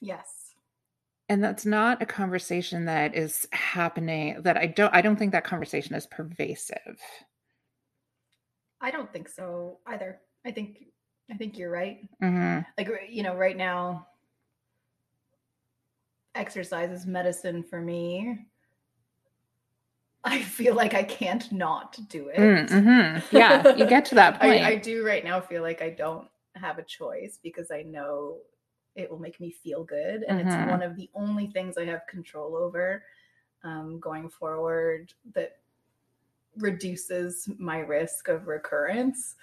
Yes. 0.00 0.35
And 1.28 1.42
that's 1.42 1.66
not 1.66 2.00
a 2.00 2.06
conversation 2.06 2.84
that 2.84 3.16
is 3.16 3.48
happening 3.52 4.42
that 4.42 4.56
I 4.56 4.66
don't 4.66 4.94
I 4.94 5.00
don't 5.00 5.16
think 5.16 5.32
that 5.32 5.44
conversation 5.44 5.94
is 5.96 6.06
pervasive. 6.06 7.00
I 8.80 8.90
don't 8.90 9.12
think 9.12 9.28
so 9.28 9.78
either. 9.86 10.20
I 10.44 10.52
think 10.52 10.84
I 11.30 11.34
think 11.34 11.58
you're 11.58 11.70
right. 11.70 12.08
Mhm. 12.22 12.64
Like 12.78 12.88
you 13.08 13.24
know, 13.24 13.34
right 13.34 13.56
now, 13.56 14.06
exercise 16.36 16.90
is 16.90 17.06
medicine 17.06 17.64
for 17.64 17.80
me. 17.80 18.46
I 20.22 20.42
feel 20.42 20.74
like 20.74 20.94
I 20.94 21.02
can't 21.04 21.50
not 21.52 21.98
do 22.08 22.28
it. 22.28 22.38
Mm, 22.38 22.68
mhm. 22.68 23.32
Yeah, 23.32 23.76
you 23.76 23.86
get 23.86 24.04
to 24.06 24.16
that 24.16 24.40
point. 24.40 24.60
I, 24.64 24.70
I 24.70 24.74
do 24.76 25.04
right 25.04 25.24
now 25.24 25.40
feel 25.40 25.62
like 25.62 25.82
I 25.82 25.90
don't 25.90 26.28
have 26.54 26.78
a 26.78 26.82
choice 26.82 27.38
because 27.42 27.70
I 27.70 27.82
know 27.82 28.38
it 28.96 29.10
will 29.10 29.18
make 29.18 29.38
me 29.40 29.50
feel 29.52 29.84
good. 29.84 30.24
And 30.24 30.40
Mhm. 30.40 30.46
it's 30.46 30.70
one 30.70 30.82
of 30.82 30.96
the 30.96 31.08
only 31.14 31.46
things 31.48 31.76
I 31.78 31.84
have 31.84 32.06
control 32.06 32.56
over 32.56 33.04
um, 33.62 33.98
going 34.00 34.28
forward 34.28 35.12
that 35.34 35.58
reduces 36.56 37.48
my 37.58 37.78
risk 37.80 38.28
of 38.28 38.46
recurrence. 38.46 39.36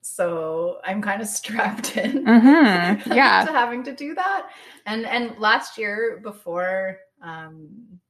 So 0.00 0.80
I'm 0.84 1.02
kind 1.02 1.20
of 1.22 1.28
strapped 1.40 1.96
in 1.96 2.24
Mhm. 2.24 3.06
Yeah. 3.14 3.44
to 3.44 3.52
having 3.52 3.82
to 3.84 3.94
do 3.94 4.14
that. 4.14 4.50
And 4.86 5.06
and 5.06 5.38
last 5.38 5.78
year 5.78 6.20
before 6.22 6.98
um 7.22 8.00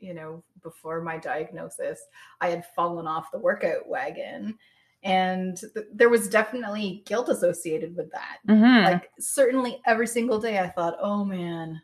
you 0.00 0.12
know, 0.12 0.42
before 0.62 1.00
my 1.00 1.16
diagnosis, 1.16 1.98
I 2.40 2.50
had 2.50 2.66
fallen 2.76 3.06
off 3.06 3.30
the 3.32 3.38
workout 3.38 3.88
wagon 3.88 4.58
and 5.04 5.56
th- 5.58 5.86
there 5.92 6.08
was 6.08 6.28
definitely 6.28 7.02
guilt 7.06 7.28
associated 7.28 7.94
with 7.94 8.10
that. 8.12 8.38
Mhm. 8.48 8.84
Like 8.84 9.10
certainly 9.20 9.80
every 9.86 10.06
single 10.06 10.40
day 10.40 10.58
I 10.58 10.68
thought, 10.68 10.96
"Oh 10.98 11.24
man, 11.24 11.80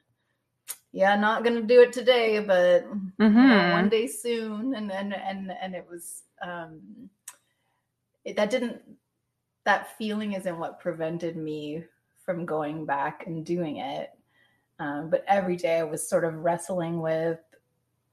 yeah, 0.93 1.17
not 1.17 1.45
to 1.45 1.63
do 1.63 1.83
it 1.83 1.93
today, 1.93 2.41
but 2.41 2.85
you 2.85 3.13
know, 3.19 3.29
Mhm. 3.31 3.73
one 3.73 3.89
day 3.91 4.07
soon." 4.07 4.75
And 4.75 4.91
and 4.91 5.15
and 5.15 5.53
and 5.53 5.75
it 5.75 5.87
was 5.89 6.23
um 6.43 7.11
it, 8.25 8.37
that 8.37 8.51
didn't 8.51 8.81
that 9.65 9.97
feeling 9.99 10.33
isn't 10.33 10.59
what 10.59 10.81
prevented 10.81 11.37
me 11.37 11.85
from 12.25 12.47
going 12.47 12.87
back 12.87 13.27
and 13.27 13.45
doing 13.45 13.77
it. 13.77 14.11
Um, 14.79 15.11
but 15.11 15.25
every 15.29 15.57
day 15.57 15.79
I 15.79 15.83
was 15.83 16.09
sort 16.09 16.25
of 16.25 16.35
wrestling 16.37 17.01
with 17.01 17.39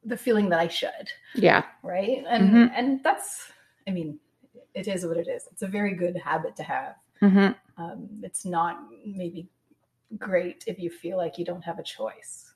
the 0.03 0.17
feeling 0.17 0.49
that 0.49 0.59
I 0.59 0.67
should, 0.67 1.09
yeah. 1.35 1.63
right? 1.81 2.25
And 2.27 2.49
Mhm. 2.51 2.71
and 2.75 3.03
that's, 3.03 3.51
I 3.87 3.91
mean, 3.91 4.19
it 4.77 4.87
is 4.87 5.05
what 5.05 5.17
it 5.17 5.27
is. 5.27 5.47
It's 5.51 5.63
a 5.63 5.67
very 5.67 5.95
good 5.95 6.15
habit 6.17 6.55
to 6.57 6.63
have. 6.63 6.95
Mhm. 7.21 7.55
Um, 7.77 8.09
it's 8.23 8.45
not 8.45 8.77
maybe 9.05 9.49
great 10.17 10.63
if 10.67 10.79
you 10.79 10.89
feel 10.89 11.17
like 11.17 11.37
you 11.37 11.45
don't 11.45 11.63
have 11.63 11.79
a 11.79 11.83
choice. 11.83 12.53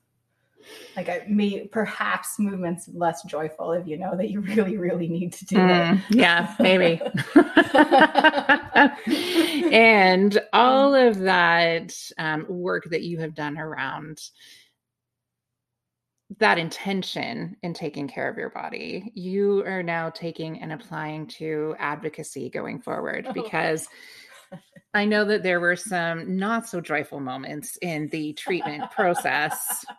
Like 0.96 1.08
I 1.08 1.24
may 1.28 1.66
perhaps 1.66 2.38
movements 2.38 2.88
less 2.94 3.24
joyful 3.24 3.72
if 3.72 3.86
you 3.88 3.98
know 3.98 4.16
that 4.16 4.30
you 4.30 4.40
really, 4.40 4.76
really 4.76 5.08
need 5.08 5.32
to 5.32 5.44
do 5.44 5.56
it. 5.56 5.60
Mm, 5.60 6.02
yeah, 6.10 6.54
maybe. 6.60 7.00
and 9.72 10.40
all 10.52 10.94
of 10.94 11.18
that 11.20 11.92
um, 12.18 12.46
work 12.48 12.84
that 12.90 13.02
you 13.02 13.18
have 13.18 13.34
done 13.34 13.58
around 13.58 14.20
that 16.38 16.58
intention 16.58 17.56
in 17.62 17.74
taking 17.74 18.08
care 18.08 18.28
of 18.28 18.36
your 18.36 18.50
body, 18.50 19.10
you 19.14 19.64
are 19.64 19.82
now 19.82 20.10
taking 20.10 20.60
and 20.60 20.72
applying 20.72 21.26
to 21.26 21.74
advocacy 21.78 22.48
going 22.50 22.80
forward 22.80 23.26
Oh. 23.28 23.32
because 23.32 23.88
I 24.94 25.04
know 25.04 25.24
that 25.24 25.42
there 25.42 25.60
were 25.60 25.76
some 25.76 26.36
not 26.36 26.68
so 26.68 26.80
joyful 26.80 27.20
moments 27.20 27.76
in 27.82 28.08
the 28.08 28.32
treatment 28.34 28.90
process. 28.90 29.84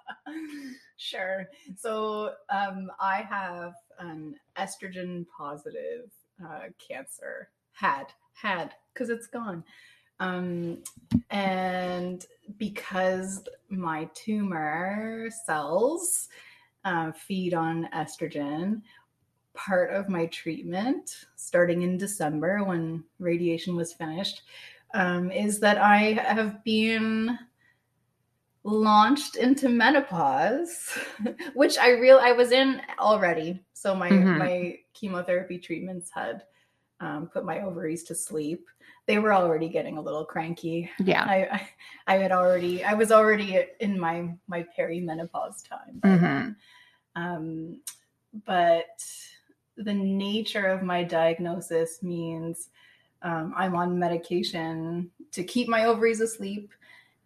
Sure. 0.96 1.50
So 1.76 2.32
um, 2.50 2.90
I 2.98 3.18
have 3.24 3.74
an 4.00 4.36
estrogen 4.58 5.26
positive 5.38 6.10
uh, 6.42 6.68
cancer. 6.80 7.50
Had 7.74 8.06
had 8.36 8.74
because 8.94 9.10
it's 9.10 9.28
gone. 9.28 9.66
Um, 10.24 10.78
and 11.32 12.26
because 12.58 13.44
my 13.70 14.10
tumor 14.14 15.30
cells 15.46 16.30
uh, 16.86 17.12
feed 17.12 17.54
on 17.54 17.90
estrogen, 17.94 18.82
part 19.54 19.94
of 19.94 20.10
my 20.10 20.28
treatment, 20.28 21.26
starting 21.36 21.82
in 21.82 21.98
December 21.98 22.64
when 22.64 23.04
radiation 23.20 23.76
was 23.76 23.94
finished, 23.94 24.44
um, 24.94 25.30
is 25.32 25.60
that 25.60 25.78
I 25.78 26.14
have 26.14 26.64
been 26.64 27.38
launched 28.64 29.36
into 29.36 29.68
menopause, 29.68 30.98
which 31.54 31.78
I 31.78 31.90
real 31.92 32.20
I 32.22 32.32
was 32.32 32.52
in 32.52 32.82
already. 32.98 33.62
So 33.74 33.94
my 33.94 34.10
Mhm. 34.10 34.38
my 34.38 34.78
chemotherapy 34.94 35.58
treatments 35.58 36.10
had 36.10 36.44
um, 37.00 37.28
put 37.28 37.46
my 37.46 37.62
ovaries 37.62 38.04
to 38.04 38.16
sleep. 38.16 38.68
They 39.06 39.20
were 39.20 39.34
already 39.34 39.68
getting 39.68 39.98
a 39.98 40.02
little 40.02 40.26
cranky. 40.26 40.90
Yeah. 41.00 41.26
I, 41.26 41.36
I 41.52 41.70
I 42.16 42.18
had 42.18 42.32
already 42.32 42.84
I 42.84 42.94
was 42.94 43.12
already 43.12 43.66
in 43.80 44.00
my 44.00 44.34
my 44.48 44.66
perimenopause 44.78 45.68
time. 45.68 46.00
by 46.00 46.10
Mhm. 46.10 46.56
Um, 47.16 47.82
but 48.46 49.06
the 49.78 49.94
nature 49.94 50.68
of 50.68 50.84
my 50.84 51.04
diagnosis 51.04 52.02
means 52.02 52.70
um, 53.22 53.54
I'm 53.56 53.76
on 53.76 53.98
medication 53.98 55.12
to 55.32 55.44
keep 55.44 55.68
my 55.68 55.86
ovaries 55.86 56.22
asleep 56.22 56.72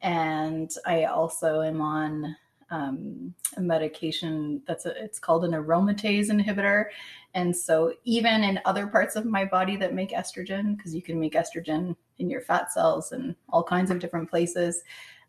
and 0.02 0.72
I 0.86 1.06
also 1.06 1.62
am 1.62 1.82
on 1.82 2.36
um, 2.70 3.34
a 3.56 3.62
medication 3.62 4.62
that's 4.68 4.86
a, 4.86 5.04
it's 5.04 5.20
called 5.20 5.46
an 5.46 5.52
aromatase 5.52 6.30
inhibitor, 6.30 6.86
and 7.34 7.56
so 7.56 7.94
even 8.04 8.44
in 8.44 8.60
other 8.66 8.88
parts 8.88 9.16
of 9.16 9.26
my 9.26 9.46
body 9.46 9.76
that 9.78 9.94
make 9.94 10.12
estrogen, 10.12 10.76
because 10.76 10.94
you 10.94 11.02
can 11.02 11.20
make 11.20 11.34
estrogen 11.34 11.96
in 12.20 12.30
your 12.30 12.42
fat 12.42 12.72
cells 12.72 13.12
and 13.12 13.36
all 13.50 13.64
kinds 13.64 13.92
of 13.92 14.00
different 14.00 14.30
places, 14.30 14.82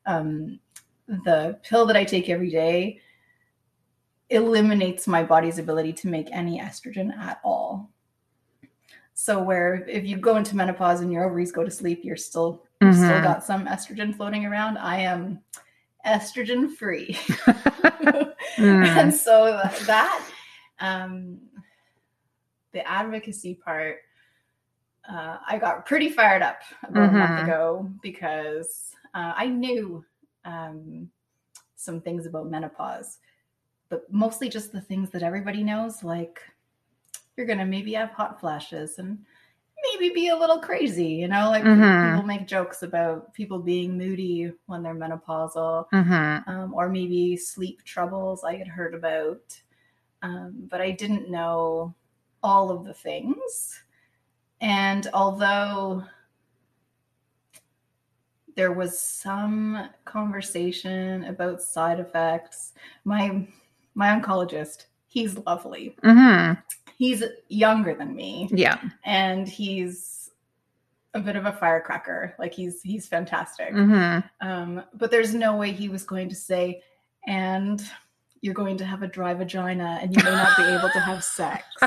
um, 0.06 0.58
the 1.06 1.58
pill 1.62 1.86
that 1.86 1.96
I 1.96 2.04
take 2.04 2.28
every 2.28 2.50
day 2.50 3.00
eliminates 4.30 5.06
my 5.06 5.22
body's 5.22 5.58
ability 5.58 5.92
to 5.94 6.08
make 6.08 6.28
any 6.32 6.60
estrogen 6.60 7.16
at 7.16 7.40
all. 7.44 7.90
So 9.14 9.42
where 9.42 9.86
if 9.88 10.04
you 10.04 10.16
go 10.16 10.36
into 10.36 10.54
menopause 10.54 11.00
and 11.00 11.12
your 11.12 11.24
ovaries 11.24 11.50
go 11.50 11.64
to 11.64 11.70
sleep, 11.70 12.04
you're 12.04 12.16
still 12.16 12.62
you've 12.80 12.94
still 12.94 13.20
got 13.20 13.42
some 13.42 13.66
estrogen 13.66 14.14
floating 14.14 14.44
around. 14.44 14.78
I 14.78 15.00
am 15.00 15.40
estrogen 16.08 16.70
free. 16.70 17.16
Mm. 17.46 18.34
and 18.98 19.14
so 19.14 19.60
that 19.86 20.24
um 20.80 21.38
the 22.72 22.86
advocacy 22.88 23.54
part 23.54 23.98
uh, 25.08 25.38
I 25.46 25.58
got 25.58 25.86
pretty 25.86 26.10
fired 26.10 26.42
up 26.42 26.60
about 26.82 27.08
a 27.08 27.12
month 27.12 27.38
Mhm. 27.38 27.44
ago 27.44 27.90
because 28.02 28.94
uh, 29.14 29.32
I 29.36 29.46
knew 29.46 30.04
um, 30.44 31.10
some 31.76 32.00
things 32.00 32.26
about 32.26 32.50
menopause, 32.50 33.18
but 33.88 34.10
mostly 34.12 34.48
just 34.50 34.70
the 34.70 34.82
things 34.82 35.08
that 35.10 35.22
everybody 35.22 35.62
knows, 35.64 36.04
like 36.04 36.42
you're 37.36 37.46
gonna 37.46 37.64
maybe 37.64 37.94
have 37.94 38.10
hot 38.10 38.38
flashes 38.38 38.98
and 38.98 39.24
maybe 39.82 40.14
be 40.14 40.28
a 40.28 40.36
little 40.36 40.58
crazy, 40.60 41.06
you 41.06 41.28
know, 41.28 41.50
like 41.50 41.64
Mhm. 41.64 42.10
people 42.10 42.22
make 42.24 42.46
jokes 42.46 42.82
about 42.82 43.32
people 43.34 43.58
being 43.58 43.96
moody 43.96 44.52
when 44.66 44.82
they're 44.82 44.94
menopausal 44.94 45.86
Mhm. 45.92 46.46
um, 46.48 46.74
or 46.74 46.88
maybe 46.88 47.36
sleep 47.36 47.82
troubles 47.84 48.44
I 48.44 48.56
had 48.56 48.68
heard 48.68 48.94
about. 48.94 49.60
Um, 50.22 50.66
but 50.70 50.80
I 50.80 50.90
didn't 50.90 51.30
know 51.30 51.94
all 52.42 52.70
of 52.70 52.84
the 52.84 52.94
things. 52.94 53.82
And 54.60 55.06
although 55.14 56.04
there 58.56 58.72
was 58.72 58.98
some 58.98 59.88
conversation 60.04 61.24
about 61.24 61.62
side 61.62 62.00
effects, 62.00 62.72
my 63.04 63.46
my 63.94 64.08
oncologist, 64.08 64.86
he's 65.06 65.36
lovely. 65.46 65.96
Mhm. 66.02 66.58
He's 66.98 67.22
younger 67.48 67.94
than 67.94 68.14
me 68.14 68.48
Yeah. 68.52 68.78
and 69.04 69.48
he's 69.48 70.30
a 71.14 71.20
bit 71.20 71.36
of 71.36 71.46
a 71.46 71.52
firecracker. 71.52 72.34
Like 72.38 72.52
he's 72.52 72.82
he's 72.82 73.06
fantastic. 73.08 73.72
Mhm. 73.72 74.28
Um, 74.40 74.82
but 74.94 75.10
there's 75.10 75.32
no 75.34 75.56
way 75.56 75.70
he 75.72 75.88
was 75.88 76.02
going 76.04 76.28
to 76.28 76.34
say, 76.34 76.82
and 77.26 77.82
you're 78.40 78.54
going 78.54 78.76
to 78.78 78.84
have 78.84 79.02
a 79.02 79.06
dry 79.06 79.32
vagina 79.34 79.98
and 80.02 80.14
you 80.14 80.22
may 80.22 80.30
not 80.30 80.56
be 80.56 80.62
able 80.64 80.90
to 80.90 81.00
have 81.00 81.24
sex. 81.24 81.64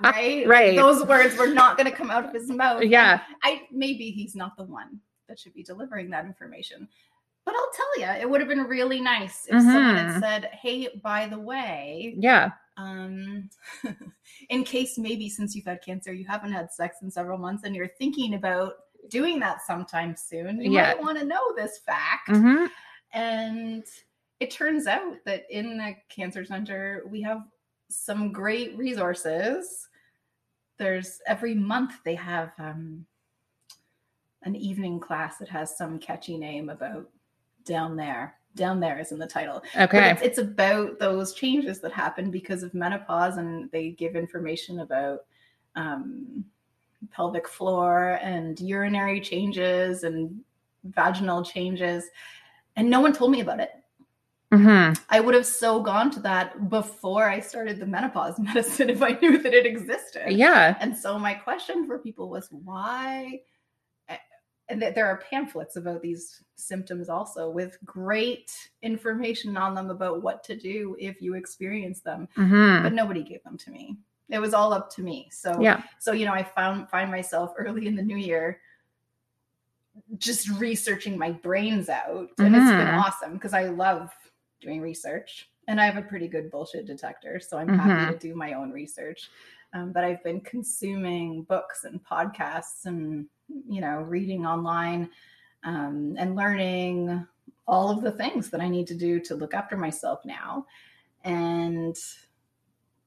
Right? 0.00 0.46
Right. 0.46 0.76
Those 0.76 1.04
words 1.06 1.36
were 1.36 1.46
not 1.48 1.76
going 1.78 1.90
to 1.90 1.96
come 1.96 2.10
out 2.10 2.24
of 2.24 2.32
his 2.32 2.48
mouth. 2.50 2.82
Yeah. 2.82 3.20
I 3.42 3.62
maybe 3.72 4.10
he's 4.10 4.34
not 4.34 4.56
the 4.56 4.64
one 4.64 5.00
that 5.28 5.38
should 5.38 5.54
be 5.54 5.62
delivering 5.62 6.10
that 6.10 6.24
information. 6.26 6.88
But 7.46 7.54
I'll 7.54 7.70
tell 7.72 7.98
you, 8.00 8.20
it 8.20 8.28
would 8.28 8.40
have 8.40 8.48
been 8.48 8.64
really 8.64 9.00
nice 9.00 9.46
if 9.46 9.62
someone 9.62 9.96
had 9.96 10.08
Mhm. 10.08 10.20
said, 10.20 10.44
"Hey, 10.46 10.88
by 11.02 11.26
the 11.28 11.38
way, 11.38 12.14
Yeah. 12.18 12.50
um, 12.76 13.48
in 14.50 14.64
case 14.64 14.98
maybe 14.98 15.30
since 15.30 15.54
you've 15.54 15.64
had 15.66 15.80
cancer, 15.82 16.12
you 16.12 16.26
haven't 16.26 16.52
had 16.52 16.72
sex 16.72 16.98
in 17.02 17.10
several 17.10 17.38
months 17.38 17.64
and 17.64 17.74
you're 17.74 17.88
thinking 17.88 18.34
about 18.34 18.74
doing 19.08 19.38
that 19.40 19.62
sometime 19.62 20.16
soon, 20.16 20.60
you 20.60 20.70
Yeah. 20.72 20.82
might 20.82 21.00
want 21.00 21.18
to 21.18 21.24
know 21.24 21.54
this 21.54 21.78
fact. 21.78 22.28
Mhm. 22.28 22.68
And 23.12 23.84
it 24.40 24.50
turns 24.50 24.86
out 24.88 25.24
that 25.24 25.46
in 25.50 25.78
the 25.78 25.96
cancer 26.10 26.44
center, 26.44 27.04
we 27.06 27.22
have 27.22 27.48
some 27.88 28.32
great 28.32 28.76
resources. 28.76 29.88
There's 30.78 31.22
every 31.26 31.54
month 31.54 32.02
they 32.04 32.16
have 32.16 32.52
um, 32.58 33.06
an 34.42 34.56
evening 34.56 35.00
class 35.00 35.38
that 35.38 35.48
has 35.48 35.76
some 35.78 35.98
catchy 36.00 36.36
name 36.36 36.68
about 36.68 37.10
down 37.66 37.96
there. 37.96 38.36
Down 38.54 38.80
there 38.80 38.98
is 38.98 39.12
in 39.12 39.18
the 39.18 39.26
title. 39.26 39.62
Okay. 39.78 40.12
it's, 40.12 40.22
it's 40.22 40.38
about 40.38 40.98
those 40.98 41.34
changes 41.34 41.80
that 41.80 41.92
happen 41.92 42.30
because 42.30 42.62
of 42.62 42.72
menopause, 42.72 43.36
and 43.36 43.70
they 43.70 43.90
give 43.90 44.16
information 44.16 44.80
about 44.80 45.26
um, 45.74 46.42
pelvic 47.12 47.46
floor 47.46 48.18
and 48.22 48.58
urinary 48.58 49.20
changes 49.20 50.04
and 50.04 50.40
vaginal 50.84 51.44
changes. 51.44 52.04
And 52.76 52.88
no 52.88 53.00
one 53.00 53.12
told 53.12 53.30
me 53.30 53.40
about 53.40 53.60
it. 53.60 53.72
Mhm. 54.52 54.98
I 55.10 55.20
would 55.20 55.34
have 55.34 55.46
so 55.46 55.80
gone 55.80 56.10
to 56.12 56.20
that 56.20 56.70
before 56.70 57.28
I 57.28 57.40
started 57.40 57.78
the 57.78 57.86
menopause 57.86 58.38
medicine 58.38 58.90
if 58.90 59.02
I 59.02 59.18
knew 59.20 59.38
that 59.38 59.52
it 59.52 59.66
existed. 59.66 60.30
Yeah. 60.32 60.76
And 60.80 60.96
so 60.96 61.18
my 61.18 61.34
question 61.34 61.86
for 61.86 61.98
people 61.98 62.30
was 62.30 62.48
why 62.50 63.40
and 64.68 64.82
that 64.82 64.94
there 64.94 65.06
are 65.06 65.18
pamphlets 65.30 65.76
about 65.76 66.02
these 66.02 66.42
symptoms 66.56 67.08
also 67.08 67.48
with 67.50 67.78
great 67.84 68.50
information 68.82 69.56
on 69.56 69.74
them 69.74 69.90
about 69.90 70.22
what 70.22 70.42
to 70.44 70.56
do 70.56 70.96
if 70.98 71.20
you 71.22 71.34
experience 71.34 72.00
them 72.00 72.28
but 72.34 72.42
Mhm. 72.42 72.92
nobody 72.92 73.22
gave 73.22 73.42
them 73.44 73.56
to 73.58 73.70
me 73.70 73.96
it 74.28 74.40
was 74.40 74.54
all 74.54 74.72
up 74.72 74.90
to 74.90 75.02
me 75.02 75.28
so 75.30 75.60
Yeah. 75.60 75.82
so 75.98 76.12
you 76.12 76.24
know 76.26 76.32
i 76.34 76.42
found 76.42 76.90
find 76.90 77.10
myself 77.10 77.54
early 77.56 77.86
in 77.86 77.94
the 77.96 78.02
new 78.02 78.16
year 78.16 78.60
just 80.18 80.48
researching 80.50 81.16
my 81.16 81.30
brains 81.30 81.88
out 81.88 82.28
and 82.38 82.54
it's 82.54 82.70
been 82.70 82.88
Mhm. 82.88 82.98
awesome 82.98 83.34
because 83.34 83.54
i 83.54 83.64
love 83.64 84.12
doing 84.60 84.80
research 84.80 85.50
and 85.68 85.80
i 85.80 85.86
have 85.86 85.96
a 85.96 86.02
pretty 86.06 86.28
good 86.28 86.50
bullshit 86.50 86.86
detector 86.86 87.40
so 87.40 87.56
i'm 87.58 87.68
happy 87.78 88.12
to 88.12 88.18
do 88.18 88.34
my 88.34 88.52
own 88.54 88.70
research 88.70 89.30
um, 89.72 89.92
but 89.92 90.04
i've 90.04 90.22
been 90.22 90.40
consuming 90.40 91.42
books 91.44 91.84
and 91.84 92.02
podcasts 92.04 92.84
and 92.84 93.26
you 93.48 93.80
know 93.80 93.98
reading 93.98 94.46
online 94.46 95.08
um, 95.64 96.14
and 96.18 96.36
learning 96.36 97.26
all 97.66 97.90
of 97.90 98.02
the 98.02 98.12
things 98.12 98.50
that 98.50 98.60
i 98.60 98.68
need 98.68 98.86
to 98.86 98.94
do 98.94 99.20
to 99.20 99.34
look 99.34 99.54
after 99.54 99.76
myself 99.76 100.20
now. 100.24 100.66
And 101.24 101.96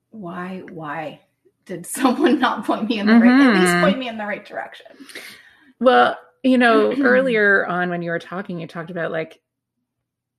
why 0.10 0.64
why 0.72 1.22
did 1.66 1.86
someone 1.86 2.40
not 2.40 2.66
point 2.66 2.90
me 2.90 3.00
in 3.00 3.08
the 3.08 3.14
right 3.14 3.56
at 3.56 3.60
least 3.60 3.84
point 3.84 3.98
me 3.98 4.08
in 4.08 4.18
the 4.18 4.26
right 4.26 4.46
direction? 4.46 4.88
Well, 5.80 6.18
you 6.44 6.58
know, 6.58 6.94
earlier 7.02 7.66
on 7.66 7.90
when 7.90 8.02
you 8.02 8.12
were 8.12 8.20
talking, 8.20 8.60
you 8.60 8.68
talked 8.68 8.92
about 8.92 9.12
like 9.12 9.40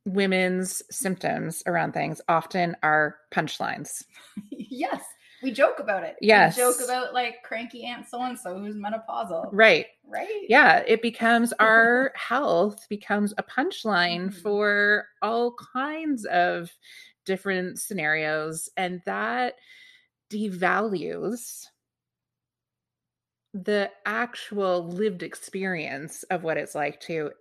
women's 0.06 0.82
symptoms 0.90 1.62
around 1.66 1.92
things 1.92 2.20
often 2.28 2.76
are 2.82 3.16
punchlines. 3.32 4.04
yes 4.50 5.02
we 5.42 5.50
joke 5.50 5.78
about 5.78 6.02
it 6.02 6.16
Yes. 6.20 6.56
we 6.56 6.62
joke 6.62 6.80
about 6.82 7.14
like 7.14 7.42
cranky 7.42 7.84
aunt 7.84 8.06
so 8.08 8.22
and 8.22 8.38
so 8.38 8.58
who's 8.58 8.76
menopausal 8.76 9.48
Right. 9.52 9.86
right 10.06 10.44
Yeah. 10.48 10.82
It 10.86 11.02
becomes 11.02 11.52
our 11.60 12.12
health 12.14 12.86
becomes 12.88 13.32
a 13.38 13.42
punchline 13.42 14.26
Mhm. 14.28 14.34
for 14.42 15.06
all 15.22 15.54
kinds 15.72 16.24
of 16.26 16.70
different 17.24 17.78
scenarios. 17.80 18.68
And 18.76 19.00
that 19.06 19.54
devalues 20.30 21.64
the 23.54 23.90
actual 24.06 24.86
lived 24.86 25.22
experience 25.22 26.22
of 26.24 26.44
what 26.44 26.56
it's 26.56 26.74
like 26.74 27.00
to 27.00 27.32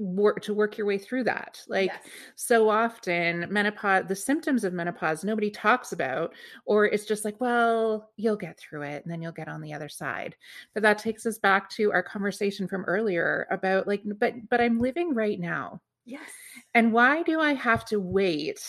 work 0.00 0.40
to 0.40 0.54
work 0.54 0.78
your 0.78 0.86
way 0.86 0.96
through 0.98 1.24
that. 1.24 1.62
Like 1.68 1.90
Yes. 1.92 2.02
so 2.34 2.70
often 2.70 3.46
menopause 3.50 4.06
the 4.08 4.16
symptoms 4.16 4.64
of 4.64 4.72
menopause 4.72 5.22
nobody 5.22 5.50
talks 5.50 5.92
about 5.92 6.32
or 6.64 6.86
it's 6.86 7.04
just 7.04 7.24
like 7.24 7.38
well 7.40 8.10
you'll 8.16 8.36
get 8.36 8.58
through 8.58 8.82
it 8.82 9.04
and 9.04 9.12
then 9.12 9.20
you'll 9.20 9.30
get 9.32 9.48
on 9.48 9.60
the 9.60 9.74
other 9.74 9.88
side. 9.88 10.34
But 10.72 10.82
that 10.82 10.98
takes 10.98 11.26
us 11.26 11.38
back 11.38 11.68
to 11.70 11.92
our 11.92 12.02
conversation 12.02 12.66
from 12.66 12.84
earlier 12.86 13.46
about 13.50 13.86
like 13.86 14.02
but 14.18 14.34
but 14.48 14.60
i'm 14.60 14.78
living 14.78 15.14
right 15.14 15.38
now. 15.38 15.80
Yes. 16.06 16.30
And 16.74 16.92
why 16.92 17.22
do 17.22 17.38
i 17.40 17.52
have 17.52 17.84
to 17.86 18.00
wait 18.00 18.60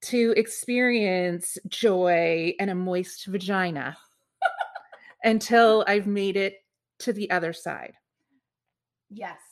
to 0.00 0.32
experience 0.36 1.58
joy 1.66 2.54
and 2.60 2.70
a 2.70 2.74
moist 2.76 3.26
vagina 3.26 3.96
until 5.24 5.84
i've 5.88 6.06
made 6.06 6.36
it 6.36 6.54
to 7.00 7.12
the 7.12 7.28
other 7.32 7.52
side? 7.52 7.94
Yes 9.10 9.47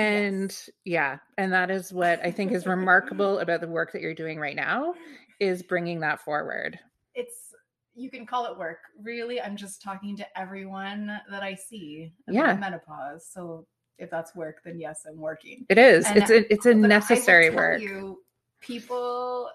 and 0.00 0.66
yeah 0.84 1.18
and 1.38 1.52
that 1.52 1.70
is 1.70 1.92
what 1.92 2.24
i 2.24 2.30
think 2.30 2.52
is 2.52 2.66
remarkable 2.76 3.38
about 3.40 3.60
the 3.60 3.68
work 3.68 3.92
that 3.92 4.02
you're 4.02 4.14
doing 4.14 4.38
right 4.38 4.56
now 4.56 4.94
is 5.38 5.62
bringing 5.62 6.00
that 6.00 6.20
forward. 6.20 6.78
It's 7.14 7.54
you 7.94 8.10
can 8.10 8.26
call 8.26 8.44
it 8.46 8.58
work. 8.58 8.78
Really 9.02 9.40
i'm 9.40 9.56
just 9.56 9.82
talking 9.82 10.16
to 10.16 10.38
everyone 10.38 11.18
that 11.30 11.42
i 11.42 11.54
see 11.54 12.12
about 12.28 12.34
Yeah. 12.34 12.56
menopause. 12.56 13.26
So 13.30 13.66
if 13.98 14.10
that's 14.10 14.34
work 14.34 14.62
then 14.64 14.78
yes 14.78 15.06
i'm 15.08 15.18
working. 15.18 15.66
It 15.68 15.78
is. 15.78 16.06
And 16.06 16.18
it's 16.18 16.30
a 16.30 16.52
it's 16.52 16.66
a 16.66 16.74
necessary 16.74 17.50
work. 17.50 17.80
You, 17.80 18.20
people, 18.60 19.50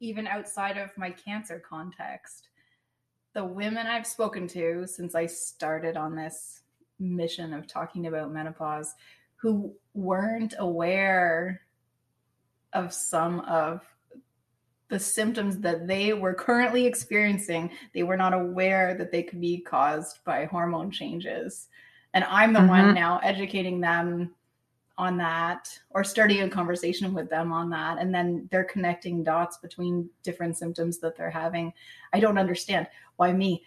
even 0.00 0.26
outside 0.26 0.78
of 0.78 0.90
my 0.96 1.10
cancer 1.10 1.62
context, 1.68 2.48
the 3.34 3.44
women 3.44 3.86
I've 3.86 4.06
spoken 4.06 4.46
to 4.48 4.86
since 4.86 5.14
I 5.14 5.26
started 5.26 5.96
on 5.96 6.14
this 6.14 6.62
mission 6.98 7.52
of 7.52 7.66
talking 7.66 8.06
about 8.06 8.32
menopause, 8.32 8.94
who 9.42 9.74
weren't 9.92 10.54
aware 10.60 11.62
of 12.72 12.94
some 12.94 13.40
of 13.40 13.82
the 14.88 15.00
symptoms 15.00 15.58
that 15.58 15.88
they 15.88 16.12
were 16.12 16.32
currently 16.32 16.86
experiencing. 16.86 17.70
They 17.92 18.04
were 18.04 18.16
not 18.16 18.34
aware 18.34 18.94
that 18.94 19.10
they 19.10 19.24
could 19.24 19.40
be 19.40 19.58
caused 19.58 20.24
by 20.24 20.44
hormone 20.44 20.92
changes. 20.92 21.68
And 22.14 22.22
I'm 22.24 22.52
the 22.52 22.60
mm-hmm. 22.60 22.68
one 22.68 22.94
now 22.94 23.18
educating 23.24 23.80
them 23.80 24.32
on 24.96 25.16
that 25.16 25.76
or 25.90 26.04
starting 26.04 26.42
a 26.42 26.48
conversation 26.48 27.12
with 27.12 27.28
them 27.30 27.50
on 27.50 27.70
that 27.70 27.98
and 27.98 28.14
then 28.14 28.46
they're 28.50 28.62
connecting 28.62 29.24
dots 29.24 29.56
between 29.56 30.08
different 30.22 30.56
symptoms 30.56 30.98
that 30.98 31.16
they're 31.16 31.30
having 31.30 31.72
i 32.12 32.20
don't 32.20 32.36
understand 32.36 32.86
why 33.16 33.32
me 33.32 33.64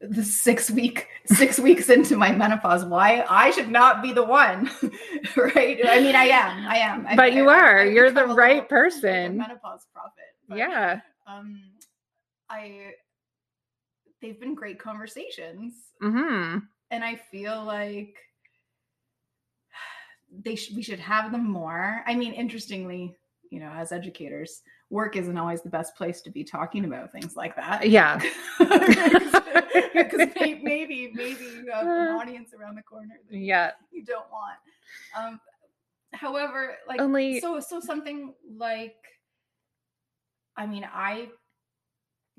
the 0.00 0.24
six 0.24 0.70
week 0.70 1.08
six 1.26 1.58
weeks 1.58 1.88
into 1.88 2.16
my 2.16 2.30
menopause. 2.32 2.84
Why? 2.84 3.24
I 3.28 3.50
should 3.50 3.70
not 3.70 4.02
be 4.02 4.12
the 4.12 4.24
one 4.24 4.70
right? 5.36 5.78
I 5.86 6.00
mean 6.00 6.14
i 6.14 6.24
am 6.24 6.66
i 6.68 6.76
am. 6.78 7.02
But 7.16 7.20
I, 7.20 7.26
you 7.28 7.48
I, 7.48 7.58
are. 7.58 7.78
I, 7.80 7.84
you're 7.88 8.10
the 8.10 8.26
right 8.26 8.68
person. 8.68 9.36
menopause 9.36 9.86
prophet 9.92 10.24
but, 10.48 10.58
yeah. 10.58 11.00
um 11.26 11.60
i 12.48 12.92
they've 14.22 14.40
been 14.40 14.54
great 14.54 14.78
conversations. 14.78 15.74
Mm-hmm. 16.02 16.58
and 16.92 17.04
i 17.04 17.16
feel 17.30 17.64
like 17.64 18.14
they 20.44 20.54
sh- 20.54 20.72
we 20.74 20.82
should 20.82 21.00
have 21.00 21.32
them 21.32 21.50
more. 21.50 22.02
I 22.06 22.14
mean, 22.14 22.32
interestingly, 22.32 23.16
you 23.50 23.60
know, 23.60 23.70
as 23.70 23.92
educators, 23.92 24.60
work 24.90 25.16
isn't 25.16 25.36
always 25.36 25.62
the 25.62 25.68
best 25.68 25.94
place 25.96 26.20
to 26.22 26.30
be 26.30 26.44
talking 26.44 26.84
about 26.84 27.12
things 27.12 27.36
like 27.36 27.56
that. 27.56 27.88
Yeah. 27.88 28.20
Because 29.94 30.28
maybe, 30.40 31.10
maybe, 31.14 31.44
you 31.44 31.66
have 31.72 31.86
an 31.86 32.08
audience 32.20 32.52
around 32.54 32.76
the 32.76 32.82
corner 32.82 33.14
yeah. 33.30 33.72
you 33.90 34.04
don't 34.04 34.26
want. 34.30 34.58
Um, 35.16 35.40
however, 36.12 36.76
like 36.86 37.00
only 37.00 37.40
so 37.40 37.60
so 37.60 37.80
something 37.80 38.34
like 38.56 38.96
I 40.56 40.66
mean, 40.66 40.88
I 40.92 41.28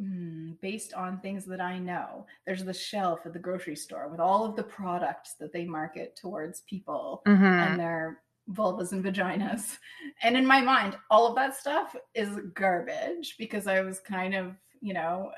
Mm, 0.01 0.55
based 0.61 0.93
on 0.93 1.19
things 1.19 1.45
that 1.45 1.59
I 1.59 1.77
know. 1.77 2.25
There's 2.45 2.63
the 2.63 2.73
shelf 2.73 3.25
at 3.25 3.33
the 3.33 3.39
grocery 3.39 3.75
store 3.75 4.07
with 4.07 4.21
all 4.21 4.45
of 4.45 4.55
the 4.55 4.63
products 4.63 5.35
that 5.41 5.51
they 5.51 5.65
market 5.65 6.15
towards 6.15 6.61
people 6.61 7.21
mm-hmm. 7.27 7.43
and 7.43 7.79
their 7.79 8.21
vulvas 8.51 8.91
and 8.91 9.03
vaginas. 9.03 9.77
And 10.23 10.35
in 10.35 10.45
my 10.45 10.61
mind, 10.61 10.97
all 11.09 11.27
of 11.27 11.35
that 11.35 11.55
stuff 11.55 11.95
is 12.13 12.29
garbage 12.53 13.35
because 13.37 13.67
I 13.67 13.81
was 13.81 13.99
kind 13.99 14.35
of, 14.35 14.55
you 14.81 14.93
know, 14.93 15.31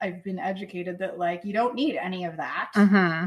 I've 0.00 0.22
been 0.22 0.38
educated 0.38 0.98
that 0.98 1.18
like 1.18 1.44
you 1.44 1.52
don't 1.52 1.74
need 1.74 1.96
any 1.96 2.24
of 2.24 2.36
that. 2.36 2.70
Mm-hmm. 2.74 3.26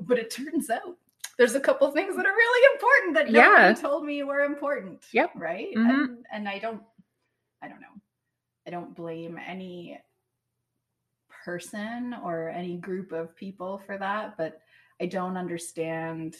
But 0.00 0.18
it 0.18 0.30
turns 0.30 0.70
out 0.70 0.96
there's 1.38 1.54
a 1.54 1.60
couple 1.60 1.90
things 1.90 2.16
that 2.16 2.26
are 2.26 2.32
really 2.32 2.74
important 2.74 3.14
that 3.14 3.30
nobody 3.30 3.68
yeah. 3.68 3.72
told 3.74 4.04
me 4.04 4.22
were 4.22 4.40
important. 4.40 5.02
Yep. 5.12 5.30
Right. 5.36 5.74
Mm-hmm. 5.74 5.90
And 5.90 6.26
and 6.32 6.48
I 6.48 6.58
don't 6.58 6.82
I 7.62 7.68
don't 7.68 7.80
know. 7.80 7.86
I 8.66 8.70
don't 8.70 8.94
blame 8.94 9.38
any 9.44 10.00
person 11.44 12.14
or 12.24 12.48
any 12.48 12.76
group 12.76 13.12
of 13.12 13.36
people 13.36 13.80
for 13.84 13.98
that, 13.98 14.36
but 14.38 14.60
I 15.00 15.06
don't 15.06 15.36
understand. 15.36 16.36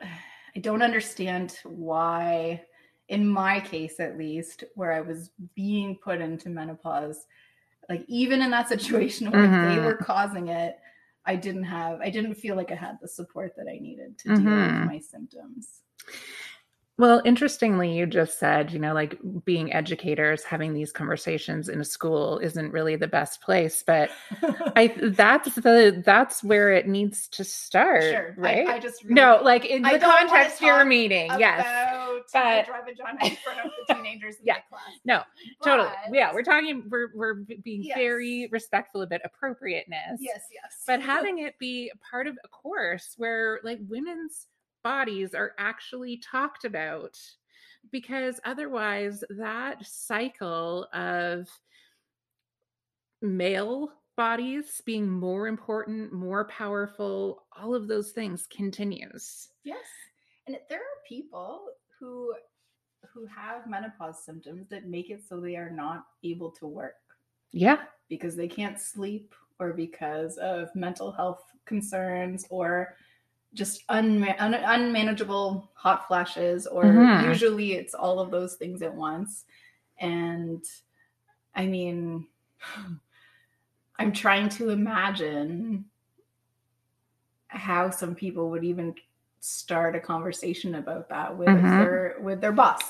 I 0.00 0.58
don't 0.60 0.82
understand 0.82 1.58
why, 1.64 2.62
in 3.08 3.28
my 3.28 3.60
case 3.60 4.00
at 4.00 4.18
least, 4.18 4.64
where 4.74 4.92
I 4.92 5.00
was 5.00 5.30
being 5.54 5.96
put 6.02 6.20
into 6.20 6.48
menopause, 6.48 7.26
like 7.88 8.04
even 8.08 8.42
in 8.42 8.50
that 8.50 8.68
situation 8.74 9.30
where 9.30 9.46
mm-hmm. 9.46 9.74
they 9.74 9.84
were 9.84 9.96
causing 9.96 10.48
it, 10.48 10.78
I 11.24 11.36
didn't 11.36 11.64
have, 11.64 12.00
I 12.00 12.10
didn't 12.10 12.34
feel 12.34 12.56
like 12.56 12.70
I 12.70 12.76
had 12.76 12.98
the 13.02 13.08
support 13.08 13.54
that 13.56 13.66
I 13.68 13.78
needed 13.78 14.18
to 14.18 14.28
mm-hmm. 14.28 14.44
deal 14.44 14.56
with 14.56 14.70
mm-hmm. 14.70 14.86
my 14.86 14.98
symptoms. 15.00 15.82
Well, 16.98 17.20
interestingly, 17.26 17.92
you 17.92 18.06
just 18.06 18.38
said, 18.38 18.72
you 18.72 18.78
know, 18.78 18.94
like 18.94 19.18
being 19.44 19.70
educators, 19.70 20.44
having 20.44 20.72
these 20.72 20.92
conversations 20.92 21.68
in 21.68 21.78
a 21.78 21.84
school 21.84 22.38
isn't 22.38 22.72
really 22.72 22.96
the 22.96 23.06
best 23.06 23.42
place, 23.42 23.84
but 23.86 24.10
I 24.76 24.94
that's 25.02 25.54
the 25.56 26.02
that's 26.04 26.42
where 26.42 26.72
it 26.72 26.88
needs 26.88 27.28
to 27.28 27.44
start, 27.44 28.02
sure. 28.02 28.34
right? 28.38 28.66
I, 28.66 28.76
I 28.76 28.78
just 28.78 29.04
really, 29.04 29.14
no, 29.14 29.40
like 29.42 29.66
in 29.66 29.82
the 29.82 29.98
context 29.98 30.56
of 30.56 30.68
your 30.68 30.86
meeting, 30.86 31.30
yes, 31.38 31.66
but 32.32 32.66
in 33.22 33.36
front 33.36 33.60
of 33.62 33.70
the 33.86 33.94
teenagers 33.94 34.36
yeah, 34.42 34.56
no, 35.04 35.20
but, 35.60 35.66
totally, 35.66 35.90
yeah, 36.12 36.32
we're 36.32 36.42
talking, 36.42 36.82
we're 36.88 37.10
we're 37.14 37.34
being 37.62 37.82
yes. 37.82 37.98
very 37.98 38.48
respectful 38.50 39.02
about 39.02 39.20
appropriateness, 39.22 40.18
yes, 40.18 40.44
yes, 40.50 40.82
but 40.86 41.02
having 41.02 41.40
it 41.40 41.58
be 41.58 41.92
part 42.10 42.26
of 42.26 42.38
a 42.42 42.48
course 42.48 43.12
where 43.18 43.60
like 43.64 43.80
women's 43.86 44.46
bodies 44.86 45.34
are 45.34 45.50
actually 45.58 46.16
talked 46.18 46.64
about 46.64 47.18
because 47.90 48.38
otherwise 48.44 49.24
that 49.30 49.84
cycle 49.84 50.86
of 50.94 51.48
male 53.20 53.90
bodies 54.16 54.80
being 54.86 55.10
more 55.10 55.48
important, 55.48 56.12
more 56.12 56.44
powerful, 56.44 57.46
all 57.58 57.74
of 57.74 57.88
those 57.88 58.12
things 58.12 58.46
continues. 58.46 59.48
Yes. 59.64 59.86
And 60.46 60.56
there 60.68 60.78
are 60.78 61.02
people 61.08 61.66
who 61.98 62.32
who 63.12 63.26
have 63.26 63.66
menopause 63.66 64.24
symptoms 64.24 64.68
that 64.68 64.86
make 64.86 65.10
it 65.10 65.22
so 65.28 65.40
they 65.40 65.56
are 65.56 65.70
not 65.70 66.04
able 66.22 66.52
to 66.52 66.66
work. 66.68 66.94
Yeah. 67.50 67.78
Because 68.08 68.36
they 68.36 68.46
can't 68.46 68.78
sleep 68.78 69.34
or 69.58 69.72
because 69.72 70.36
of 70.36 70.72
mental 70.76 71.10
health 71.10 71.42
concerns 71.64 72.46
or 72.50 72.94
just 73.56 73.86
unma- 73.88 74.36
un- 74.38 74.54
unmanageable 74.54 75.70
hot 75.74 76.06
flashes 76.06 76.66
or 76.66 76.84
mm-hmm. 76.84 77.28
usually 77.28 77.72
it's 77.72 77.94
all 77.94 78.20
of 78.20 78.30
those 78.30 78.54
things 78.54 78.82
at 78.82 78.94
once 78.94 79.44
and 79.98 80.64
i 81.54 81.66
mean 81.66 82.26
i'm 83.98 84.12
trying 84.12 84.48
to 84.48 84.70
imagine 84.70 85.84
how 87.48 87.90
some 87.90 88.14
people 88.14 88.50
would 88.50 88.64
even 88.64 88.94
start 89.40 89.96
a 89.96 90.00
conversation 90.00 90.76
about 90.76 91.08
that 91.08 91.36
with 91.36 91.48
mm-hmm. 91.48 91.78
their 91.78 92.16
with 92.20 92.40
their 92.40 92.52
boss 92.52 92.82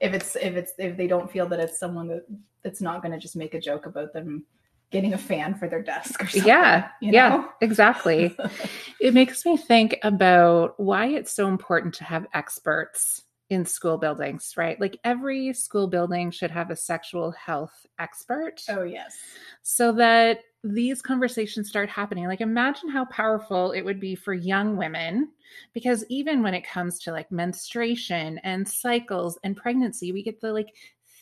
if 0.00 0.12
it's 0.12 0.36
if 0.36 0.54
it's 0.54 0.72
if 0.78 0.96
they 0.96 1.06
don't 1.06 1.30
feel 1.30 1.46
that 1.48 1.60
it's 1.60 1.78
someone 1.78 2.06
that 2.06 2.24
that's 2.62 2.80
not 2.80 3.02
going 3.02 3.12
to 3.12 3.18
just 3.18 3.36
make 3.36 3.54
a 3.54 3.60
joke 3.60 3.86
about 3.86 4.12
them 4.12 4.44
getting 4.90 5.14
a 5.14 5.18
fan 5.18 5.54
for 5.54 5.68
their 5.68 5.82
desk 5.82 6.22
or 6.22 6.26
something. 6.26 6.46
Yeah. 6.46 6.88
You 7.00 7.12
know? 7.12 7.18
Yeah, 7.18 7.44
exactly. 7.60 8.36
it 9.00 9.14
makes 9.14 9.44
me 9.44 9.56
think 9.56 9.96
about 10.02 10.78
why 10.78 11.06
it's 11.06 11.32
so 11.32 11.48
important 11.48 11.94
to 11.94 12.04
have 12.04 12.26
experts 12.34 13.22
in 13.48 13.64
school 13.64 13.96
buildings, 13.96 14.54
right? 14.56 14.80
Like 14.80 14.98
every 15.04 15.52
school 15.52 15.86
building 15.86 16.30
should 16.30 16.50
have 16.50 16.70
a 16.70 16.76
sexual 16.76 17.30
health 17.32 17.86
expert. 17.98 18.62
Oh, 18.68 18.82
yes. 18.82 19.16
So 19.62 19.92
that 19.92 20.40
these 20.64 21.00
conversations 21.00 21.68
start 21.68 21.88
happening. 21.88 22.26
Like 22.26 22.40
imagine 22.40 22.88
how 22.88 23.04
powerful 23.06 23.70
it 23.70 23.82
would 23.82 24.00
be 24.00 24.16
for 24.16 24.34
young 24.34 24.76
women 24.76 25.28
because 25.72 26.04
even 26.08 26.42
when 26.42 26.54
it 26.54 26.66
comes 26.66 26.98
to 27.00 27.12
like 27.12 27.30
menstruation 27.30 28.38
and 28.38 28.68
cycles 28.68 29.38
and 29.44 29.56
pregnancy, 29.56 30.12
we 30.12 30.24
get 30.24 30.40
the 30.40 30.52
like 30.52 30.74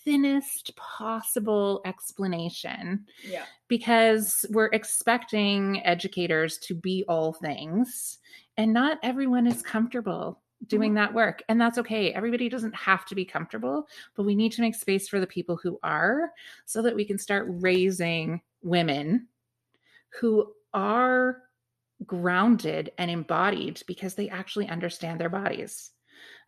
thinnest 0.04 0.74
possible 0.76 1.80
explanation. 1.84 3.06
Yeah. 3.26 3.44
Because 3.68 4.44
we're 4.50 4.70
expecting 4.72 5.84
educators 5.84 6.58
to 6.58 6.74
be 6.74 7.04
all 7.08 7.32
things, 7.32 8.18
and 8.56 8.72
not 8.72 8.98
everyone 9.02 9.46
is 9.46 9.62
comfortable 9.62 10.40
doing 10.68 10.90
mm-hmm. 10.90 10.96
that 10.96 11.14
work. 11.14 11.42
And 11.48 11.60
that's 11.60 11.78
okay. 11.78 12.12
Everybody 12.12 12.48
doesn't 12.48 12.74
have 12.74 13.04
to 13.06 13.14
be 13.14 13.24
comfortable, 13.24 13.88
but 14.14 14.24
we 14.24 14.34
need 14.34 14.52
to 14.52 14.62
make 14.62 14.74
space 14.74 15.08
for 15.08 15.20
the 15.20 15.26
people 15.26 15.56
who 15.56 15.78
are 15.82 16.32
so 16.64 16.82
that 16.82 16.94
we 16.94 17.04
can 17.04 17.18
start 17.18 17.46
raising 17.48 18.40
women 18.62 19.28
who 20.20 20.52
are 20.72 21.42
grounded 22.06 22.92
and 22.98 23.10
embodied 23.10 23.82
because 23.86 24.14
they 24.14 24.28
actually 24.28 24.68
understand 24.68 25.20
their 25.20 25.28
bodies 25.28 25.90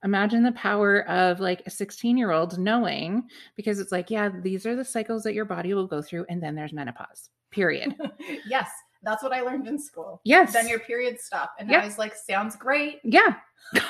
imagine 0.04 0.42
the 0.42 0.52
power 0.52 1.08
of 1.08 1.40
like 1.40 1.62
a 1.66 1.70
16 1.70 2.16
year 2.16 2.32
old 2.32 2.58
knowing 2.58 3.24
because 3.56 3.78
it's 3.80 3.92
like 3.92 4.10
yeah 4.10 4.28
these 4.42 4.66
are 4.66 4.76
the 4.76 4.84
cycles 4.84 5.22
that 5.22 5.34
your 5.34 5.44
body 5.44 5.74
will 5.74 5.86
go 5.86 6.02
through 6.02 6.26
and 6.28 6.42
then 6.42 6.54
there's 6.54 6.72
menopause 6.72 7.30
period. 7.50 7.94
Yes 8.48 8.70
that's 9.02 9.22
what 9.22 9.32
i 9.32 9.40
learned 9.40 9.68
in 9.68 9.78
school. 9.78 10.20
Yes. 10.24 10.52
Then 10.52 10.68
your 10.68 10.80
periods 10.80 11.24
stop 11.24 11.52
and 11.58 11.70
yep. 11.70 11.82
i 11.82 11.86
was 11.86 11.98
like 11.98 12.14
sounds 12.14 12.56
great. 12.56 13.00
Yeah. 13.04 13.34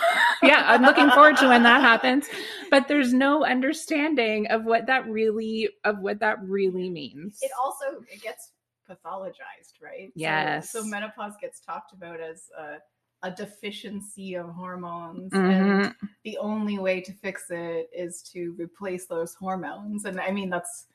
Yeah 0.43 0.65
i'm 0.67 0.83
looking 0.83 1.11
forward 1.11 1.39
to 1.39 1.49
when 1.49 1.63
that 1.63 1.81
happens. 1.81 2.27
But 2.71 2.89
there's 2.89 3.15
no 3.15 3.45
understanding 3.45 4.47
of 4.49 4.65
what 4.65 4.87
that 4.87 5.09
really 5.09 5.71
of 5.85 6.01
what 6.01 6.21
that 6.21 6.37
really 6.43 6.91
means. 6.91 7.39
It 7.41 7.51
also 7.59 7.87
it 8.13 8.23
gets 8.23 8.53
pathologized 8.89 9.83
right? 9.83 10.13
Yes 10.15 10.71
so, 10.71 10.83
so 10.83 10.87
menopause 10.87 11.33
gets 11.41 11.61
talked 11.61 11.93
about 11.93 12.21
as 12.21 12.45
uh 12.59 12.77
a 13.23 13.31
deficiency 13.31 14.35
of 14.35 14.49
hormones 14.51 15.33
mm-hmm. 15.33 15.81
and 15.81 15.95
the 16.25 16.37
only 16.39 16.79
way 16.79 17.01
to 17.01 17.13
fix 17.13 17.47
it 17.51 17.89
is 17.97 18.23
to 18.23 18.55
replace 18.59 19.07
those 19.07 19.35
hormones 19.35 20.05
and 20.05 20.21
i 20.21 20.31
mean 20.31 20.51
that's 20.51 20.87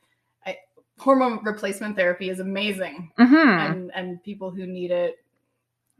I, 0.46 0.56
hormone 0.98 1.44
replacement 1.44 1.96
therapy 1.96 2.30
is 2.30 2.40
amazing 2.40 3.10
mm-hmm. 3.18 3.34
and 3.34 3.90
and 3.94 4.22
people 4.22 4.50
who 4.50 4.66
need 4.66 4.90
it 4.92 5.16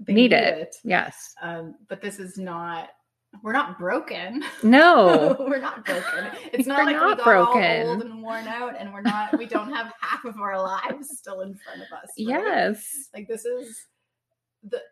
they 0.06 0.12
need 0.12 0.32
it. 0.32 0.76
Yes. 0.84 1.34
Um, 1.42 1.76
but 1.88 2.00
this 2.00 2.18
is 2.18 2.38
not. 2.38 2.90
We're 3.42 3.52
not 3.52 3.78
broken. 3.78 4.44
No. 4.62 5.36
we're 5.40 5.60
not 5.60 5.86
broken. 5.86 6.30
It's 6.52 6.66
not 6.66 6.80
We're 6.80 6.84
like 6.84 6.96
not 6.96 7.08
we 7.08 7.14
got 7.16 7.24
broken. 7.24 7.86
all 7.86 7.92
old 7.92 8.02
and 8.02 8.22
worn 8.22 8.46
out, 8.46 8.74
and 8.78 8.92
we're 8.92 9.00
not. 9.00 9.38
We 9.38 9.46
don't 9.46 9.72
have 9.72 9.92
half 10.00 10.24
of 10.24 10.38
our 10.38 10.60
lives 10.60 11.16
still 11.18 11.40
in 11.40 11.54
front 11.54 11.80
of 11.80 11.86
us. 11.92 12.10
right? 12.18 12.44
yes. 12.44 13.08
Like 13.14 13.28
this 13.28 13.44
is 13.44 13.86
the. 14.68 14.82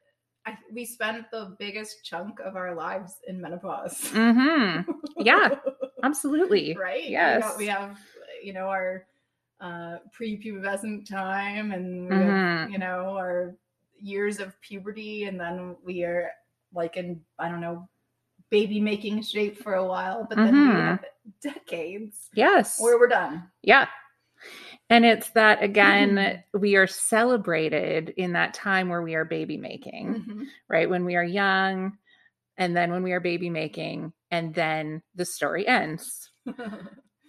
I, 0.50 0.58
we 0.72 0.84
spent 0.84 1.30
the 1.30 1.54
biggest 1.58 2.04
chunk 2.04 2.40
of 2.40 2.56
our 2.56 2.74
lives 2.74 3.14
in 3.28 3.40
menopause. 3.40 3.98
Mm-hmm. 4.12 4.90
Yeah. 5.18 5.50
Absolutely. 6.02 6.76
right? 6.80 7.02
We 7.04 7.10
Yes. 7.10 7.42
got- 7.42 7.58
We, 7.58 7.66
have, 7.66 7.98
you 8.42 8.52
know, 8.52 8.66
our 8.68 9.06
uh, 9.60 9.98
prepubescent 10.18 11.06
time 11.08 11.72
and 11.72 12.08
we 12.08 12.16
Mhm. 12.16 12.60
have, 12.62 12.70
you 12.70 12.78
know, 12.78 13.16
our 13.18 13.54
years 13.98 14.40
of 14.40 14.58
puberty. 14.62 15.24
And 15.24 15.38
then 15.38 15.76
we 15.84 16.02
are 16.04 16.30
like 16.72 16.96
in, 16.96 17.20
I 17.38 17.48
don't 17.50 17.60
know, 17.60 17.88
baby 18.50 18.80
making 18.80 19.22
shape 19.22 19.62
for 19.62 19.74
a 19.74 19.86
while. 19.86 20.26
But 20.28 20.36
then 20.36 20.54
we 20.54 20.66
Mhm. 20.74 20.80
have 20.80 21.04
decades 21.42 22.30
Yes. 22.34 22.80
where 22.80 22.98
we're 22.98 23.08
done. 23.08 23.50
Yeah. 23.62 23.86
And 24.90 25.04
it's 25.04 25.30
that 25.30 25.62
again, 25.62 26.16
Mm-hmm. 26.16 26.58
we 26.58 26.76
are 26.76 26.86
celebrated 26.88 28.10
in 28.16 28.32
that 28.32 28.54
time 28.54 28.88
where 28.88 29.02
we 29.02 29.14
are 29.14 29.24
baby 29.24 29.56
making, 29.56 30.24
Mhm. 30.28 30.46
right? 30.68 30.90
When 30.90 31.04
we 31.04 31.16
are 31.16 31.24
young, 31.24 31.96
and 32.58 32.76
then 32.76 32.90
when 32.90 33.02
we 33.02 33.12
are 33.12 33.20
baby 33.20 33.48
making, 33.50 34.12
and 34.30 34.54
then 34.54 35.02
the 35.14 35.24
story 35.24 35.66
ends. 35.66 36.30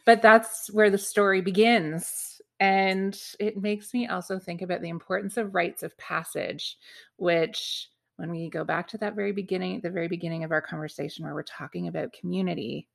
But 0.03 0.24
that's 0.24 0.68
where 0.74 0.89
the 0.89 0.97
story 0.97 1.41
begins. 1.41 2.41
And 2.59 3.16
it 3.39 3.55
makes 3.57 3.93
me 3.93 4.07
also 4.07 4.39
think 4.39 4.64
about 4.64 4.82
the 4.82 4.89
importance 4.89 5.38
of 5.38 5.53
rites 5.53 5.84
of 5.84 5.95
passage, 5.99 6.76
which, 7.18 7.88
when 8.18 8.32
we 8.32 8.49
go 8.49 8.64
back 8.64 8.88
to 8.89 8.97
that 8.97 9.16
very 9.16 9.32
beginning, 9.32 9.80
the 9.82 9.91
very 9.91 10.07
beginning 10.07 10.43
of 10.43 10.51
our 10.51 10.62
conversation, 10.62 11.24
where 11.24 11.36
we're 11.36 11.43
talking 11.43 11.88
about 11.88 12.14
community 12.14 12.88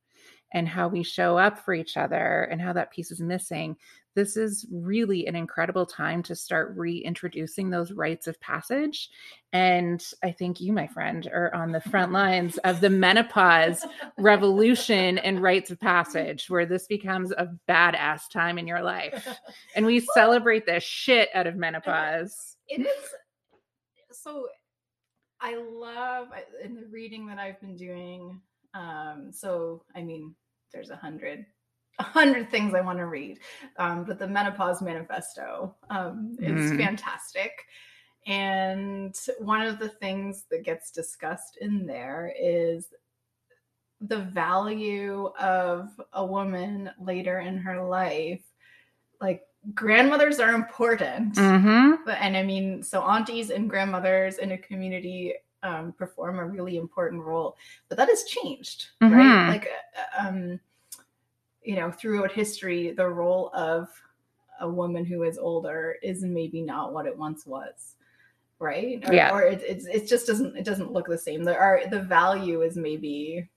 and 0.53 0.67
how 0.67 0.89
we 0.89 1.01
show 1.01 1.37
up 1.37 1.59
for 1.59 1.73
each 1.73 1.95
other 1.95 2.43
and 2.51 2.61
how 2.61 2.73
that 2.73 2.91
piece 2.91 3.09
is 3.11 3.21
missing, 3.21 3.77
this 4.17 4.35
is 4.35 4.65
really 4.71 5.27
an 5.27 5.35
incredible 5.35 5.85
time 5.85 6.23
to 6.23 6.35
start 6.35 6.75
reintroducing 6.75 7.69
those 7.69 7.91
rites 7.91 8.25
of 8.25 8.41
passage. 8.41 9.11
And 9.53 10.03
I 10.23 10.31
think 10.31 10.59
you, 10.59 10.73
my 10.73 10.87
friend, 10.87 11.29
are 11.31 11.53
on 11.53 11.71
the 11.71 11.81
front 11.81 12.11
lines 12.11 12.57
of 12.63 12.81
the 12.81 12.89
menopause 12.89 13.85
revolution 14.17 15.19
and 15.19 15.39
rites 15.39 15.69
of 15.69 15.79
passage, 15.79 16.49
where 16.49 16.65
this 16.65 16.87
becomes 16.87 17.29
a 17.29 17.49
badass 17.69 18.21
time 18.33 18.57
in 18.57 18.65
your 18.65 18.81
life. 18.81 19.27
And 19.75 19.85
we 19.85 19.99
celebrate 20.15 20.65
the 20.65 20.79
shit 20.79 21.29
out 21.35 21.45
of 21.45 21.55
menopause. 21.55 22.57
it 22.67 22.81
is 22.81 22.87
so 24.11 24.47
i 25.39 25.55
love 25.55 26.29
in 26.63 26.73
the 26.73 26.87
reading 26.87 27.27
that 27.27 27.37
i've 27.37 27.59
been 27.61 27.75
doing 27.75 28.41
um 28.73 29.29
so 29.31 29.83
i 29.95 30.01
mean 30.01 30.33
there's 30.73 30.89
a 30.89 30.95
hundred 30.95 31.45
a 31.99 32.03
hundred 32.03 32.49
things 32.51 32.73
i 32.73 32.81
want 32.81 32.97
to 32.97 33.05
read 33.05 33.39
um 33.77 34.03
but 34.03 34.19
the 34.19 34.27
menopause 34.27 34.81
manifesto 34.81 35.75
um 35.89 36.37
is 36.41 36.71
Mhm. 36.71 36.77
fantastic 36.77 37.51
and 38.27 39.15
one 39.39 39.61
of 39.61 39.79
the 39.79 39.89
things 39.89 40.43
that 40.51 40.63
gets 40.63 40.91
discussed 40.91 41.57
in 41.61 41.85
there 41.85 42.33
is 42.39 42.87
the 44.01 44.19
value 44.19 45.27
of 45.39 45.89
a 46.13 46.25
woman 46.25 46.91
later 47.01 47.39
in 47.39 47.57
her 47.57 47.83
life 47.83 48.43
like 49.21 49.43
grandmothers 49.73 50.39
are 50.39 50.53
important 50.53 51.35
Mm-hmm. 51.35 52.03
but 52.05 52.17
and 52.21 52.37
I 52.37 52.43
mean, 52.43 52.83
so 52.83 53.01
aunties 53.01 53.49
and 53.49 53.69
grandmothers 53.69 54.37
in 54.37 54.51
a 54.53 54.57
community 54.57 55.33
um, 55.63 55.91
perform 55.91 56.39
a 56.39 56.45
really 56.45 56.77
important 56.77 57.21
role, 57.23 57.57
but 57.89 57.97
that 57.97 58.07
has 58.07 58.23
changed, 58.23 58.87
Mhm. 59.01 59.11
right? 59.11 59.47
Like, 59.47 59.67
uh, 60.21 60.27
um, 60.27 60.59
you 61.67 61.75
know, 61.75 61.91
throughout 61.91 62.31
history, 62.31 62.91
the 62.91 63.07
role 63.07 63.51
of 63.53 63.89
a 64.61 64.69
woman 64.69 65.03
who 65.05 65.23
is 65.23 65.37
older 65.37 65.97
is 66.01 66.23
maybe 66.23 66.61
not 66.61 66.93
what 66.93 67.05
it 67.05 67.15
once 67.17 67.45
was, 67.45 67.95
right? 68.59 69.03
Or, 69.07 69.13
Yeah. 69.13 69.31
or 69.33 69.41
it, 69.43 69.61
it's 69.71 69.85
it 69.85 70.07
just 70.07 70.25
doesn't 70.27 70.55
it 70.57 70.63
doesn't 70.65 70.93
look 70.93 71.07
the 71.07 71.17
same. 71.17 71.43
There 71.43 71.59
are 71.59 71.81
the 71.89 72.01
value 72.01 72.61
is 72.61 72.75
maybe 72.77 73.47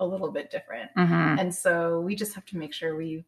a 0.00 0.06
little 0.06 0.30
bit 0.32 0.50
different, 0.50 0.90
Mm-hmm. 0.96 1.38
and 1.40 1.54
so 1.54 2.00
we 2.00 2.14
just 2.16 2.34
have 2.34 2.44
to 2.46 2.56
make 2.58 2.72
sure 2.74 2.96
we 2.96 3.24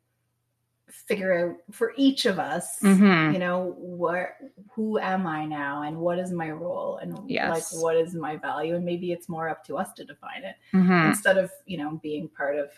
figure 0.90 1.32
out 1.50 1.56
for 1.74 1.92
each 1.96 2.26
of 2.26 2.38
us 2.38 2.78
Mm-hmm. 2.82 3.32
you 3.34 3.38
know 3.38 3.74
what 3.78 4.30
who 4.72 4.98
am 4.98 5.26
i 5.26 5.46
now 5.46 5.82
and 5.82 5.96
what 5.96 6.18
is 6.18 6.32
my 6.32 6.50
role 6.50 6.98
and 6.98 7.18
Yes. 7.30 7.50
like 7.72 7.82
what 7.82 7.96
is 7.96 8.14
my 8.14 8.36
value 8.36 8.74
and 8.76 8.84
maybe 8.84 9.10
it's 9.10 9.26
more 9.28 9.48
up 9.48 9.64
to 9.66 9.78
us 9.78 9.90
to 9.94 10.04
define 10.04 10.42
it 10.44 10.56
Mm-hmm. 10.74 11.08
instead 11.10 11.38
of 11.38 11.50
you 11.66 11.78
know 11.78 11.98
being 12.02 12.28
part 12.28 12.56
of 12.58 12.68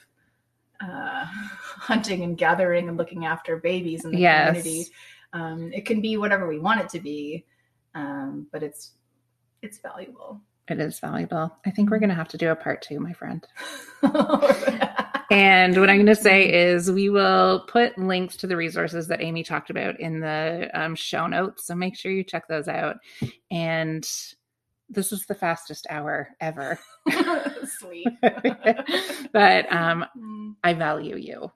uh 0.81 1.25
hunting 1.79 2.25
and 2.25 2.37
gathering 2.39 2.89
and 2.89 2.97
looking 2.97 3.25
after 3.27 3.57
babies 3.59 4.05
in 4.05 4.11
the 4.13 4.19
Yes. 4.19 4.57
community 4.57 4.87
um 5.33 5.73
it 5.73 5.85
can 5.87 6.01
be 6.01 6.17
whatever 6.17 6.47
we 6.49 6.59
want 6.59 6.81
it 6.81 6.89
to 6.89 7.01
be 7.01 7.45
um 7.95 8.47
but 8.53 8.63
it's 8.63 8.93
it's 9.63 9.79
valuable 9.79 10.41
It 10.69 10.81
is 10.81 10.99
valuable. 10.99 11.55
I 11.67 11.71
think 11.71 11.91
we're 11.91 11.99
going 11.99 12.09
to 12.09 12.15
have 12.15 12.29
to 12.29 12.39
do 12.39 12.51
a 12.51 12.57
part 12.57 12.81
two, 12.83 12.99
my 13.01 13.13
friend. 13.13 13.47
And 15.31 15.77
what 15.81 15.89
I'm 15.91 15.97
going 15.97 16.07
to 16.07 16.15
say 16.15 16.53
is 16.53 16.93
we 16.93 17.09
will 17.09 17.65
put 17.67 17.99
links 17.99 18.37
to 18.37 18.47
the 18.47 18.57
resources 18.57 19.09
that 19.09 19.23
Amy 19.23 19.43
talked 19.43 19.71
about 19.71 19.99
in 19.99 20.21
the 20.21 20.71
um, 20.75 20.95
show 20.95 21.27
notes. 21.27 21.67
So 21.67 21.75
make 21.75 21.97
sure 21.97 22.13
you 22.13 22.23
check 22.23 22.47
those 22.47 22.69
out. 22.69 22.97
And 23.51 24.07
this 24.91 25.13
is 25.13 25.25
the 25.27 25.35
fastest 25.35 25.87
hour 25.91 26.29
ever. 26.41 26.79
sweet. 27.85 28.07
But 29.33 29.73
um, 29.73 30.05
Mm, 30.17 30.55
I 30.63 30.75
value 30.75 31.17
you. 31.17 31.51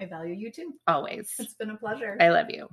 I 0.00 0.06
value 0.06 0.34
you 0.34 0.50
too. 0.50 0.74
Always. 0.86 1.30
it's 1.38 1.54
been 1.54 1.70
a 1.70 1.76
pleasure. 1.76 2.16
I 2.20 2.30
love 2.30 2.46
you. 2.50 2.68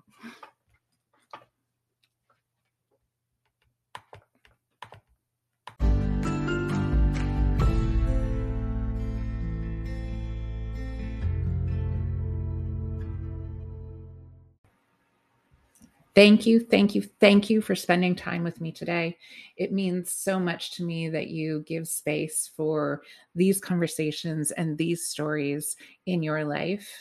Thank 16.18 16.48
you, 16.48 16.60
thank 16.60 16.96
you, 16.96 17.04
thank 17.20 17.48
you 17.48 17.62
for 17.62 17.76
spending 17.76 18.16
time 18.16 18.44
with 18.44 18.60
me 18.60 18.72
today. 18.72 19.16
It 19.56 19.72
means 19.72 20.12
so 20.12 20.40
much 20.40 20.72
to 20.72 20.84
me 20.84 21.10
that 21.10 21.28
you 21.28 21.64
give 21.68 21.88
space 21.88 22.50
for 22.58 23.04
these 23.36 23.62
conversations 23.62 24.50
and 24.50 24.76
these 24.76 25.08
stories 25.08 25.76
in 26.08 26.24
your 26.24 26.44
life. 26.44 26.92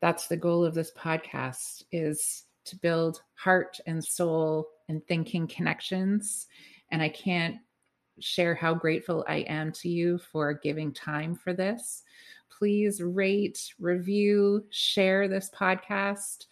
That's 0.00 0.26
the 0.26 0.36
goal 0.36 0.64
of 0.64 0.74
this 0.74 0.90
podcast 0.98 1.84
is 1.92 2.46
to 2.64 2.74
build 2.74 3.22
heart 3.34 3.78
and 3.86 4.04
soul 4.04 4.70
and 4.88 5.06
thinking 5.06 5.46
connections. 5.46 6.48
And 6.90 7.00
I 7.00 7.10
can't 7.10 7.58
share 8.18 8.56
how 8.56 8.74
grateful 8.74 9.24
I 9.28 9.42
am 9.42 9.70
to 9.70 9.88
you 9.88 10.18
for 10.18 10.52
giving 10.52 10.92
time 10.92 11.36
for 11.36 11.52
this. 11.52 12.02
Please 12.50 13.00
rate, 13.00 13.72
review, 13.78 14.64
share 14.70 15.28
this 15.28 15.48
podcast 15.56 16.46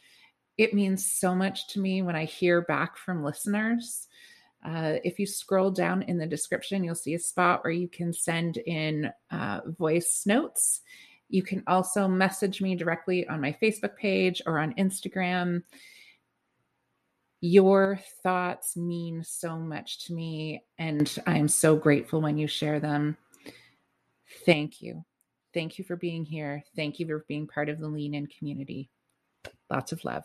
it 0.56 0.74
means 0.74 1.10
so 1.10 1.34
much 1.34 1.68
to 1.68 1.80
me 1.80 2.02
when 2.02 2.16
I 2.16 2.24
hear 2.24 2.62
back 2.62 2.96
from 2.96 3.24
listeners. 3.24 4.06
Uh, 4.64 4.94
if 5.04 5.18
you 5.18 5.26
scroll 5.26 5.70
down 5.70 6.02
in 6.02 6.16
the 6.16 6.26
description, 6.26 6.84
you'll 6.84 6.94
see 6.94 7.14
a 7.14 7.18
spot 7.18 7.62
where 7.62 7.72
you 7.72 7.88
can 7.88 8.12
send 8.12 8.56
in 8.56 9.10
uh, 9.30 9.60
voice 9.78 10.22
notes. 10.26 10.80
You 11.28 11.42
can 11.42 11.62
also 11.66 12.08
message 12.08 12.62
me 12.62 12.74
directly 12.74 13.26
on 13.28 13.40
my 13.40 13.56
Facebook 13.60 13.96
page 13.96 14.40
or 14.46 14.58
on 14.58 14.74
Instagram. 14.74 15.62
Your 17.40 18.00
thoughts 18.22 18.76
mean 18.76 19.22
so 19.22 19.58
much 19.58 20.06
to 20.06 20.14
me, 20.14 20.62
and 20.78 21.14
I 21.26 21.36
am 21.36 21.48
so 21.48 21.76
grateful 21.76 22.22
when 22.22 22.38
you 22.38 22.46
share 22.46 22.80
them. 22.80 23.18
Thank 24.46 24.80
you. 24.80 25.04
Thank 25.52 25.78
you 25.78 25.84
for 25.84 25.96
being 25.96 26.24
here. 26.24 26.64
Thank 26.74 26.98
you 26.98 27.06
for 27.06 27.24
being 27.28 27.46
part 27.46 27.68
of 27.68 27.80
the 27.80 27.88
Lean 27.88 28.14
In 28.14 28.26
community. 28.28 28.88
Lots 29.68 29.92
of 29.92 30.04
love. 30.04 30.24